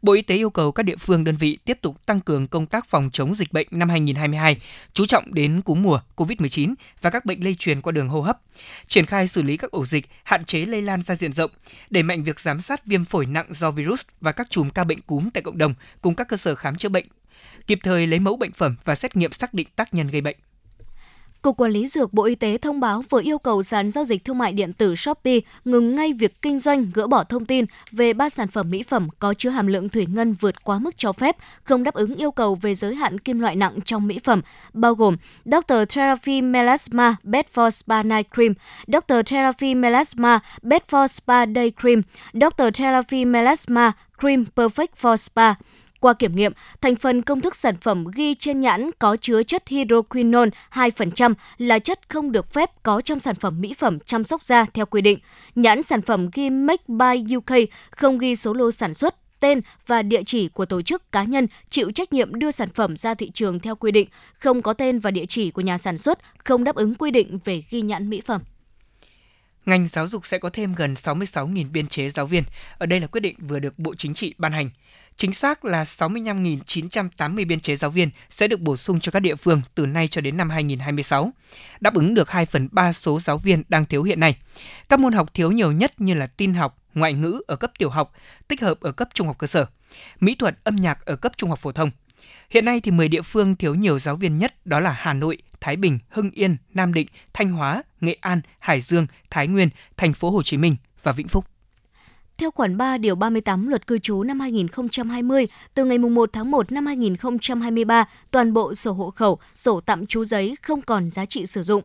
Bộ 0.02 0.12
Y 0.12 0.22
tế 0.22 0.36
yêu 0.36 0.50
cầu 0.50 0.72
các 0.72 0.82
địa 0.82 0.96
phương 0.96 1.24
đơn 1.24 1.36
vị 1.36 1.58
tiếp 1.64 1.78
tục 1.82 2.06
tăng 2.06 2.20
cường 2.20 2.46
công 2.46 2.66
tác 2.66 2.88
phòng 2.88 3.10
chống 3.12 3.34
dịch 3.34 3.52
bệnh 3.52 3.66
năm 3.70 3.88
2022, 3.88 4.60
chú 4.92 5.06
trọng 5.06 5.34
đến 5.34 5.60
cúm 5.60 5.82
mùa 5.82 6.00
COVID-19 6.16 6.74
và 7.00 7.10
các 7.10 7.24
bệnh 7.24 7.44
lây 7.44 7.54
truyền 7.54 7.80
qua 7.80 7.92
đường 7.92 8.08
hô 8.08 8.20
hấp, 8.20 8.38
triển 8.86 9.06
khai 9.06 9.28
xử 9.28 9.42
lý 9.42 9.56
các 9.56 9.70
ổ 9.70 9.86
dịch, 9.86 10.06
hạn 10.24 10.44
chế 10.44 10.66
lây 10.66 10.82
lan 10.82 11.02
ra 11.02 11.14
diện 11.14 11.32
rộng, 11.32 11.50
đẩy 11.90 12.02
mạnh 12.02 12.24
việc 12.24 12.40
giám 12.40 12.60
sát 12.60 12.86
viêm 12.86 13.04
phổi 13.04 13.26
nặng 13.26 13.46
do 13.50 13.70
virus 13.70 14.02
và 14.20 14.32
các 14.32 14.50
chùm 14.50 14.70
ca 14.70 14.84
bệnh 14.84 15.00
cúm 15.00 15.30
tại 15.30 15.42
cộng 15.42 15.58
đồng 15.58 15.74
cùng 16.02 16.14
các 16.14 16.28
cơ 16.28 16.36
sở 16.36 16.54
khám 16.54 16.76
chữa 16.76 16.88
bệnh, 16.88 17.06
kịp 17.66 17.78
thời 17.82 18.06
lấy 18.06 18.18
mẫu 18.20 18.36
bệnh 18.36 18.52
phẩm 18.52 18.76
và 18.84 18.94
xét 18.94 19.16
nghiệm 19.16 19.32
xác 19.32 19.54
định 19.54 19.68
tác 19.76 19.94
nhân 19.94 20.06
gây 20.06 20.20
bệnh. 20.20 20.36
Cục 21.42 21.56
Quản 21.56 21.70
lý 21.70 21.86
Dược 21.86 22.12
Bộ 22.12 22.24
Y 22.24 22.34
tế 22.34 22.58
thông 22.58 22.80
báo 22.80 23.02
vừa 23.08 23.22
yêu 23.22 23.38
cầu 23.38 23.62
sàn 23.62 23.90
giao 23.90 24.04
dịch 24.04 24.24
thương 24.24 24.38
mại 24.38 24.52
điện 24.52 24.72
tử 24.72 24.94
Shopee 24.94 25.40
ngừng 25.64 25.94
ngay 25.94 26.12
việc 26.12 26.42
kinh 26.42 26.58
doanh 26.58 26.90
gỡ 26.94 27.06
bỏ 27.06 27.24
thông 27.24 27.44
tin 27.44 27.64
về 27.92 28.12
ba 28.12 28.28
sản 28.28 28.48
phẩm 28.48 28.70
mỹ 28.70 28.82
phẩm 28.82 29.08
có 29.18 29.34
chứa 29.34 29.50
hàm 29.50 29.66
lượng 29.66 29.88
thủy 29.88 30.06
ngân 30.06 30.32
vượt 30.32 30.64
quá 30.64 30.78
mức 30.78 30.96
cho 30.96 31.12
phép, 31.12 31.36
không 31.64 31.84
đáp 31.84 31.94
ứng 31.94 32.14
yêu 32.14 32.30
cầu 32.30 32.54
về 32.54 32.74
giới 32.74 32.94
hạn 32.94 33.18
kim 33.18 33.40
loại 33.40 33.56
nặng 33.56 33.78
trong 33.84 34.06
mỹ 34.06 34.18
phẩm, 34.24 34.40
bao 34.72 34.94
gồm 34.94 35.16
Dr. 35.44 35.74
Therapy 35.88 36.42
Melasma 36.42 37.16
Bedford 37.24 37.70
Spa 37.70 38.02
Night 38.02 38.34
Cream, 38.34 38.54
Dr. 38.86 39.16
Therapy 39.26 39.74
Melasma 39.74 40.40
Bedford 40.62 41.06
Spa 41.06 41.46
Day 41.54 41.72
Cream, 41.82 42.02
Dr. 42.32 42.68
Therapy 42.74 43.24
Melasma 43.24 43.92
Cream 44.20 44.44
Perfect 44.56 44.94
for 45.00 45.16
Spa. 45.16 45.54
Qua 46.00 46.12
kiểm 46.12 46.36
nghiệm, 46.36 46.52
thành 46.80 46.96
phần 46.96 47.22
công 47.22 47.40
thức 47.40 47.56
sản 47.56 47.76
phẩm 47.80 48.04
ghi 48.14 48.34
trên 48.34 48.60
nhãn 48.60 48.90
có 48.98 49.16
chứa 49.16 49.42
chất 49.42 49.68
hydroquinone 49.68 50.50
2% 50.72 51.34
là 51.58 51.78
chất 51.78 52.00
không 52.08 52.32
được 52.32 52.52
phép 52.52 52.70
có 52.82 53.00
trong 53.00 53.20
sản 53.20 53.34
phẩm 53.34 53.60
mỹ 53.60 53.74
phẩm 53.78 53.98
chăm 54.00 54.24
sóc 54.24 54.42
da 54.42 54.64
theo 54.64 54.86
quy 54.86 55.00
định. 55.00 55.18
Nhãn 55.54 55.82
sản 55.82 56.02
phẩm 56.02 56.28
ghi 56.34 56.50
Make 56.50 56.84
by 56.86 57.34
UK 57.36 57.68
không 57.90 58.18
ghi 58.18 58.36
số 58.36 58.54
lô 58.54 58.70
sản 58.70 58.94
xuất, 58.94 59.14
tên 59.40 59.60
và 59.86 60.02
địa 60.02 60.22
chỉ 60.26 60.48
của 60.48 60.64
tổ 60.64 60.82
chức 60.82 61.12
cá 61.12 61.24
nhân 61.24 61.46
chịu 61.70 61.90
trách 61.90 62.12
nhiệm 62.12 62.34
đưa 62.34 62.50
sản 62.50 62.68
phẩm 62.74 62.96
ra 62.96 63.14
thị 63.14 63.30
trường 63.30 63.60
theo 63.60 63.76
quy 63.76 63.92
định, 63.92 64.08
không 64.34 64.62
có 64.62 64.72
tên 64.72 64.98
và 64.98 65.10
địa 65.10 65.26
chỉ 65.26 65.50
của 65.50 65.62
nhà 65.62 65.78
sản 65.78 65.98
xuất, 65.98 66.18
không 66.44 66.64
đáp 66.64 66.76
ứng 66.76 66.94
quy 66.94 67.10
định 67.10 67.38
về 67.44 67.62
ghi 67.70 67.80
nhãn 67.80 68.10
mỹ 68.10 68.20
phẩm. 68.20 68.42
Ngành 69.68 69.88
giáo 69.88 70.08
dục 70.08 70.26
sẽ 70.26 70.38
có 70.38 70.50
thêm 70.50 70.74
gần 70.74 70.94
66.000 70.94 71.70
biên 71.70 71.88
chế 71.88 72.10
giáo 72.10 72.26
viên. 72.26 72.44
Ở 72.78 72.86
đây 72.86 73.00
là 73.00 73.06
quyết 73.06 73.20
định 73.20 73.36
vừa 73.38 73.58
được 73.58 73.78
Bộ 73.78 73.94
Chính 73.94 74.14
trị 74.14 74.34
ban 74.38 74.52
hành. 74.52 74.70
Chính 75.16 75.32
xác 75.32 75.64
là 75.64 75.84
65.980 75.84 77.46
biên 77.46 77.60
chế 77.60 77.76
giáo 77.76 77.90
viên 77.90 78.10
sẽ 78.30 78.48
được 78.48 78.60
bổ 78.60 78.76
sung 78.76 79.00
cho 79.00 79.12
các 79.12 79.20
địa 79.20 79.34
phương 79.34 79.62
từ 79.74 79.86
nay 79.86 80.08
cho 80.08 80.20
đến 80.20 80.36
năm 80.36 80.50
2026, 80.50 81.32
đáp 81.80 81.94
ứng 81.94 82.14
được 82.14 82.30
2 82.30 82.46
phần 82.46 82.68
3 82.72 82.92
số 82.92 83.20
giáo 83.20 83.38
viên 83.38 83.62
đang 83.68 83.84
thiếu 83.84 84.02
hiện 84.02 84.20
nay. 84.20 84.36
Các 84.88 85.00
môn 85.00 85.12
học 85.12 85.34
thiếu 85.34 85.50
nhiều 85.50 85.72
nhất 85.72 86.00
như 86.00 86.14
là 86.14 86.26
tin 86.26 86.54
học, 86.54 86.78
ngoại 86.94 87.12
ngữ 87.12 87.40
ở 87.46 87.56
cấp 87.56 87.72
tiểu 87.78 87.90
học, 87.90 88.12
tích 88.48 88.60
hợp 88.60 88.80
ở 88.80 88.92
cấp 88.92 89.08
trung 89.14 89.26
học 89.26 89.38
cơ 89.38 89.46
sở, 89.46 89.66
mỹ 90.20 90.34
thuật 90.34 90.58
âm 90.64 90.76
nhạc 90.76 91.06
ở 91.06 91.16
cấp 91.16 91.32
trung 91.36 91.50
học 91.50 91.58
phổ 91.58 91.72
thông. 91.72 91.90
Hiện 92.50 92.64
nay 92.64 92.80
thì 92.80 92.90
10 92.90 93.08
địa 93.08 93.22
phương 93.22 93.56
thiếu 93.56 93.74
nhiều 93.74 93.98
giáo 93.98 94.16
viên 94.16 94.38
nhất 94.38 94.66
đó 94.66 94.80
là 94.80 94.92
Hà 94.92 95.12
Nội, 95.12 95.38
Thái 95.60 95.76
Bình, 95.76 95.98
Hưng 96.08 96.30
Yên, 96.30 96.56
Nam 96.74 96.94
Định, 96.94 97.08
Thanh 97.32 97.50
Hóa, 97.50 97.82
Nghệ 98.00 98.16
An, 98.20 98.40
Hải 98.58 98.80
Dương, 98.80 99.06
Thái 99.30 99.46
Nguyên, 99.46 99.68
Thành 99.96 100.12
phố 100.12 100.30
Hồ 100.30 100.42
Chí 100.42 100.56
Minh 100.56 100.76
và 101.02 101.12
Vĩnh 101.12 101.28
Phúc. 101.28 101.44
Theo 102.38 102.50
khoản 102.50 102.76
3 102.76 102.98
điều 102.98 103.14
38 103.14 103.68
Luật 103.68 103.86
cư 103.86 103.98
trú 103.98 104.22
năm 104.22 104.40
2020, 104.40 105.46
từ 105.74 105.84
ngày 105.84 105.98
1 105.98 106.30
tháng 106.32 106.50
1 106.50 106.72
năm 106.72 106.86
2023, 106.86 108.04
toàn 108.30 108.52
bộ 108.52 108.74
sổ 108.74 108.92
hộ 108.92 109.10
khẩu, 109.10 109.38
sổ 109.54 109.80
tạm 109.80 110.06
trú 110.06 110.24
giấy 110.24 110.56
không 110.62 110.82
còn 110.82 111.10
giá 111.10 111.24
trị 111.24 111.46
sử 111.46 111.62
dụng. 111.62 111.82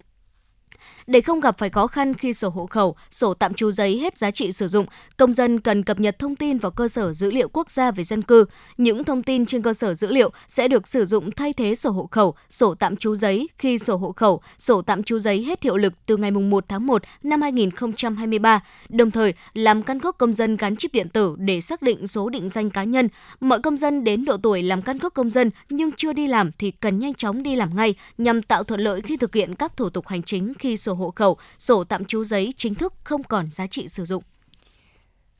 Để 1.07 1.21
không 1.21 1.39
gặp 1.39 1.57
phải 1.57 1.69
khó 1.69 1.87
khăn 1.87 2.13
khi 2.13 2.33
sổ 2.33 2.49
hộ 2.49 2.65
khẩu, 2.65 2.95
sổ 3.11 3.33
tạm 3.33 3.53
trú 3.53 3.71
giấy 3.71 3.97
hết 3.99 4.17
giá 4.17 4.31
trị 4.31 4.51
sử 4.51 4.67
dụng, 4.67 4.85
công 5.17 5.33
dân 5.33 5.59
cần 5.59 5.83
cập 5.83 5.99
nhật 5.99 6.19
thông 6.19 6.35
tin 6.35 6.57
vào 6.57 6.71
cơ 6.71 6.87
sở 6.87 7.13
dữ 7.13 7.31
liệu 7.31 7.49
quốc 7.53 7.69
gia 7.69 7.91
về 7.91 8.03
dân 8.03 8.21
cư. 8.21 8.45
Những 8.77 9.03
thông 9.03 9.23
tin 9.23 9.45
trên 9.45 9.61
cơ 9.61 9.73
sở 9.73 9.93
dữ 9.93 10.07
liệu 10.07 10.31
sẽ 10.47 10.67
được 10.67 10.87
sử 10.87 11.05
dụng 11.05 11.31
thay 11.31 11.53
thế 11.53 11.75
sổ 11.75 11.89
hộ 11.89 12.07
khẩu, 12.11 12.35
sổ 12.49 12.75
tạm 12.75 12.95
trú 12.95 13.15
giấy 13.15 13.49
khi 13.57 13.77
sổ 13.77 13.97
hộ 13.97 14.11
khẩu, 14.11 14.41
sổ 14.57 14.81
tạm 14.81 15.03
trú 15.03 15.19
giấy 15.19 15.43
hết 15.43 15.63
hiệu 15.63 15.77
lực 15.77 15.93
từ 16.05 16.17
ngày 16.17 16.31
1 16.31 16.65
tháng 16.67 16.87
1 16.87 17.03
năm 17.23 17.41
2023, 17.41 18.63
đồng 18.89 19.11
thời 19.11 19.33
làm 19.53 19.83
căn 19.83 19.99
cước 19.99 20.17
công 20.17 20.33
dân 20.33 20.57
gắn 20.57 20.75
chip 20.75 20.93
điện 20.93 21.09
tử 21.09 21.35
để 21.39 21.61
xác 21.61 21.81
định 21.81 22.07
số 22.07 22.29
định 22.29 22.49
danh 22.49 22.69
cá 22.69 22.83
nhân. 22.83 23.09
Mọi 23.39 23.59
công 23.59 23.77
dân 23.77 24.03
đến 24.03 24.25
độ 24.25 24.37
tuổi 24.37 24.63
làm 24.63 24.81
căn 24.81 24.99
cước 24.99 25.13
công 25.13 25.29
dân 25.29 25.51
nhưng 25.69 25.91
chưa 25.91 26.13
đi 26.13 26.27
làm 26.27 26.51
thì 26.51 26.71
cần 26.71 26.99
nhanh 26.99 27.13
chóng 27.13 27.43
đi 27.43 27.55
làm 27.55 27.75
ngay 27.75 27.95
nhằm 28.17 28.41
tạo 28.41 28.63
thuận 28.63 28.79
lợi 28.79 29.01
khi 29.01 29.17
thực 29.17 29.35
hiện 29.35 29.55
các 29.55 29.77
thủ 29.77 29.89
tục 29.89 30.07
hành 30.07 30.23
chính 30.23 30.53
khi 30.59 30.77
sổ 30.77 30.92
hộ 30.95 31.11
khẩu, 31.11 31.37
sổ 31.59 31.83
tạm 31.83 32.05
trú 32.05 32.23
giấy 32.23 32.53
chính 32.57 32.75
thức 32.75 32.93
không 33.03 33.23
còn 33.23 33.49
giá 33.49 33.67
trị 33.67 33.87
sử 33.87 34.05
dụng. 34.05 34.23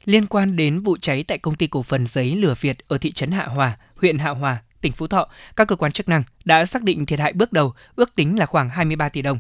Liên 0.06 0.26
quan 0.26 0.56
đến 0.56 0.80
vụ 0.80 0.98
cháy 1.02 1.24
tại 1.24 1.38
công 1.38 1.56
ty 1.56 1.68
cổ 1.68 1.84
phần 1.84 2.08
giấy 2.08 2.36
Lửa 2.36 2.56
Việt 2.62 2.88
ở 2.88 2.98
thị 2.98 3.12
trấn 3.12 3.32
Hạ 3.32 3.46
Hòa, 3.46 3.78
huyện 3.96 4.18
Hạ 4.18 4.30
Hòa, 4.30 4.64
tỉnh 4.84 4.92
Phú 4.92 5.08
Thọ, 5.08 5.28
các 5.56 5.68
cơ 5.68 5.76
quan 5.76 5.92
chức 5.92 6.10
năng 6.10 6.24
đã 6.46 6.66
xác 6.66 6.84
định 6.84 7.06
thiệt 7.06 7.20
hại 7.20 7.34
bước 7.34 7.54
đầu 7.54 7.74
ước 7.96 8.16
tính 8.16 8.40
là 8.40 8.46
khoảng 8.46 8.70
23 8.70 9.10
tỷ 9.10 9.22
đồng. 9.22 9.40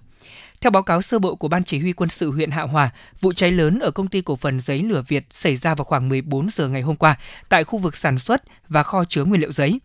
Theo 0.62 0.71
báo 0.71 0.84
cáo 0.84 1.01
sơ 1.01 1.19
bộ 1.19 1.36
của 1.36 1.47
Ban 1.47 1.63
Chỉ 1.63 1.79
huy 1.79 1.93
quân 1.93 2.10
sự 2.10 2.32
huyện 2.32 2.51
Hạ 2.51 2.62
Hòa, 2.62 2.89
vụ 3.21 3.34
cháy 3.34 3.51
lớn 3.51 3.79
ở 3.79 3.91
công 3.91 4.08
ty 4.08 4.21
cổ 4.21 4.36
phần 4.36 4.60
giấy 4.62 4.84
lửa 4.84 5.03
Việt 5.08 5.25
xảy 5.29 5.58
ra 5.58 5.75
vào 5.75 5.86
khoảng 5.86 6.10
14 6.10 6.47
giờ 6.56 6.67
ngày 6.69 6.82
hôm 6.82 6.95
qua 6.95 7.15
tại 7.49 7.63
khu 7.63 7.79
vực 7.79 7.95
sản 7.95 8.19
xuất 8.19 8.43
và 8.69 8.84
kho 8.84 9.06
chứa 9.06 9.23
nguyên 9.23 9.41
liệu 9.41 9.51
giấy. 9.51 9.79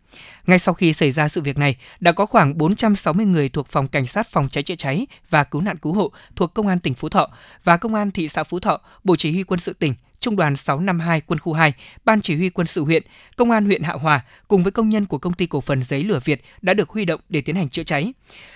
Ngay 0.46 0.58
sau 0.58 0.74
khi 0.74 0.92
xảy 0.92 1.12
ra 1.12 1.28
sự 1.28 1.40
việc 1.40 1.58
này, 1.58 1.76
đã 2.00 2.12
có 2.12 2.26
khoảng 2.26 2.58
460 2.58 3.26
người 3.26 3.48
thuộc 3.48 3.68
Phòng 3.70 3.88
Cảnh 3.88 4.06
sát 4.06 4.28
Phòng 4.30 4.48
cháy 4.48 4.62
chữa 4.62 4.74
cháy 4.74 5.06
và 5.30 5.44
Cứu 5.44 5.62
nạn 5.62 5.76
Cứu 5.76 5.92
hộ 5.92 6.12
thuộc 6.36 6.54
Công 6.54 6.66
an 6.66 6.80
tỉnh 6.80 6.94
Phú 6.94 7.08
Thọ 7.08 7.28
và 7.64 7.76
Công 7.76 7.94
an 7.94 8.10
thị 8.10 8.28
xã 8.28 8.44
Phú 8.44 8.60
Thọ, 8.60 8.80
Bộ 9.04 9.16
Chỉ 9.16 9.32
huy 9.32 9.42
quân 9.42 9.60
sự 9.60 9.72
tỉnh 9.72 9.94
Trung 10.20 10.36
đoàn 10.36 10.56
652 10.56 11.20
Quân 11.20 11.38
khu 11.38 11.52
2, 11.52 11.72
Ban 12.04 12.20
Chỉ 12.20 12.36
huy 12.36 12.50
quân 12.50 12.66
sự 12.66 12.84
huyện, 12.84 13.02
Công 13.36 13.50
an 13.50 13.64
huyện 13.64 13.82
Hạ 13.82 13.92
Hòa 13.92 14.20
cùng 14.48 14.62
với 14.62 14.72
công 14.72 14.88
nhân 14.88 15.06
của 15.06 15.18
công 15.18 15.32
ty 15.32 15.46
cổ 15.46 15.60
phần 15.60 15.82
giấy 15.82 16.04
lửa 16.04 16.20
Việt 16.24 16.42
đã 16.62 16.74
được 16.74 16.90
huy 16.90 17.04
động 17.04 17.20
để 17.28 17.40
tiến 17.40 17.56
hành 17.56 17.68
chữa 17.68 17.82
cháy. 17.82 18.12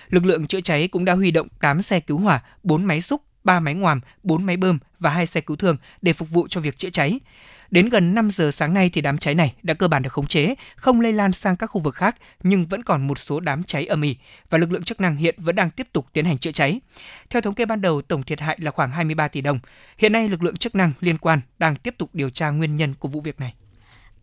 Lực 0.09 0.25
lượng 0.25 0.47
chữa 0.47 0.61
cháy 0.61 0.87
cũng 0.87 1.05
đã 1.05 1.13
huy 1.13 1.31
động 1.31 1.47
8 1.59 1.81
xe 1.81 1.99
cứu 1.99 2.17
hỏa, 2.17 2.43
4 2.63 2.83
máy 2.85 3.01
xúc, 3.01 3.21
3 3.43 3.59
máy 3.59 3.73
ngoàm, 3.73 4.01
4 4.23 4.43
máy 4.43 4.57
bơm 4.57 4.79
và 4.99 5.09
2 5.09 5.25
xe 5.25 5.41
cứu 5.41 5.57
thương 5.57 5.77
để 6.01 6.13
phục 6.13 6.29
vụ 6.29 6.47
cho 6.49 6.61
việc 6.61 6.77
chữa 6.77 6.89
cháy. 6.89 7.19
Đến 7.73 7.89
gần 7.89 8.15
5 8.15 8.31
giờ 8.31 8.51
sáng 8.51 8.73
nay 8.73 8.89
thì 8.93 9.01
đám 9.01 9.17
cháy 9.17 9.35
này 9.35 9.53
đã 9.63 9.73
cơ 9.73 9.87
bản 9.87 10.01
được 10.01 10.13
khống 10.13 10.27
chế, 10.27 10.55
không 10.75 11.01
lây 11.01 11.13
lan 11.13 11.33
sang 11.33 11.57
các 11.57 11.67
khu 11.67 11.81
vực 11.81 11.95
khác 11.95 12.15
nhưng 12.43 12.65
vẫn 12.65 12.83
còn 12.83 13.07
một 13.07 13.17
số 13.17 13.39
đám 13.39 13.63
cháy 13.63 13.85
âm 13.85 14.01
ỉ 14.01 14.15
và 14.49 14.57
lực 14.57 14.71
lượng 14.71 14.83
chức 14.83 15.01
năng 15.01 15.15
hiện 15.15 15.35
vẫn 15.37 15.55
đang 15.55 15.69
tiếp 15.69 15.87
tục 15.93 16.05
tiến 16.13 16.25
hành 16.25 16.37
chữa 16.37 16.51
cháy. 16.51 16.79
Theo 17.29 17.41
thống 17.41 17.53
kê 17.53 17.65
ban 17.65 17.81
đầu, 17.81 18.01
tổng 18.01 18.23
thiệt 18.23 18.39
hại 18.39 18.57
là 18.61 18.71
khoảng 18.71 18.91
23 18.91 19.27
tỷ 19.27 19.41
đồng. 19.41 19.59
Hiện 19.97 20.13
nay 20.13 20.29
lực 20.29 20.43
lượng 20.43 20.57
chức 20.57 20.75
năng 20.75 20.91
liên 20.99 21.17
quan 21.17 21.39
đang 21.59 21.75
tiếp 21.75 21.95
tục 21.97 22.09
điều 22.13 22.29
tra 22.29 22.49
nguyên 22.49 22.77
nhân 22.77 22.93
của 22.99 23.07
vụ 23.07 23.21
việc 23.21 23.39
này. 23.39 23.53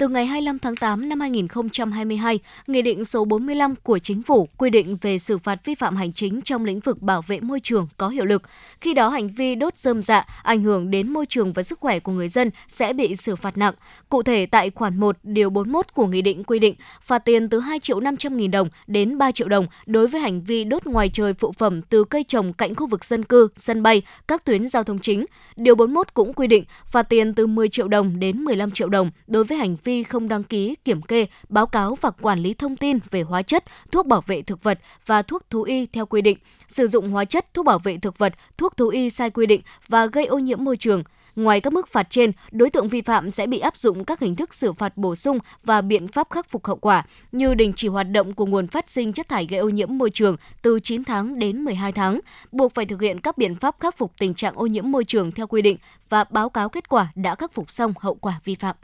Từ 0.01 0.09
ngày 0.09 0.27
25 0.27 0.59
tháng 0.59 0.77
8 0.77 1.09
năm 1.09 1.21
2022, 1.21 2.39
Nghị 2.67 2.83
định 2.83 3.05
số 3.05 3.25
45 3.25 3.75
của 3.83 3.99
Chính 3.99 4.23
phủ 4.23 4.49
quy 4.59 4.71
định 4.71 4.97
về 5.01 5.19
xử 5.19 5.39
phạt 5.39 5.65
vi 5.65 5.75
phạm 5.75 5.97
hành 5.97 6.13
chính 6.13 6.41
trong 6.43 6.65
lĩnh 6.65 6.81
vực 6.81 7.03
bảo 7.03 7.23
vệ 7.23 7.41
môi 7.41 7.61
trường 7.61 7.89
có 7.97 8.09
hiệu 8.09 8.25
lực. 8.25 8.43
Khi 8.81 8.95
đó 8.95 9.09
hành 9.09 9.29
vi 9.29 9.55
đốt 9.55 9.79
dơm 9.79 10.03
dạ 10.03 10.27
ảnh 10.43 10.63
hưởng 10.63 10.91
đến 10.91 11.09
môi 11.13 11.27
trường 11.27 11.53
và 11.53 11.63
sức 11.63 11.81
khỏe 11.81 11.99
của 11.99 12.13
người 12.13 12.29
dân 12.29 12.51
sẽ 12.69 12.93
bị 12.93 13.17
xử 13.17 13.37
phạt 13.37 13.59
nặng. 13.59 13.75
Cụ 14.09 14.23
thể 14.23 14.47
tại 14.47 14.71
khoản 14.71 14.97
1 14.97 15.17
điều 15.23 15.51
41 15.51 15.95
của 15.95 16.07
Nghị 16.07 16.23
định 16.23 16.45
quy 16.45 16.59
định 16.59 16.75
phạt 17.03 17.19
tiền 17.19 17.49
từ 17.49 17.61
2 17.61 17.81
triệu 17.81 18.01
500 18.01 18.37
nghìn 18.37 18.51
đồng 18.51 18.69
đến 18.87 19.19
3 19.19 19.33
triệu 19.33 19.49
đồng 19.49 19.67
đối 19.87 20.07
với 20.07 20.21
hành 20.21 20.45
vi 20.45 20.65
đốt 20.65 20.87
ngoài 20.87 21.11
trời 21.13 21.35
phụ 21.35 21.53
phẩm 21.53 21.83
từ 21.83 22.05
cây 22.05 22.25
trồng 22.29 22.53
cạnh 22.53 22.75
khu 22.75 22.87
vực 22.87 23.05
dân 23.05 23.25
cư, 23.25 23.49
sân 23.57 23.83
bay, 23.83 24.03
các 24.29 24.45
tuyến 24.45 24.69
giao 24.69 24.85
thông 24.85 24.99
chính. 24.99 25.25
Điều 25.57 25.75
41 25.75 26.15
cũng 26.15 26.33
quy 26.33 26.47
định 26.47 26.65
phạt 26.87 27.03
tiền 27.03 27.35
từ 27.35 27.47
10 27.47 27.69
triệu 27.69 27.89
đồng 27.89 28.21
đến 28.21 28.45
15 28.45 28.71
triệu 28.71 28.89
đồng 28.89 29.11
đối 29.27 29.45
với 29.45 29.59
hành 29.59 29.77
vi 29.85 29.90
không 30.09 30.29
đăng 30.29 30.45
ký, 30.45 30.77
kiểm 30.85 31.03
kê, 31.03 31.27
báo 31.49 31.67
cáo 31.67 31.95
và 32.01 32.11
quản 32.11 32.41
lý 32.41 32.55
thông 32.55 32.77
tin 32.77 32.99
về 33.11 33.23
hóa 33.23 33.43
chất, 33.43 33.65
thuốc 33.93 34.07
bảo 34.07 34.21
vệ 34.27 34.43
thực 34.43 34.63
vật 34.63 34.79
và 35.07 35.23
thuốc 35.23 35.51
thú 35.51 35.63
y 35.63 35.87
theo 35.87 36.07
quy 36.07 36.23
định, 36.23 36.39
sử 36.69 36.87
dụng 36.87 37.11
hóa 37.11 37.25
chất, 37.25 37.55
thuốc 37.55 37.67
bảo 37.67 37.79
vệ 37.79 37.97
thực 37.97 38.19
vật, 38.19 38.35
thuốc 38.59 38.77
thú 38.77 38.89
y 38.89 39.11
sai 39.11 39.31
quy 39.31 39.47
định 39.47 39.61
và 39.89 40.07
gây 40.07 40.27
ô 40.27 40.39
nhiễm 40.39 40.65
môi 40.65 40.77
trường. 40.77 41.03
Ngoài 41.37 41.61
các 41.61 41.73
mức 41.73 41.89
phạt 41.89 42.07
trên, 42.11 42.33
đối 42.51 42.71
tượng 42.71 42.89
vi 42.89 43.03
phạm 43.03 43.31
sẽ 43.31 43.47
bị 43.47 43.59
áp 43.59 43.77
dụng 43.77 44.05
các 44.05 44.21
hình 44.21 44.37
thức 44.37 44.55
xử 44.55 44.73
phạt 44.73 44.97
bổ 44.97 45.17
sung 45.17 45.39
và 45.65 45.81
biện 45.81 46.09
pháp 46.09 46.31
khắc 46.31 46.49
phục 46.49 46.67
hậu 46.67 46.77
quả 46.77 47.05
như 47.33 47.55
đình 47.55 47.73
chỉ 47.77 47.89
hoạt 47.89 48.11
động 48.11 48.35
của 48.35 48.47
nguồn 48.47 48.69
phát 48.69 48.91
sinh 48.91 49.13
chất 49.13 49.29
thải 49.29 49.47
gây 49.47 49.61
ô 49.61 49.69
nhiễm 49.69 49.99
môi 49.99 50.11
trường 50.11 50.37
từ 50.63 50.81
9 50.81 51.05
tháng 51.05 51.39
đến 51.39 51.65
12 51.65 51.93
tháng, 51.93 52.21
buộc 52.53 52.75
phải 52.75 52.87
thực 52.87 53.01
hiện 53.01 53.21
các 53.21 53.39
biện 53.39 53.57
pháp 53.57 53.77
khắc 53.81 53.97
phục 53.97 54.13
tình 54.19 54.35
trạng 54.35 54.57
ô 54.57 54.67
nhiễm 54.67 54.91
môi 54.91 55.05
trường 55.05 55.33
theo 55.33 55.47
quy 55.47 55.63
định 55.63 55.77
và 56.09 56.25
báo 56.25 56.51
cáo 56.51 56.69
kết 56.69 56.89
quả 56.89 57.13
đã 57.15 57.35
khắc 57.35 57.53
phục 57.53 57.73
xong 57.73 57.95
hậu 58.01 58.15
quả 58.15 58.41
vi 58.45 58.55
phạm. 58.55 58.77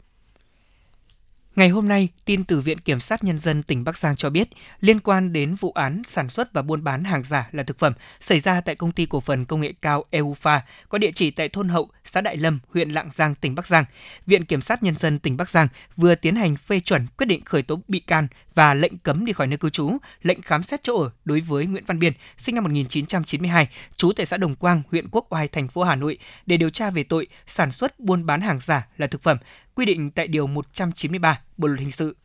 Ngày 1.57 1.69
hôm 1.69 1.87
nay, 1.87 2.09
tin 2.25 2.43
từ 2.43 2.61
Viện 2.61 2.77
Kiểm 2.77 2.99
sát 2.99 3.23
Nhân 3.23 3.39
dân 3.39 3.63
tỉnh 3.63 3.83
Bắc 3.83 3.97
Giang 3.97 4.15
cho 4.15 4.29
biết, 4.29 4.49
liên 4.81 4.99
quan 4.99 5.33
đến 5.33 5.55
vụ 5.55 5.71
án 5.71 6.01
sản 6.07 6.29
xuất 6.29 6.53
và 6.53 6.61
buôn 6.61 6.83
bán 6.83 7.03
hàng 7.03 7.23
giả 7.23 7.49
là 7.51 7.63
thực 7.63 7.79
phẩm 7.79 7.93
xảy 8.19 8.39
ra 8.39 8.61
tại 8.61 8.75
công 8.75 8.91
ty 8.91 9.05
cổ 9.05 9.19
phần 9.19 9.45
công 9.45 9.61
nghệ 9.61 9.73
cao 9.81 10.05
EUFA 10.11 10.59
có 10.89 10.97
địa 10.97 11.11
chỉ 11.15 11.31
tại 11.31 11.49
thôn 11.49 11.69
Hậu, 11.69 11.89
xã 12.05 12.21
Đại 12.21 12.37
Lâm, 12.37 12.59
huyện 12.73 12.89
Lạng 12.89 13.09
Giang, 13.13 13.35
tỉnh 13.35 13.55
Bắc 13.55 13.67
Giang. 13.67 13.85
Viện 14.25 14.45
Kiểm 14.45 14.61
sát 14.61 14.83
Nhân 14.83 14.95
dân 14.95 15.19
tỉnh 15.19 15.37
Bắc 15.37 15.49
Giang 15.49 15.67
vừa 15.95 16.15
tiến 16.15 16.35
hành 16.35 16.55
phê 16.55 16.79
chuẩn 16.79 17.07
quyết 17.17 17.25
định 17.25 17.45
khởi 17.45 17.61
tố 17.61 17.79
bị 17.87 17.99
can 17.99 18.27
và 18.55 18.73
lệnh 18.73 18.97
cấm 18.97 19.25
đi 19.25 19.33
khỏi 19.33 19.47
nơi 19.47 19.57
cư 19.57 19.69
trú, 19.69 19.97
lệnh 20.21 20.41
khám 20.41 20.63
xét 20.63 20.83
chỗ 20.83 21.01
ở 21.01 21.09
đối 21.25 21.39
với 21.41 21.65
Nguyễn 21.65 21.83
Văn 21.87 21.99
Biên, 21.99 22.13
sinh 22.37 22.55
năm 22.55 22.63
1992, 22.63 23.67
trú 23.97 24.11
tại 24.13 24.25
xã 24.25 24.37
Đồng 24.37 24.55
Quang, 24.55 24.81
huyện 24.91 25.07
Quốc 25.11 25.27
Oai, 25.29 25.47
thành 25.47 25.67
phố 25.67 25.83
Hà 25.83 25.95
Nội 25.95 26.17
để 26.45 26.57
điều 26.57 26.69
tra 26.69 26.89
về 26.89 27.03
tội 27.03 27.27
sản 27.47 27.71
xuất 27.71 27.99
buôn 27.99 28.25
bán 28.25 28.41
hàng 28.41 28.59
giả 28.59 28.87
là 28.97 29.07
thực 29.07 29.23
phẩm 29.23 29.37
quy 29.77 29.85
định 29.85 30.11
tại 30.11 30.27
Điều 30.27 30.47
193 30.47 31.41
Bộ 31.57 31.67
Luật 31.67 31.79
Hình 31.79 31.91
sự. 31.91 32.15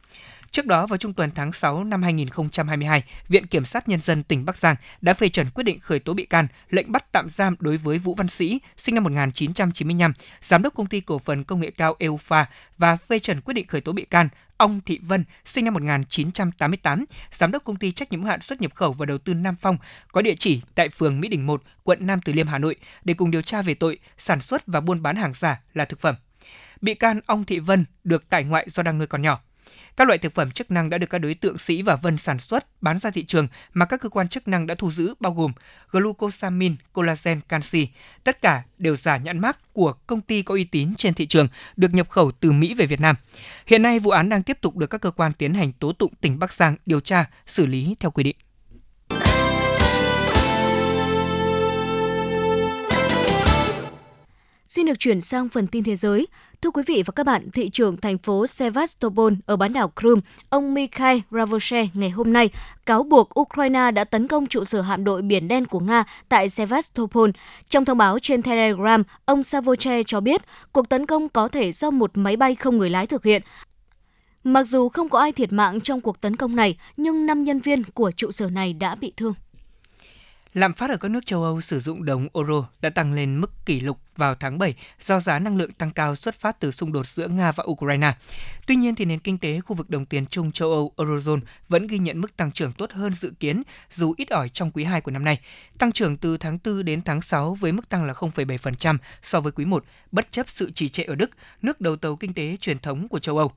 Trước 0.50 0.66
đó, 0.66 0.86
vào 0.86 0.96
trung 0.96 1.12
tuần 1.12 1.30
tháng 1.34 1.52
6 1.52 1.84
năm 1.84 2.02
2022, 2.02 3.02
Viện 3.28 3.46
Kiểm 3.46 3.64
sát 3.64 3.88
Nhân 3.88 4.00
dân 4.00 4.22
tỉnh 4.22 4.44
Bắc 4.44 4.56
Giang 4.56 4.76
đã 5.00 5.14
phê 5.14 5.28
chuẩn 5.28 5.46
quyết 5.54 5.64
định 5.64 5.80
khởi 5.80 5.98
tố 5.98 6.14
bị 6.14 6.26
can, 6.26 6.46
lệnh 6.70 6.92
bắt 6.92 7.12
tạm 7.12 7.28
giam 7.30 7.56
đối 7.60 7.76
với 7.76 7.98
Vũ 7.98 8.14
Văn 8.14 8.28
Sĩ, 8.28 8.58
sinh 8.76 8.94
năm 8.94 9.04
1995, 9.04 10.12
Giám 10.42 10.62
đốc 10.62 10.74
Công 10.74 10.86
ty 10.86 11.00
Cổ 11.00 11.18
phần 11.18 11.44
Công 11.44 11.60
nghệ 11.60 11.70
cao 11.70 11.96
EUFA 11.98 12.44
và 12.78 12.96
phê 12.96 13.18
chuẩn 13.18 13.40
quyết 13.40 13.54
định 13.54 13.66
khởi 13.66 13.80
tố 13.80 13.92
bị 13.92 14.04
can 14.04 14.28
ông 14.56 14.80
Thị 14.86 15.00
Vân, 15.02 15.24
sinh 15.44 15.64
năm 15.64 15.74
1988, 15.74 17.04
Giám 17.38 17.50
đốc 17.50 17.64
Công 17.64 17.76
ty 17.76 17.92
Trách 17.92 18.10
nhiệm 18.10 18.20
hữu 18.20 18.30
hạn 18.30 18.40
xuất 18.40 18.60
nhập 18.60 18.74
khẩu 18.74 18.92
và 18.92 19.06
đầu 19.06 19.18
tư 19.18 19.34
Nam 19.34 19.54
Phong, 19.60 19.76
có 20.12 20.22
địa 20.22 20.34
chỉ 20.38 20.62
tại 20.74 20.88
phường 20.88 21.20
Mỹ 21.20 21.28
Đình 21.28 21.46
1, 21.46 21.62
quận 21.82 21.98
Nam 22.06 22.20
Từ 22.24 22.32
Liêm, 22.32 22.46
Hà 22.46 22.58
Nội, 22.58 22.76
để 23.04 23.14
cùng 23.14 23.30
điều 23.30 23.42
tra 23.42 23.62
về 23.62 23.74
tội 23.74 23.98
sản 24.18 24.40
xuất 24.40 24.66
và 24.66 24.80
buôn 24.80 25.02
bán 25.02 25.16
hàng 25.16 25.32
giả 25.34 25.60
là 25.74 25.84
thực 25.84 26.00
phẩm 26.00 26.14
bị 26.82 26.94
can 26.94 27.20
ông 27.26 27.44
Thị 27.44 27.58
Vân 27.58 27.84
được 28.04 28.24
tại 28.28 28.44
ngoại 28.44 28.66
do 28.70 28.82
đang 28.82 28.98
nuôi 28.98 29.06
con 29.06 29.22
nhỏ. 29.22 29.40
Các 29.96 30.06
loại 30.06 30.18
thực 30.18 30.34
phẩm 30.34 30.50
chức 30.50 30.70
năng 30.70 30.90
đã 30.90 30.98
được 30.98 31.10
các 31.10 31.18
đối 31.18 31.34
tượng 31.34 31.58
Sĩ 31.58 31.82
và 31.82 31.96
Vân 31.96 32.18
sản 32.18 32.38
xuất, 32.38 32.82
bán 32.82 32.98
ra 32.98 33.10
thị 33.10 33.24
trường 33.24 33.48
mà 33.72 33.86
các 33.86 34.00
cơ 34.00 34.08
quan 34.08 34.28
chức 34.28 34.48
năng 34.48 34.66
đã 34.66 34.74
thu 34.74 34.90
giữ 34.90 35.14
bao 35.20 35.34
gồm 35.34 35.52
glucosamine, 35.90 36.74
collagen, 36.92 37.40
canxi. 37.48 37.88
Tất 38.24 38.42
cả 38.42 38.62
đều 38.78 38.96
giả 38.96 39.16
nhãn 39.16 39.38
mác 39.38 39.72
của 39.72 39.92
công 39.92 40.20
ty 40.20 40.42
có 40.42 40.54
uy 40.54 40.64
tín 40.64 40.94
trên 40.98 41.14
thị 41.14 41.26
trường, 41.26 41.48
được 41.76 41.94
nhập 41.94 42.10
khẩu 42.10 42.32
từ 42.32 42.52
Mỹ 42.52 42.74
về 42.74 42.86
Việt 42.86 43.00
Nam. 43.00 43.16
Hiện 43.66 43.82
nay 43.82 43.98
vụ 43.98 44.10
án 44.10 44.28
đang 44.28 44.42
tiếp 44.42 44.58
tục 44.60 44.76
được 44.76 44.86
các 44.86 45.00
cơ 45.00 45.10
quan 45.10 45.32
tiến 45.32 45.54
hành 45.54 45.72
tố 45.72 45.92
tụng 45.92 46.14
tỉnh 46.20 46.38
Bắc 46.38 46.52
Giang 46.52 46.76
điều 46.86 47.00
tra, 47.00 47.24
xử 47.46 47.66
lý 47.66 47.96
theo 48.00 48.10
quy 48.10 48.24
định. 48.24 48.36
Xin 54.66 54.86
được 54.86 54.98
chuyển 54.98 55.20
sang 55.20 55.48
phần 55.48 55.66
tin 55.66 55.84
thế 55.84 55.96
giới. 55.96 56.26
Thưa 56.62 56.70
quý 56.70 56.82
vị 56.86 57.02
và 57.06 57.12
các 57.16 57.26
bạn, 57.26 57.50
thị 57.50 57.70
trưởng 57.70 57.96
thành 57.96 58.18
phố 58.18 58.46
Sevastopol 58.46 59.32
ở 59.46 59.56
bán 59.56 59.72
đảo 59.72 59.92
Crimea, 59.96 60.20
ông 60.48 60.74
Mikhail 60.74 61.18
Ravoshe 61.30 61.86
ngày 61.94 62.10
hôm 62.10 62.32
nay 62.32 62.50
cáo 62.86 63.02
buộc 63.02 63.40
Ukraine 63.40 63.90
đã 63.90 64.04
tấn 64.04 64.28
công 64.28 64.46
trụ 64.46 64.64
sở 64.64 64.80
hạm 64.80 65.04
đội 65.04 65.22
Biển 65.22 65.48
Đen 65.48 65.66
của 65.66 65.80
Nga 65.80 66.04
tại 66.28 66.48
Sevastopol. 66.48 67.30
Trong 67.66 67.84
thông 67.84 67.98
báo 67.98 68.18
trên 68.18 68.42
Telegram, 68.42 69.02
ông 69.24 69.42
Savoche 69.42 70.02
cho 70.02 70.20
biết 70.20 70.42
cuộc 70.72 70.88
tấn 70.88 71.06
công 71.06 71.28
có 71.28 71.48
thể 71.48 71.72
do 71.72 71.90
một 71.90 72.10
máy 72.14 72.36
bay 72.36 72.54
không 72.54 72.78
người 72.78 72.90
lái 72.90 73.06
thực 73.06 73.24
hiện. 73.24 73.42
Mặc 74.44 74.64
dù 74.64 74.88
không 74.88 75.08
có 75.08 75.18
ai 75.18 75.32
thiệt 75.32 75.52
mạng 75.52 75.80
trong 75.80 76.00
cuộc 76.00 76.20
tấn 76.20 76.36
công 76.36 76.56
này, 76.56 76.76
nhưng 76.96 77.26
5 77.26 77.44
nhân 77.44 77.60
viên 77.60 77.84
của 77.84 78.10
trụ 78.10 78.30
sở 78.30 78.50
này 78.50 78.72
đã 78.72 78.94
bị 78.94 79.12
thương. 79.16 79.34
Lạm 80.54 80.72
phát 80.72 80.90
ở 80.90 80.96
các 80.96 81.10
nước 81.10 81.26
châu 81.26 81.42
Âu 81.42 81.60
sử 81.60 81.80
dụng 81.80 82.04
đồng 82.04 82.28
euro 82.34 82.68
đã 82.80 82.90
tăng 82.90 83.12
lên 83.12 83.40
mức 83.40 83.50
kỷ 83.66 83.80
lục 83.80 83.98
vào 84.16 84.34
tháng 84.34 84.58
7 84.58 84.74
do 85.00 85.20
giá 85.20 85.38
năng 85.38 85.56
lượng 85.56 85.72
tăng 85.72 85.90
cao 85.90 86.16
xuất 86.16 86.34
phát 86.34 86.60
từ 86.60 86.70
xung 86.70 86.92
đột 86.92 87.06
giữa 87.06 87.28
Nga 87.28 87.52
và 87.52 87.64
Ukraine. 87.66 88.12
Tuy 88.66 88.76
nhiên, 88.76 88.94
thì 88.94 89.04
nền 89.04 89.18
kinh 89.18 89.38
tế 89.38 89.60
khu 89.60 89.76
vực 89.76 89.90
đồng 89.90 90.06
tiền 90.06 90.26
chung 90.26 90.52
châu 90.52 90.70
Âu 90.70 90.92
Eurozone 90.96 91.40
vẫn 91.68 91.86
ghi 91.86 91.98
nhận 91.98 92.20
mức 92.20 92.36
tăng 92.36 92.52
trưởng 92.52 92.72
tốt 92.72 92.92
hơn 92.92 93.14
dự 93.14 93.32
kiến 93.40 93.62
dù 93.90 94.14
ít 94.16 94.28
ỏi 94.28 94.48
trong 94.48 94.70
quý 94.70 94.84
2 94.84 95.00
của 95.00 95.10
năm 95.10 95.24
nay. 95.24 95.40
Tăng 95.78 95.92
trưởng 95.92 96.16
từ 96.16 96.36
tháng 96.36 96.58
4 96.64 96.84
đến 96.84 97.02
tháng 97.02 97.22
6 97.22 97.54
với 97.54 97.72
mức 97.72 97.88
tăng 97.88 98.04
là 98.04 98.12
0,7% 98.12 98.96
so 99.22 99.40
với 99.40 99.52
quý 99.52 99.64
1, 99.64 99.84
bất 100.12 100.32
chấp 100.32 100.48
sự 100.48 100.70
trì 100.70 100.88
trệ 100.88 101.02
ở 101.02 101.14
Đức, 101.14 101.30
nước 101.62 101.80
đầu 101.80 101.96
tàu 101.96 102.16
kinh 102.16 102.34
tế 102.34 102.56
truyền 102.60 102.78
thống 102.78 103.08
của 103.08 103.18
châu 103.18 103.38
Âu. 103.38 103.52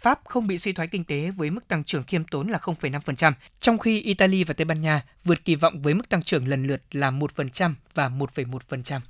Pháp 0.00 0.20
không 0.24 0.46
bị 0.46 0.58
suy 0.58 0.72
thoái 0.72 0.88
kinh 0.88 1.04
tế 1.04 1.30
với 1.30 1.50
mức 1.50 1.68
tăng 1.68 1.84
trưởng 1.84 2.04
khiêm 2.04 2.24
tốn 2.24 2.48
là 2.48 2.58
0,5%, 2.58 3.32
trong 3.60 3.78
khi 3.78 4.00
Italy 4.00 4.44
và 4.44 4.54
Tây 4.54 4.64
Ban 4.64 4.80
Nha 4.80 5.02
vượt 5.24 5.44
kỳ 5.44 5.54
vọng 5.54 5.80
với 5.80 5.94
mức 5.94 6.08
tăng 6.08 6.22
trưởng 6.22 6.48
lần 6.48 6.66
lượt 6.66 6.82
là 6.90 7.10
1% 7.10 7.72
và 7.94 8.08
1,1%. 8.08 9.00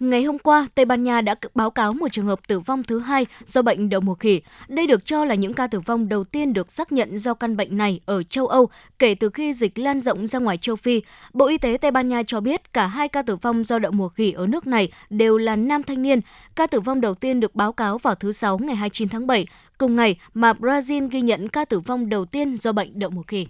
Ngày 0.00 0.24
hôm 0.24 0.38
qua, 0.38 0.68
Tây 0.74 0.84
Ban 0.84 1.02
Nha 1.02 1.20
đã 1.20 1.34
báo 1.54 1.70
cáo 1.70 1.92
một 1.92 2.08
trường 2.12 2.26
hợp 2.26 2.40
tử 2.48 2.60
vong 2.60 2.82
thứ 2.82 2.98
hai 2.98 3.26
do 3.44 3.62
bệnh 3.62 3.88
đậu 3.88 4.00
mùa 4.00 4.14
khỉ. 4.14 4.40
Đây 4.68 4.86
được 4.86 5.04
cho 5.04 5.24
là 5.24 5.34
những 5.34 5.54
ca 5.54 5.66
tử 5.66 5.80
vong 5.80 6.08
đầu 6.08 6.24
tiên 6.24 6.52
được 6.52 6.72
xác 6.72 6.92
nhận 6.92 7.18
do 7.18 7.34
căn 7.34 7.56
bệnh 7.56 7.76
này 7.76 8.00
ở 8.06 8.22
châu 8.22 8.46
Âu 8.46 8.68
kể 8.98 9.14
từ 9.14 9.30
khi 9.30 9.52
dịch 9.52 9.78
lan 9.78 10.00
rộng 10.00 10.26
ra 10.26 10.38
ngoài 10.38 10.58
châu 10.58 10.76
Phi. 10.76 11.02
Bộ 11.32 11.46
Y 11.46 11.58
tế 11.58 11.78
Tây 11.80 11.90
Ban 11.90 12.08
Nha 12.08 12.22
cho 12.22 12.40
biết 12.40 12.72
cả 12.72 12.86
hai 12.86 13.08
ca 13.08 13.22
tử 13.22 13.36
vong 13.36 13.64
do 13.64 13.78
đậu 13.78 13.92
mùa 13.92 14.08
khỉ 14.08 14.32
ở 14.32 14.46
nước 14.46 14.66
này 14.66 14.92
đều 15.10 15.38
là 15.38 15.56
nam 15.56 15.82
thanh 15.82 16.02
niên. 16.02 16.20
Ca 16.56 16.66
tử 16.66 16.80
vong 16.80 17.00
đầu 17.00 17.14
tiên 17.14 17.40
được 17.40 17.54
báo 17.54 17.72
cáo 17.72 17.98
vào 17.98 18.14
thứ 18.14 18.32
Sáu 18.32 18.58
ngày 18.58 18.76
29 18.76 19.08
tháng 19.08 19.26
7, 19.26 19.46
cùng 19.78 19.96
ngày 19.96 20.16
mà 20.34 20.52
Brazil 20.52 21.08
ghi 21.08 21.20
nhận 21.20 21.48
ca 21.48 21.64
tử 21.64 21.80
vong 21.80 22.08
đầu 22.08 22.24
tiên 22.24 22.54
do 22.54 22.72
bệnh 22.72 22.98
đậu 22.98 23.10
mùa 23.10 23.22
khỉ. 23.22 23.46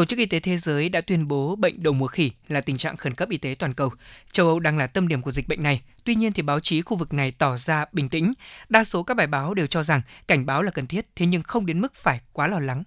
Tổ 0.00 0.04
chức 0.04 0.18
Y 0.18 0.26
tế 0.26 0.40
Thế 0.40 0.58
giới 0.58 0.88
đã 0.88 1.00
tuyên 1.00 1.28
bố 1.28 1.56
bệnh 1.56 1.82
đậu 1.82 1.92
mùa 1.92 2.06
khỉ 2.06 2.30
là 2.48 2.60
tình 2.60 2.76
trạng 2.76 2.96
khẩn 2.96 3.14
cấp 3.14 3.28
y 3.28 3.38
tế 3.38 3.56
toàn 3.58 3.74
cầu. 3.74 3.90
Châu 4.32 4.46
Âu 4.46 4.60
đang 4.60 4.78
là 4.78 4.86
tâm 4.86 5.08
điểm 5.08 5.22
của 5.22 5.32
dịch 5.32 5.48
bệnh 5.48 5.62
này. 5.62 5.82
Tuy 6.04 6.14
nhiên 6.14 6.32
thì 6.32 6.42
báo 6.42 6.60
chí 6.60 6.82
khu 6.82 6.96
vực 6.96 7.12
này 7.12 7.32
tỏ 7.32 7.58
ra 7.58 7.84
bình 7.92 8.08
tĩnh. 8.08 8.32
Đa 8.68 8.84
số 8.84 9.02
các 9.02 9.16
bài 9.16 9.26
báo 9.26 9.54
đều 9.54 9.66
cho 9.66 9.82
rằng 9.82 10.02
cảnh 10.28 10.46
báo 10.46 10.62
là 10.62 10.70
cần 10.70 10.86
thiết, 10.86 11.06
thế 11.16 11.26
nhưng 11.26 11.42
không 11.42 11.66
đến 11.66 11.80
mức 11.80 11.94
phải 11.94 12.20
quá 12.32 12.48
lo 12.48 12.58
lắng. 12.58 12.82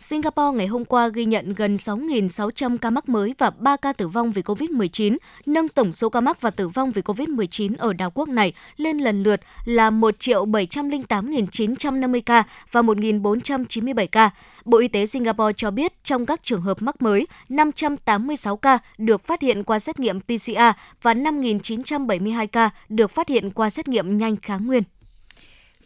Singapore 0.00 0.56
ngày 0.56 0.66
hôm 0.66 0.84
qua 0.84 1.08
ghi 1.08 1.24
nhận 1.24 1.54
gần 1.54 1.74
6.600 1.74 2.78
ca 2.78 2.90
mắc 2.90 3.08
mới 3.08 3.34
và 3.38 3.50
3 3.50 3.76
ca 3.76 3.92
tử 3.92 4.08
vong 4.08 4.30
vì 4.30 4.42
COVID-19, 4.42 5.16
nâng 5.46 5.68
tổng 5.68 5.92
số 5.92 6.08
ca 6.08 6.20
mắc 6.20 6.40
và 6.40 6.50
tử 6.50 6.68
vong 6.68 6.90
vì 6.90 7.02
COVID-19 7.02 7.74
ở 7.78 7.92
đảo 7.92 8.10
quốc 8.10 8.28
này 8.28 8.52
lên 8.76 8.98
lần 8.98 9.22
lượt 9.22 9.40
là 9.64 9.90
1.708.950 9.90 12.20
ca 12.26 12.44
và 12.72 12.82
1.497 12.82 14.06
ca. 14.12 14.30
Bộ 14.64 14.78
Y 14.78 14.88
tế 14.88 15.06
Singapore 15.06 15.52
cho 15.56 15.70
biết 15.70 16.04
trong 16.04 16.26
các 16.26 16.42
trường 16.42 16.62
hợp 16.62 16.82
mắc 16.82 17.02
mới, 17.02 17.26
586 17.48 18.56
ca 18.56 18.78
được 18.98 19.24
phát 19.24 19.42
hiện 19.42 19.64
qua 19.64 19.78
xét 19.78 20.00
nghiệm 20.00 20.20
PCR 20.20 20.60
và 21.02 21.14
5.972 21.14 22.46
ca 22.46 22.70
được 22.88 23.10
phát 23.10 23.28
hiện 23.28 23.50
qua 23.50 23.70
xét 23.70 23.88
nghiệm 23.88 24.18
nhanh 24.18 24.36
kháng 24.36 24.66
nguyên. 24.66 24.82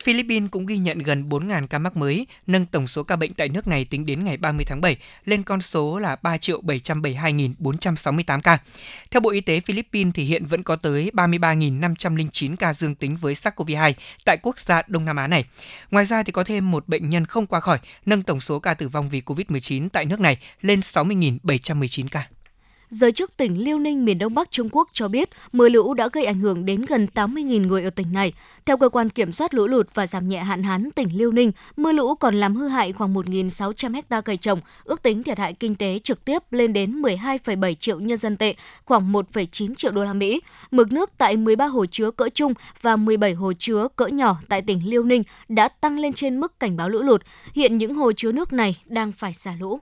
Philippines 0.02 0.50
cũng 0.50 0.66
ghi 0.66 0.78
nhận 0.78 0.98
gần 0.98 1.28
4.000 1.28 1.66
ca 1.66 1.78
mắc 1.78 1.96
mới, 1.96 2.26
nâng 2.46 2.66
tổng 2.66 2.86
số 2.86 3.02
ca 3.02 3.16
bệnh 3.16 3.34
tại 3.34 3.48
nước 3.48 3.66
này 3.66 3.84
tính 3.84 4.06
đến 4.06 4.24
ngày 4.24 4.36
30 4.36 4.64
tháng 4.64 4.80
7 4.80 4.96
lên 5.24 5.42
con 5.42 5.60
số 5.60 5.98
là 5.98 6.16
3 6.22 6.36
772.468 6.36 8.40
ca. 8.40 8.58
Theo 9.10 9.20
Bộ 9.20 9.30
Y 9.30 9.40
tế 9.40 9.60
Philippines 9.60 10.14
thì 10.14 10.24
hiện 10.24 10.46
vẫn 10.46 10.62
có 10.62 10.76
tới 10.76 11.10
33.509 11.14 12.56
ca 12.56 12.74
dương 12.74 12.94
tính 12.94 13.16
với 13.16 13.34
SARS-CoV-2 13.34 13.92
tại 14.24 14.38
quốc 14.42 14.58
gia 14.58 14.82
Đông 14.86 15.04
Nam 15.04 15.16
Á 15.16 15.26
này. 15.26 15.44
Ngoài 15.90 16.04
ra 16.04 16.22
thì 16.22 16.32
có 16.32 16.44
thêm 16.44 16.70
một 16.70 16.88
bệnh 16.88 17.10
nhân 17.10 17.26
không 17.26 17.46
qua 17.46 17.60
khỏi, 17.60 17.78
nâng 18.06 18.22
tổng 18.22 18.40
số 18.40 18.58
ca 18.58 18.74
tử 18.74 18.88
vong 18.88 19.08
vì 19.08 19.20
COVID-19 19.20 19.88
tại 19.88 20.04
nước 20.04 20.20
này 20.20 20.38
lên 20.60 20.80
60.719 20.80 22.08
ca. 22.10 22.28
Giới 22.94 23.12
chức 23.12 23.36
tỉnh 23.36 23.64
Liêu 23.64 23.78
Ninh 23.78 24.04
miền 24.04 24.18
Đông 24.18 24.34
Bắc 24.34 24.50
Trung 24.50 24.68
Quốc 24.72 24.88
cho 24.92 25.08
biết 25.08 25.28
mưa 25.52 25.68
lũ 25.68 25.94
đã 25.94 26.08
gây 26.12 26.24
ảnh 26.24 26.40
hưởng 26.40 26.64
đến 26.64 26.82
gần 26.82 27.06
80.000 27.14 27.66
người 27.66 27.84
ở 27.84 27.90
tỉnh 27.90 28.12
này. 28.12 28.32
Theo 28.66 28.76
cơ 28.76 28.88
quan 28.88 29.10
kiểm 29.10 29.32
soát 29.32 29.54
lũ 29.54 29.66
lụt 29.66 29.94
và 29.94 30.06
giảm 30.06 30.28
nhẹ 30.28 30.38
hạn 30.38 30.62
hán 30.62 30.90
tỉnh 30.90 31.08
Liêu 31.12 31.32
Ninh, 31.32 31.52
mưa 31.76 31.92
lũ 31.92 32.14
còn 32.14 32.34
làm 32.34 32.56
hư 32.56 32.68
hại 32.68 32.92
khoảng 32.92 33.14
1.600 33.14 33.94
hecta 33.94 34.20
cây 34.20 34.36
trồng, 34.36 34.60
ước 34.84 35.02
tính 35.02 35.22
thiệt 35.22 35.38
hại 35.38 35.54
kinh 35.54 35.74
tế 35.74 35.98
trực 36.04 36.24
tiếp 36.24 36.42
lên 36.50 36.72
đến 36.72 37.02
12,7 37.02 37.74
triệu 37.74 38.00
nhân 38.00 38.16
dân 38.16 38.36
tệ, 38.36 38.54
khoảng 38.84 39.12
1,9 39.12 39.74
triệu 39.74 39.90
đô 39.90 40.04
la 40.04 40.12
Mỹ. 40.12 40.40
Mực 40.70 40.92
nước 40.92 41.10
tại 41.18 41.36
13 41.36 41.66
hồ 41.66 41.86
chứa 41.86 42.10
cỡ 42.10 42.28
trung 42.28 42.52
và 42.80 42.96
17 42.96 43.32
hồ 43.32 43.52
chứa 43.58 43.88
cỡ 43.96 44.06
nhỏ 44.06 44.36
tại 44.48 44.62
tỉnh 44.62 44.80
Liêu 44.84 45.02
Ninh 45.02 45.22
đã 45.48 45.68
tăng 45.68 45.98
lên 45.98 46.12
trên 46.12 46.40
mức 46.40 46.60
cảnh 46.60 46.76
báo 46.76 46.88
lũ 46.88 47.02
lụt. 47.02 47.22
Hiện 47.54 47.78
những 47.78 47.94
hồ 47.94 48.12
chứa 48.12 48.32
nước 48.32 48.52
này 48.52 48.82
đang 48.86 49.12
phải 49.12 49.34
xả 49.34 49.52
lũ. 49.60 49.80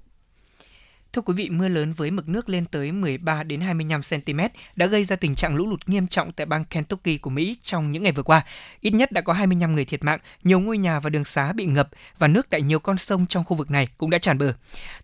Thưa 1.12 1.22
quý 1.22 1.34
vị, 1.34 1.50
mưa 1.50 1.68
lớn 1.68 1.92
với 1.92 2.10
mực 2.10 2.28
nước 2.28 2.48
lên 2.48 2.64
tới 2.66 2.92
13 2.92 3.42
đến 3.42 3.60
25 3.60 4.00
cm 4.10 4.40
đã 4.76 4.86
gây 4.86 5.04
ra 5.04 5.16
tình 5.16 5.34
trạng 5.34 5.56
lũ 5.56 5.66
lụt 5.66 5.80
nghiêm 5.86 6.06
trọng 6.06 6.32
tại 6.32 6.46
bang 6.46 6.64
Kentucky 6.64 7.18
của 7.18 7.30
Mỹ 7.30 7.56
trong 7.62 7.92
những 7.92 8.02
ngày 8.02 8.12
vừa 8.12 8.22
qua. 8.22 8.44
Ít 8.80 8.90
nhất 8.90 9.12
đã 9.12 9.20
có 9.20 9.32
25 9.32 9.74
người 9.74 9.84
thiệt 9.84 10.04
mạng, 10.04 10.18
nhiều 10.44 10.60
ngôi 10.60 10.78
nhà 10.78 11.00
và 11.00 11.10
đường 11.10 11.24
xá 11.24 11.52
bị 11.52 11.66
ngập 11.66 11.88
và 12.18 12.28
nước 12.28 12.46
tại 12.50 12.62
nhiều 12.62 12.78
con 12.78 12.98
sông 12.98 13.26
trong 13.26 13.44
khu 13.44 13.56
vực 13.56 13.70
này 13.70 13.88
cũng 13.98 14.10
đã 14.10 14.18
tràn 14.18 14.38
bờ. 14.38 14.54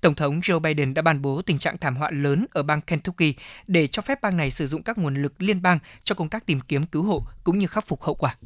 Tổng 0.01 0.15
thống 0.15 0.41
Joe 0.41 0.61
Biden 0.61 0.95
đã 0.95 1.03
ban 1.03 1.23
bố 1.23 1.43
tình 1.43 1.59
trạng 1.59 1.79
thảm 1.79 1.97
họa 1.97 2.11
lớn 2.11 2.47
ở 2.51 2.63
bang 2.63 2.81
Kentucky 2.81 3.35
để 3.67 3.87
cho 3.87 4.03
phép 4.03 4.23
bang 4.23 4.37
này 4.37 4.51
sử 4.51 4.67
dụng 4.67 4.83
các 4.83 4.99
nguồn 4.99 5.23
lực 5.23 5.43
liên 5.43 5.63
bang 5.63 5.79
cho 6.05 6.15
công 6.15 6.29
tác 6.29 6.47
tìm 6.47 6.61
kiếm 6.61 6.87
cứu 6.87 7.03
hộ 7.03 7.27
cũng 7.45 7.59
như 7.59 7.67
khắc 7.67 7.87
phục 7.89 8.03
hậu 8.03 8.15
quả. 8.15 8.37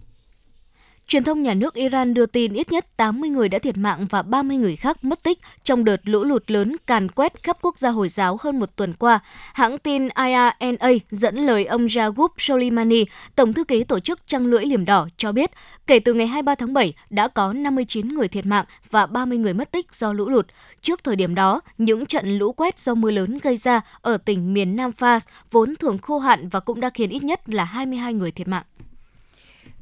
Truyền 1.06 1.24
thông 1.24 1.42
nhà 1.42 1.54
nước 1.54 1.74
Iran 1.74 2.14
đưa 2.14 2.26
tin 2.26 2.52
ít 2.52 2.72
nhất 2.72 2.96
80 2.96 3.30
người 3.30 3.48
đã 3.48 3.58
thiệt 3.58 3.76
mạng 3.76 4.06
và 4.10 4.22
30 4.22 4.56
người 4.56 4.76
khác 4.76 5.04
mất 5.04 5.22
tích 5.22 5.38
trong 5.64 5.84
đợt 5.84 6.00
lũ 6.04 6.24
lụt 6.24 6.50
lớn 6.50 6.76
càn 6.86 7.10
quét 7.10 7.42
khắp 7.42 7.58
quốc 7.62 7.78
gia 7.78 7.90
Hồi 7.90 8.08
giáo 8.08 8.38
hơn 8.40 8.58
một 8.58 8.76
tuần 8.76 8.94
qua. 8.94 9.20
Hãng 9.52 9.78
tin 9.78 10.08
IRNA 10.08 10.88
dẫn 11.10 11.36
lời 11.36 11.64
ông 11.64 11.86
Jagub 11.86 12.28
Soleimani, 12.38 13.04
Tổng 13.34 13.52
thư 13.52 13.64
ký 13.64 13.84
Tổ 13.84 14.00
chức 14.00 14.20
Trăng 14.26 14.46
lưỡi 14.46 14.66
liềm 14.66 14.84
đỏ, 14.84 15.08
cho 15.16 15.32
biết 15.32 15.50
kể 15.86 15.98
từ 15.98 16.12
ngày 16.14 16.26
23 16.26 16.54
tháng 16.54 16.72
7 16.72 16.92
đã 17.10 17.28
có 17.28 17.52
59 17.52 18.08
người 18.08 18.28
thiệt 18.28 18.46
mạng 18.46 18.64
và 18.90 19.06
30 19.06 19.38
người 19.38 19.54
mất 19.54 19.70
tích 19.70 19.94
do 19.94 20.12
lũ 20.12 20.28
lụt. 20.28 20.46
Trước 20.82 21.04
thời 21.04 21.16
điểm 21.16 21.34
đó, 21.34 21.60
những 21.78 22.06
trận 22.06 22.38
lũ 22.38 22.52
quét 22.52 22.78
do 22.78 22.94
mưa 22.94 23.10
lớn 23.10 23.38
gây 23.42 23.56
ra 23.56 23.80
ở 24.00 24.16
tỉnh 24.16 24.54
miền 24.54 24.76
Nam 24.76 24.90
Fars 24.98 25.20
vốn 25.50 25.74
thường 25.76 25.98
khô 25.98 26.18
hạn 26.18 26.48
và 26.48 26.60
cũng 26.60 26.80
đã 26.80 26.90
khiến 26.90 27.10
ít 27.10 27.22
nhất 27.22 27.48
là 27.48 27.64
22 27.64 28.14
người 28.14 28.30
thiệt 28.30 28.48
mạng 28.48 28.64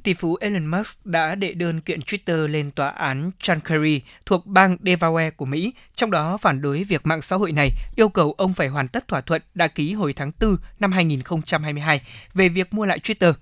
tỷ 0.03 0.15
phú 0.15 0.37
Elon 0.41 0.67
Musk 0.67 1.07
đã 1.07 1.35
đệ 1.35 1.55
đơn 1.55 1.81
kiện 1.81 2.01
Twitter 2.01 2.47
lên 2.47 2.71
tòa 2.71 2.89
án 2.89 3.31
Chancery 3.43 4.01
thuộc 4.27 4.47
bang 4.47 4.77
Delaware 4.83 5.31
của 5.31 5.45
Mỹ, 5.45 5.73
trong 5.95 6.11
đó 6.11 6.37
phản 6.37 6.63
đối 6.63 6.85
việc 6.85 7.07
mạng 7.07 7.23
xã 7.23 7.37
hội 7.37 7.53
này 7.53 7.71
yêu 7.97 8.09
cầu 8.09 8.35
ông 8.39 8.55
phải 8.55 8.69
hoàn 8.69 8.89
tất 8.89 9.09
thỏa 9.09 9.21
thuận 9.21 9.43
đã 9.55 9.69
ký 9.69 9.93
hồi 9.93 10.13
tháng 10.13 10.33
4 10.41 10.57
năm 10.81 10.93
2022 10.93 12.01
về 12.35 12.49
việc 12.49 12.75
mua 12.75 12.87
lại 12.87 12.99
Twitter. 13.03 13.33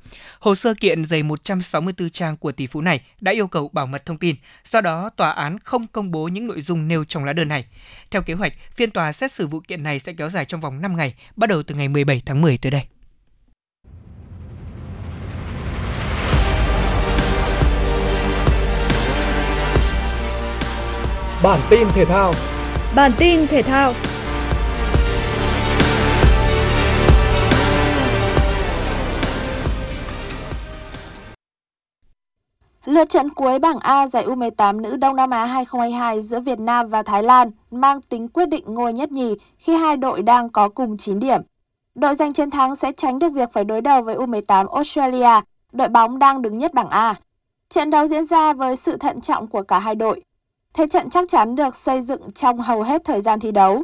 Hồ 0.40 0.54
sơ 0.54 0.74
kiện 0.80 1.04
dày 1.04 1.22
164 1.22 2.10
trang 2.10 2.36
của 2.36 2.52
tỷ 2.52 2.66
phú 2.66 2.80
này 2.80 3.00
đã 3.20 3.32
yêu 3.32 3.46
cầu 3.46 3.68
bảo 3.72 3.86
mật 3.86 4.06
thông 4.06 4.18
tin, 4.18 4.36
do 4.70 4.80
đó 4.80 5.10
tòa 5.16 5.30
án 5.30 5.58
không 5.58 5.86
công 5.86 6.10
bố 6.10 6.28
những 6.28 6.46
nội 6.46 6.62
dung 6.62 6.88
nêu 6.88 7.04
trong 7.04 7.24
lá 7.24 7.32
đơn 7.32 7.48
này. 7.48 7.64
Theo 8.10 8.22
kế 8.22 8.34
hoạch, 8.34 8.52
phiên 8.76 8.90
tòa 8.90 9.12
xét 9.12 9.32
xử 9.32 9.46
vụ 9.46 9.60
kiện 9.60 9.82
này 9.82 9.98
sẽ 9.98 10.12
kéo 10.12 10.30
dài 10.30 10.44
trong 10.44 10.60
vòng 10.60 10.80
5 10.80 10.96
ngày, 10.96 11.14
bắt 11.36 11.50
đầu 11.50 11.62
từ 11.62 11.74
ngày 11.74 11.88
17 11.88 12.22
tháng 12.26 12.40
10 12.40 12.58
tới 12.58 12.70
đây. 12.70 12.86
Bản 21.42 21.60
tin 21.70 21.88
thể 21.94 22.04
thao. 22.04 22.32
Bản 22.94 23.12
tin 23.18 23.46
thể 23.46 23.62
thao. 23.62 23.92
Lượt 32.84 33.08
trận 33.08 33.30
cuối 33.30 33.58
bảng 33.58 33.78
A 33.78 34.06
giải 34.06 34.24
U18 34.24 34.80
nữ 34.80 34.96
Đông 34.96 35.16
Nam 35.16 35.30
Á 35.30 35.44
2022 35.44 36.22
giữa 36.22 36.40
Việt 36.40 36.58
Nam 36.58 36.88
và 36.88 37.02
Thái 37.02 37.22
Lan 37.22 37.50
mang 37.70 38.00
tính 38.00 38.28
quyết 38.28 38.46
định 38.48 38.64
ngôi 38.66 38.92
nhất 38.92 39.12
nhì 39.12 39.34
khi 39.58 39.74
hai 39.74 39.96
đội 39.96 40.22
đang 40.22 40.48
có 40.48 40.68
cùng 40.68 40.96
9 40.96 41.18
điểm. 41.20 41.40
Đội 41.94 42.14
giành 42.14 42.32
chiến 42.32 42.50
thắng 42.50 42.76
sẽ 42.76 42.92
tránh 42.92 43.18
được 43.18 43.30
việc 43.30 43.52
phải 43.52 43.64
đối 43.64 43.80
đầu 43.80 44.02
với 44.02 44.16
U18 44.16 44.68
Australia, 44.68 45.40
đội 45.72 45.88
bóng 45.88 46.18
đang 46.18 46.42
đứng 46.42 46.58
nhất 46.58 46.74
bảng 46.74 46.88
A. 46.88 47.14
Trận 47.68 47.90
đấu 47.90 48.06
diễn 48.06 48.24
ra 48.24 48.52
với 48.52 48.76
sự 48.76 48.96
thận 48.96 49.20
trọng 49.20 49.46
của 49.46 49.62
cả 49.62 49.78
hai 49.78 49.94
đội. 49.94 50.22
Thế 50.74 50.86
trận 50.86 51.10
chắc 51.10 51.28
chắn 51.28 51.56
được 51.56 51.76
xây 51.76 52.00
dựng 52.00 52.30
trong 52.30 52.60
hầu 52.60 52.82
hết 52.82 53.04
thời 53.04 53.20
gian 53.20 53.40
thi 53.40 53.52
đấu. 53.52 53.82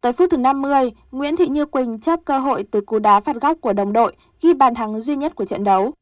Tới 0.00 0.12
phút 0.12 0.30
thứ 0.30 0.36
50, 0.36 0.92
Nguyễn 1.10 1.36
Thị 1.36 1.48
Như 1.48 1.66
Quỳnh 1.66 1.98
chấp 1.98 2.20
cơ 2.24 2.38
hội 2.38 2.64
từ 2.70 2.80
cú 2.80 2.98
đá 2.98 3.20
phạt 3.20 3.36
góc 3.36 3.56
của 3.60 3.72
đồng 3.72 3.92
đội 3.92 4.16
ghi 4.40 4.54
bàn 4.54 4.74
thắng 4.74 5.00
duy 5.00 5.16
nhất 5.16 5.34
của 5.34 5.44
trận 5.44 5.64
đấu. 5.64 5.92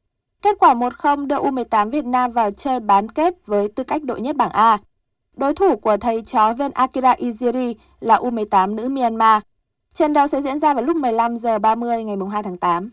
Kết 0.43 0.57
quả 0.59 0.75
1-0 0.75 1.27
đưa 1.27 1.37
U18 1.37 1.91
Việt 1.91 2.05
Nam 2.05 2.33
vào 2.33 2.51
chơi 2.51 2.81
bán 2.81 3.09
kết 3.09 3.47
với 3.47 3.69
tư 3.69 3.85
cách 3.85 4.03
đội 4.05 4.21
nhất 4.21 4.37
bảng 4.37 4.51
A. 4.51 4.79
Đối 5.37 5.55
thủ 5.55 5.77
của 5.77 5.97
thầy 5.97 6.23
chó 6.23 6.53
viên 6.53 6.71
Akira 6.71 7.13
Iziri 7.13 7.75
là 8.01 8.17
U18 8.17 8.75
nữ 8.75 8.89
Myanmar. 8.89 9.43
Trận 9.95 10.13
đấu 10.13 10.27
sẽ 10.27 10.43
diễn 10.43 10.59
ra 10.59 10.75
vào 10.75 10.85
lúc 10.85 10.97
15 10.97 11.39
giờ 11.39 11.59
30 11.59 12.05
ngày 12.05 12.17
2 12.33 12.43
tháng 12.43 12.57
8. 12.57 12.91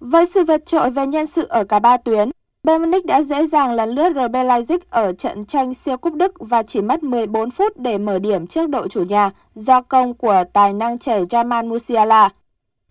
Với 0.00 0.26
sự 0.26 0.44
vượt 0.44 0.66
trội 0.66 0.90
về 0.90 1.06
nhân 1.06 1.26
sự 1.26 1.46
ở 1.48 1.64
cả 1.64 1.78
ba 1.78 1.96
tuyến, 1.96 2.30
Bayern 2.64 2.82
Munich 2.82 3.06
đã 3.06 3.22
dễ 3.22 3.46
dàng 3.46 3.72
lần 3.72 3.90
lướt 3.90 4.10
RB 4.10 4.34
Leipzig 4.34 4.78
ở 4.90 5.12
trận 5.12 5.44
tranh 5.44 5.74
siêu 5.74 5.96
cúp 5.96 6.14
Đức 6.14 6.32
và 6.38 6.62
chỉ 6.62 6.80
mất 6.80 7.02
14 7.02 7.50
phút 7.50 7.76
để 7.76 7.98
mở 7.98 8.18
điểm 8.18 8.46
trước 8.46 8.68
đội 8.68 8.88
chủ 8.88 9.02
nhà 9.02 9.30
do 9.54 9.82
công 9.82 10.14
của 10.14 10.44
tài 10.52 10.72
năng 10.72 10.98
trẻ 10.98 11.20
Jamal 11.20 11.68
Musiala. 11.68 12.28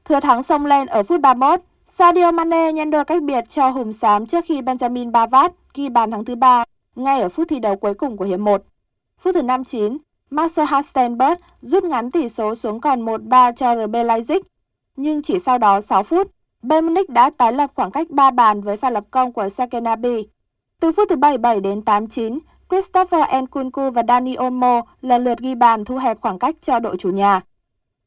Thừa 0.05 0.19
thắng 0.19 0.43
xông 0.43 0.65
lên 0.65 0.87
ở 0.87 1.03
phút 1.03 1.21
31, 1.21 1.59
Sadio 1.85 2.31
Mane 2.31 2.71
nhân 2.71 2.91
đôi 2.91 3.05
cách 3.05 3.23
biệt 3.23 3.49
cho 3.49 3.69
Hùng 3.69 3.93
Xám 3.93 4.25
trước 4.25 4.45
khi 4.45 4.61
Benjamin 4.61 5.13
Pavard 5.13 5.53
ghi 5.73 5.89
bàn 5.89 6.11
thắng 6.11 6.25
thứ 6.25 6.35
ba 6.35 6.63
ngay 6.95 7.21
ở 7.21 7.29
phút 7.29 7.47
thi 7.49 7.59
đấu 7.59 7.75
cuối 7.75 7.93
cùng 7.93 8.17
của 8.17 8.25
hiệp 8.25 8.39
1. 8.39 8.63
Phút 9.19 9.35
thứ 9.35 9.41
59, 9.41 9.97
Marcel 10.29 10.65
Hastenberg 10.65 11.41
rút 11.61 11.83
ngắn 11.83 12.11
tỷ 12.11 12.29
số 12.29 12.55
xuống 12.55 12.81
còn 12.81 13.05
1-3 13.05 13.51
cho 13.51 13.75
RB 13.75 13.95
Leipzig, 13.95 14.41
nhưng 14.95 15.21
chỉ 15.21 15.39
sau 15.39 15.57
đó 15.57 15.81
6 15.81 16.03
phút, 16.03 16.31
Bayern 16.63 16.85
Munich 16.85 17.09
đã 17.09 17.29
tái 17.37 17.53
lập 17.53 17.71
khoảng 17.75 17.91
cách 17.91 18.09
3 18.09 18.31
bàn 18.31 18.61
với 18.61 18.77
pha 18.77 18.89
lập 18.89 19.03
công 19.11 19.33
của 19.33 19.49
Sakenabi. 19.49 20.27
Từ 20.79 20.91
phút 20.91 21.09
thứ 21.09 21.15
77 21.15 21.59
đến 21.59 21.81
89, 21.81 22.39
Christopher 22.69 23.21
Nkunku 23.41 23.89
và 23.89 24.03
Dani 24.07 24.35
Olmo 24.45 24.81
lần 25.01 25.23
lượt 25.23 25.39
ghi 25.39 25.55
bàn 25.55 25.85
thu 25.85 25.97
hẹp 25.97 26.21
khoảng 26.21 26.39
cách 26.39 26.55
cho 26.61 26.79
đội 26.79 26.97
chủ 26.97 27.09
nhà. 27.09 27.41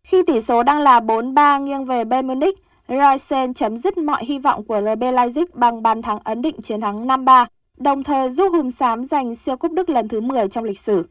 Khi 0.05 0.23
tỷ 0.27 0.41
số 0.41 0.63
đang 0.63 0.81
là 0.81 1.01
4-3 1.01 1.61
nghiêng 1.61 1.85
về 1.85 2.05
Bayern 2.05 2.29
Munich, 2.29 2.59
Reisen 2.89 3.55
chấm 3.55 3.79
dứt 3.79 3.99
mọi 3.99 4.25
hy 4.25 4.39
vọng 4.39 4.65
của 4.65 4.81
RB 4.81 5.03
Leipzig 5.03 5.47
bằng 5.55 5.83
bàn 5.83 6.03
thắng 6.03 6.19
ấn 6.25 6.43
định 6.43 6.63
chiến 6.63 6.81
thắng 6.81 7.07
5-3, 7.07 7.47
đồng 7.77 8.05
thời 8.05 8.31
giúp 8.31 8.49
Hùm 8.53 8.71
Xám 8.71 9.05
giành 9.05 9.35
siêu 9.35 9.57
cúp 9.57 9.73
Đức 9.73 9.89
lần 9.89 10.09
thứ 10.09 10.21
10 10.21 10.49
trong 10.49 10.65
lịch 10.65 10.81
sử. 10.81 11.09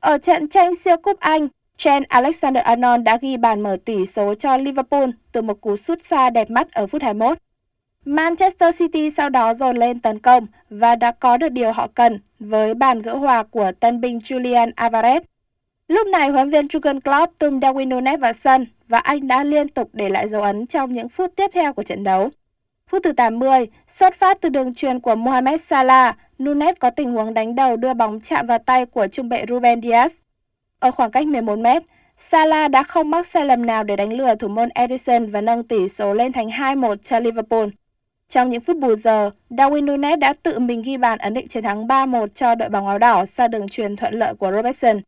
Ở 0.00 0.18
trận 0.18 0.48
tranh 0.48 0.74
siêu 0.74 0.96
cúp 1.02 1.20
Anh, 1.20 1.48
Trent 1.78 2.08
Alexander-Arnold 2.08 3.02
đã 3.02 3.18
ghi 3.22 3.36
bàn 3.36 3.60
mở 3.60 3.76
tỷ 3.84 4.06
số 4.06 4.34
cho 4.34 4.56
Liverpool 4.56 5.10
từ 5.32 5.42
một 5.42 5.60
cú 5.60 5.76
sút 5.76 6.02
xa 6.02 6.30
đẹp 6.30 6.50
mắt 6.50 6.72
ở 6.72 6.86
phút 6.86 7.02
21. 7.02 7.38
Manchester 8.04 8.78
City 8.78 9.10
sau 9.10 9.28
đó 9.28 9.54
dồn 9.54 9.76
lên 9.76 10.00
tấn 10.00 10.18
công 10.18 10.46
và 10.70 10.96
đã 10.96 11.10
có 11.10 11.36
được 11.36 11.48
điều 11.48 11.72
họ 11.72 11.88
cần 11.94 12.18
với 12.40 12.74
bàn 12.74 13.02
gỡ 13.02 13.14
hòa 13.14 13.42
của 13.42 13.72
tân 13.80 14.00
binh 14.00 14.18
Julian 14.18 14.72
Alvarez. 14.72 15.20
Lúc 15.88 16.06
này, 16.06 16.28
huấn 16.28 16.50
viên 16.50 16.66
Jurgen 16.66 17.00
Klopp 17.00 17.38
tung 17.38 17.60
Darwin 17.60 17.88
Nunez 17.88 18.18
vào 18.18 18.32
sân 18.32 18.66
và 18.88 18.98
anh 18.98 19.28
đã 19.28 19.44
liên 19.44 19.68
tục 19.68 19.90
để 19.92 20.08
lại 20.08 20.28
dấu 20.28 20.42
ấn 20.42 20.66
trong 20.66 20.92
những 20.92 21.08
phút 21.08 21.30
tiếp 21.36 21.50
theo 21.54 21.72
của 21.72 21.82
trận 21.82 22.04
đấu. 22.04 22.30
Phút 22.90 23.02
thứ 23.04 23.12
80, 23.12 23.66
xuất 23.86 24.14
phát 24.14 24.40
từ 24.40 24.48
đường 24.48 24.74
truyền 24.74 25.00
của 25.00 25.14
Mohamed 25.14 25.60
Salah, 25.60 26.16
Nunez 26.38 26.74
có 26.78 26.90
tình 26.90 27.12
huống 27.12 27.34
đánh 27.34 27.54
đầu 27.54 27.76
đưa 27.76 27.94
bóng 27.94 28.20
chạm 28.20 28.46
vào 28.46 28.58
tay 28.58 28.86
của 28.86 29.06
trung 29.06 29.28
vệ 29.28 29.44
Ruben 29.48 29.82
Dias. 29.82 30.14
Ở 30.80 30.90
khoảng 30.90 31.10
cách 31.10 31.26
11 31.26 31.58
mét, 31.58 31.82
Salah 32.16 32.70
đã 32.70 32.82
không 32.82 33.10
mắc 33.10 33.26
sai 33.26 33.44
lầm 33.44 33.66
nào 33.66 33.84
để 33.84 33.96
đánh 33.96 34.12
lừa 34.12 34.34
thủ 34.34 34.48
môn 34.48 34.68
Edison 34.74 35.30
và 35.30 35.40
nâng 35.40 35.64
tỷ 35.64 35.88
số 35.88 36.14
lên 36.14 36.32
thành 36.32 36.48
2-1 36.48 36.96
cho 36.96 37.20
Liverpool. 37.20 37.66
Trong 38.28 38.50
những 38.50 38.60
phút 38.60 38.76
bù 38.76 38.94
giờ, 38.94 39.30
Darwin 39.50 39.84
Nunez 39.84 40.18
đã 40.18 40.34
tự 40.42 40.58
mình 40.58 40.82
ghi 40.82 40.96
bàn 40.96 41.18
ấn 41.18 41.34
định 41.34 41.48
chiến 41.48 41.62
thắng 41.62 41.86
3-1 41.86 42.28
cho 42.28 42.54
đội 42.54 42.68
bóng 42.68 42.86
áo 42.86 42.98
đỏ 42.98 43.24
sau 43.24 43.48
đường 43.48 43.68
truyền 43.68 43.96
thuận 43.96 44.14
lợi 44.14 44.34
của 44.34 44.52
Robertson. 44.52 45.00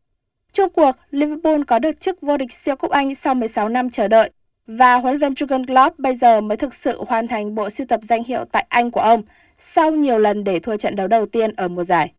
Trong 0.51 0.69
cuộc, 0.69 0.91
Liverpool 1.11 1.61
có 1.67 1.79
được 1.79 1.99
chức 1.99 2.21
vô 2.21 2.37
địch 2.37 2.53
siêu 2.53 2.75
cúp 2.75 2.91
Anh 2.91 3.15
sau 3.15 3.35
16 3.35 3.69
năm 3.69 3.89
chờ 3.89 4.07
đợi 4.07 4.29
và 4.67 4.95
huấn 4.95 5.15
luyện 5.15 5.33
viên 5.33 5.47
Jurgen 5.47 5.65
Klopp 5.65 5.99
bây 5.99 6.15
giờ 6.15 6.41
mới 6.41 6.57
thực 6.57 6.73
sự 6.73 7.03
hoàn 7.07 7.27
thành 7.27 7.55
bộ 7.55 7.69
sưu 7.69 7.87
tập 7.87 7.99
danh 8.03 8.23
hiệu 8.23 8.45
tại 8.51 8.65
Anh 8.69 8.91
của 8.91 9.01
ông 9.01 9.21
sau 9.57 9.91
nhiều 9.91 10.17
lần 10.17 10.43
để 10.43 10.59
thua 10.59 10.77
trận 10.77 10.95
đấu 10.95 11.07
đầu 11.07 11.25
tiên 11.25 11.51
ở 11.55 11.67
mùa 11.67 11.83
giải. 11.83 12.11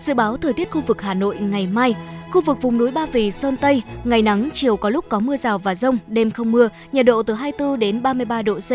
Dự 0.00 0.14
báo 0.14 0.36
thời 0.36 0.52
tiết 0.52 0.70
khu 0.70 0.80
vực 0.80 1.02
Hà 1.02 1.14
Nội 1.14 1.36
ngày 1.40 1.66
mai, 1.66 1.94
Khu 2.30 2.40
vực 2.40 2.62
vùng 2.62 2.78
núi 2.78 2.90
Ba 2.90 3.06
Vì, 3.06 3.30
Sơn 3.30 3.56
Tây, 3.56 3.82
ngày 4.04 4.22
nắng, 4.22 4.48
chiều 4.52 4.76
có 4.76 4.90
lúc 4.90 5.04
có 5.08 5.18
mưa 5.18 5.36
rào 5.36 5.58
và 5.58 5.74
rông, 5.74 5.98
đêm 6.06 6.30
không 6.30 6.52
mưa, 6.52 6.68
nhiệt 6.92 7.06
độ 7.06 7.22
từ 7.22 7.34
24 7.34 7.78
đến 7.78 8.02
33 8.02 8.42
độ 8.42 8.58
C. 8.58 8.70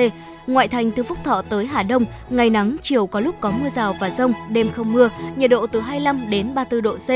Ngoại 0.48 0.68
thành 0.68 0.91
từ 0.91 1.04
Phúc 1.04 1.18
Thọ 1.24 1.41
tới 1.41 1.66
Hà 1.66 1.84
Đông, 1.84 2.06
ngày 2.30 2.50
nắng, 2.50 2.78
chiều 2.82 3.08
có 3.08 3.20
lúc 3.20 3.36
có 3.41 3.52
mưa 3.52 3.70
rào 3.70 3.96
và 4.00 4.10
rông, 4.10 4.34
đêm 4.50 4.72
không 4.72 4.93
mưa, 4.93 5.10
nhiệt 5.36 5.50
độ 5.50 5.68
từ 5.68 5.80
25 5.80 6.30
đến 6.30 6.56
34 6.56 6.82
độ 6.82 6.96
C. 6.96 7.10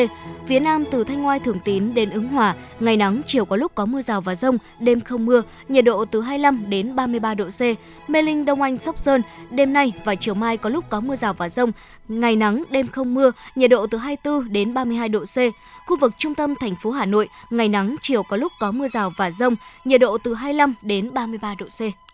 Phía 0.46 0.60
Nam 0.60 0.84
từ 0.92 1.04
Thanh 1.04 1.22
Ngoai 1.22 1.40
Thường 1.40 1.60
Tín 1.66 1.94
đến 1.94 2.10
Ứng 2.10 2.28
Hòa, 2.28 2.56
ngày 2.80 2.98
nắng, 2.98 3.22
chiều 3.26 3.46
có 3.46 3.56
lúc 3.56 3.72
có 3.76 3.86
mưa 3.86 4.02
rào 4.02 4.22
và 4.22 4.36
rông, 4.36 4.58
đêm 4.80 5.02
không 5.02 5.26
mưa, 5.26 5.42
nhiệt 5.68 5.86
độ 5.86 6.06
từ 6.06 6.22
25 6.22 6.70
đến 6.70 6.96
33 6.96 7.34
độ 7.34 7.46
C. 7.46 7.62
Mê 8.10 8.22
Linh 8.22 8.46
Đông 8.46 8.62
Anh 8.62 8.78
Sóc 8.78 8.98
Sơn, 8.98 9.22
đêm 9.50 9.74
nay 9.74 9.94
và 10.06 10.16
chiều 10.16 10.34
mai 10.34 10.58
có 10.58 10.70
lúc 10.70 10.86
có 10.90 11.00
mưa 11.00 11.16
rào 11.16 11.34
và 11.34 11.50
rông, 11.50 11.72
ngày 12.08 12.36
nắng, 12.36 12.64
đêm 12.70 12.88
không 12.88 13.14
mưa, 13.14 13.32
nhiệt 13.56 13.70
độ 13.70 13.88
từ 13.88 13.98
24 13.98 14.54
đến 14.54 14.74
32 14.74 15.10
độ 15.10 15.20
C. 15.20 15.38
Khu 15.88 15.98
vực 16.00 16.14
trung 16.18 16.36
tâm 16.36 16.56
thành 16.56 16.76
phố 16.76 16.92
Hà 16.92 17.06
Nội, 17.06 17.30
ngày 17.50 17.70
nắng, 17.70 17.96
chiều 18.02 18.24
có 18.24 18.38
lúc 18.38 18.52
có 18.60 18.72
mưa 18.72 18.88
rào 18.88 19.12
và 19.18 19.32
rông, 19.32 19.56
nhiệt 19.86 20.02
độ 20.02 20.18
từ 20.18 20.34
25 20.34 20.74
đến 20.82 21.14
33 21.14 21.56
độ 21.60 21.66
C. 21.66 22.09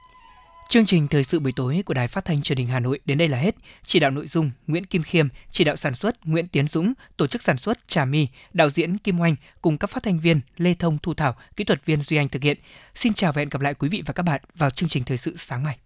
Chương 0.69 0.85
trình 0.85 1.07
thời 1.07 1.23
sự 1.23 1.39
buổi 1.39 1.51
tối 1.55 1.83
của 1.85 1.93
Đài 1.93 2.07
Phát 2.07 2.25
thanh 2.25 2.41
Truyền 2.41 2.57
hình 2.57 2.67
Hà 2.67 2.79
Nội 2.79 2.99
đến 3.05 3.17
đây 3.17 3.27
là 3.27 3.37
hết. 3.37 3.55
Chỉ 3.83 3.99
đạo 3.99 4.11
nội 4.11 4.27
dung 4.27 4.51
Nguyễn 4.67 4.85
Kim 4.85 5.03
Khiêm, 5.03 5.27
chỉ 5.51 5.63
đạo 5.63 5.75
sản 5.75 5.95
xuất 5.95 6.27
Nguyễn 6.27 6.47
Tiến 6.47 6.67
Dũng, 6.67 6.93
tổ 7.17 7.27
chức 7.27 7.43
sản 7.43 7.57
xuất 7.57 7.87
Trà 7.87 8.05
My, 8.05 8.27
đạo 8.53 8.69
diễn 8.69 8.97
Kim 8.97 9.19
Oanh 9.19 9.35
cùng 9.61 9.77
các 9.77 9.89
phát 9.89 10.03
thanh 10.03 10.19
viên 10.19 10.41
Lê 10.57 10.73
Thông 10.73 10.97
Thu 11.03 11.13
Thảo, 11.13 11.35
kỹ 11.55 11.63
thuật 11.63 11.85
viên 11.85 12.01
Duy 12.03 12.17
Anh 12.17 12.29
thực 12.29 12.43
hiện. 12.43 12.57
Xin 12.95 13.13
chào 13.13 13.33
và 13.33 13.39
hẹn 13.39 13.49
gặp 13.49 13.61
lại 13.61 13.73
quý 13.73 13.89
vị 13.89 14.03
và 14.05 14.13
các 14.13 14.23
bạn 14.23 14.41
vào 14.55 14.69
chương 14.69 14.89
trình 14.89 15.03
thời 15.03 15.17
sự 15.17 15.37
sáng 15.37 15.63
mai. 15.63 15.77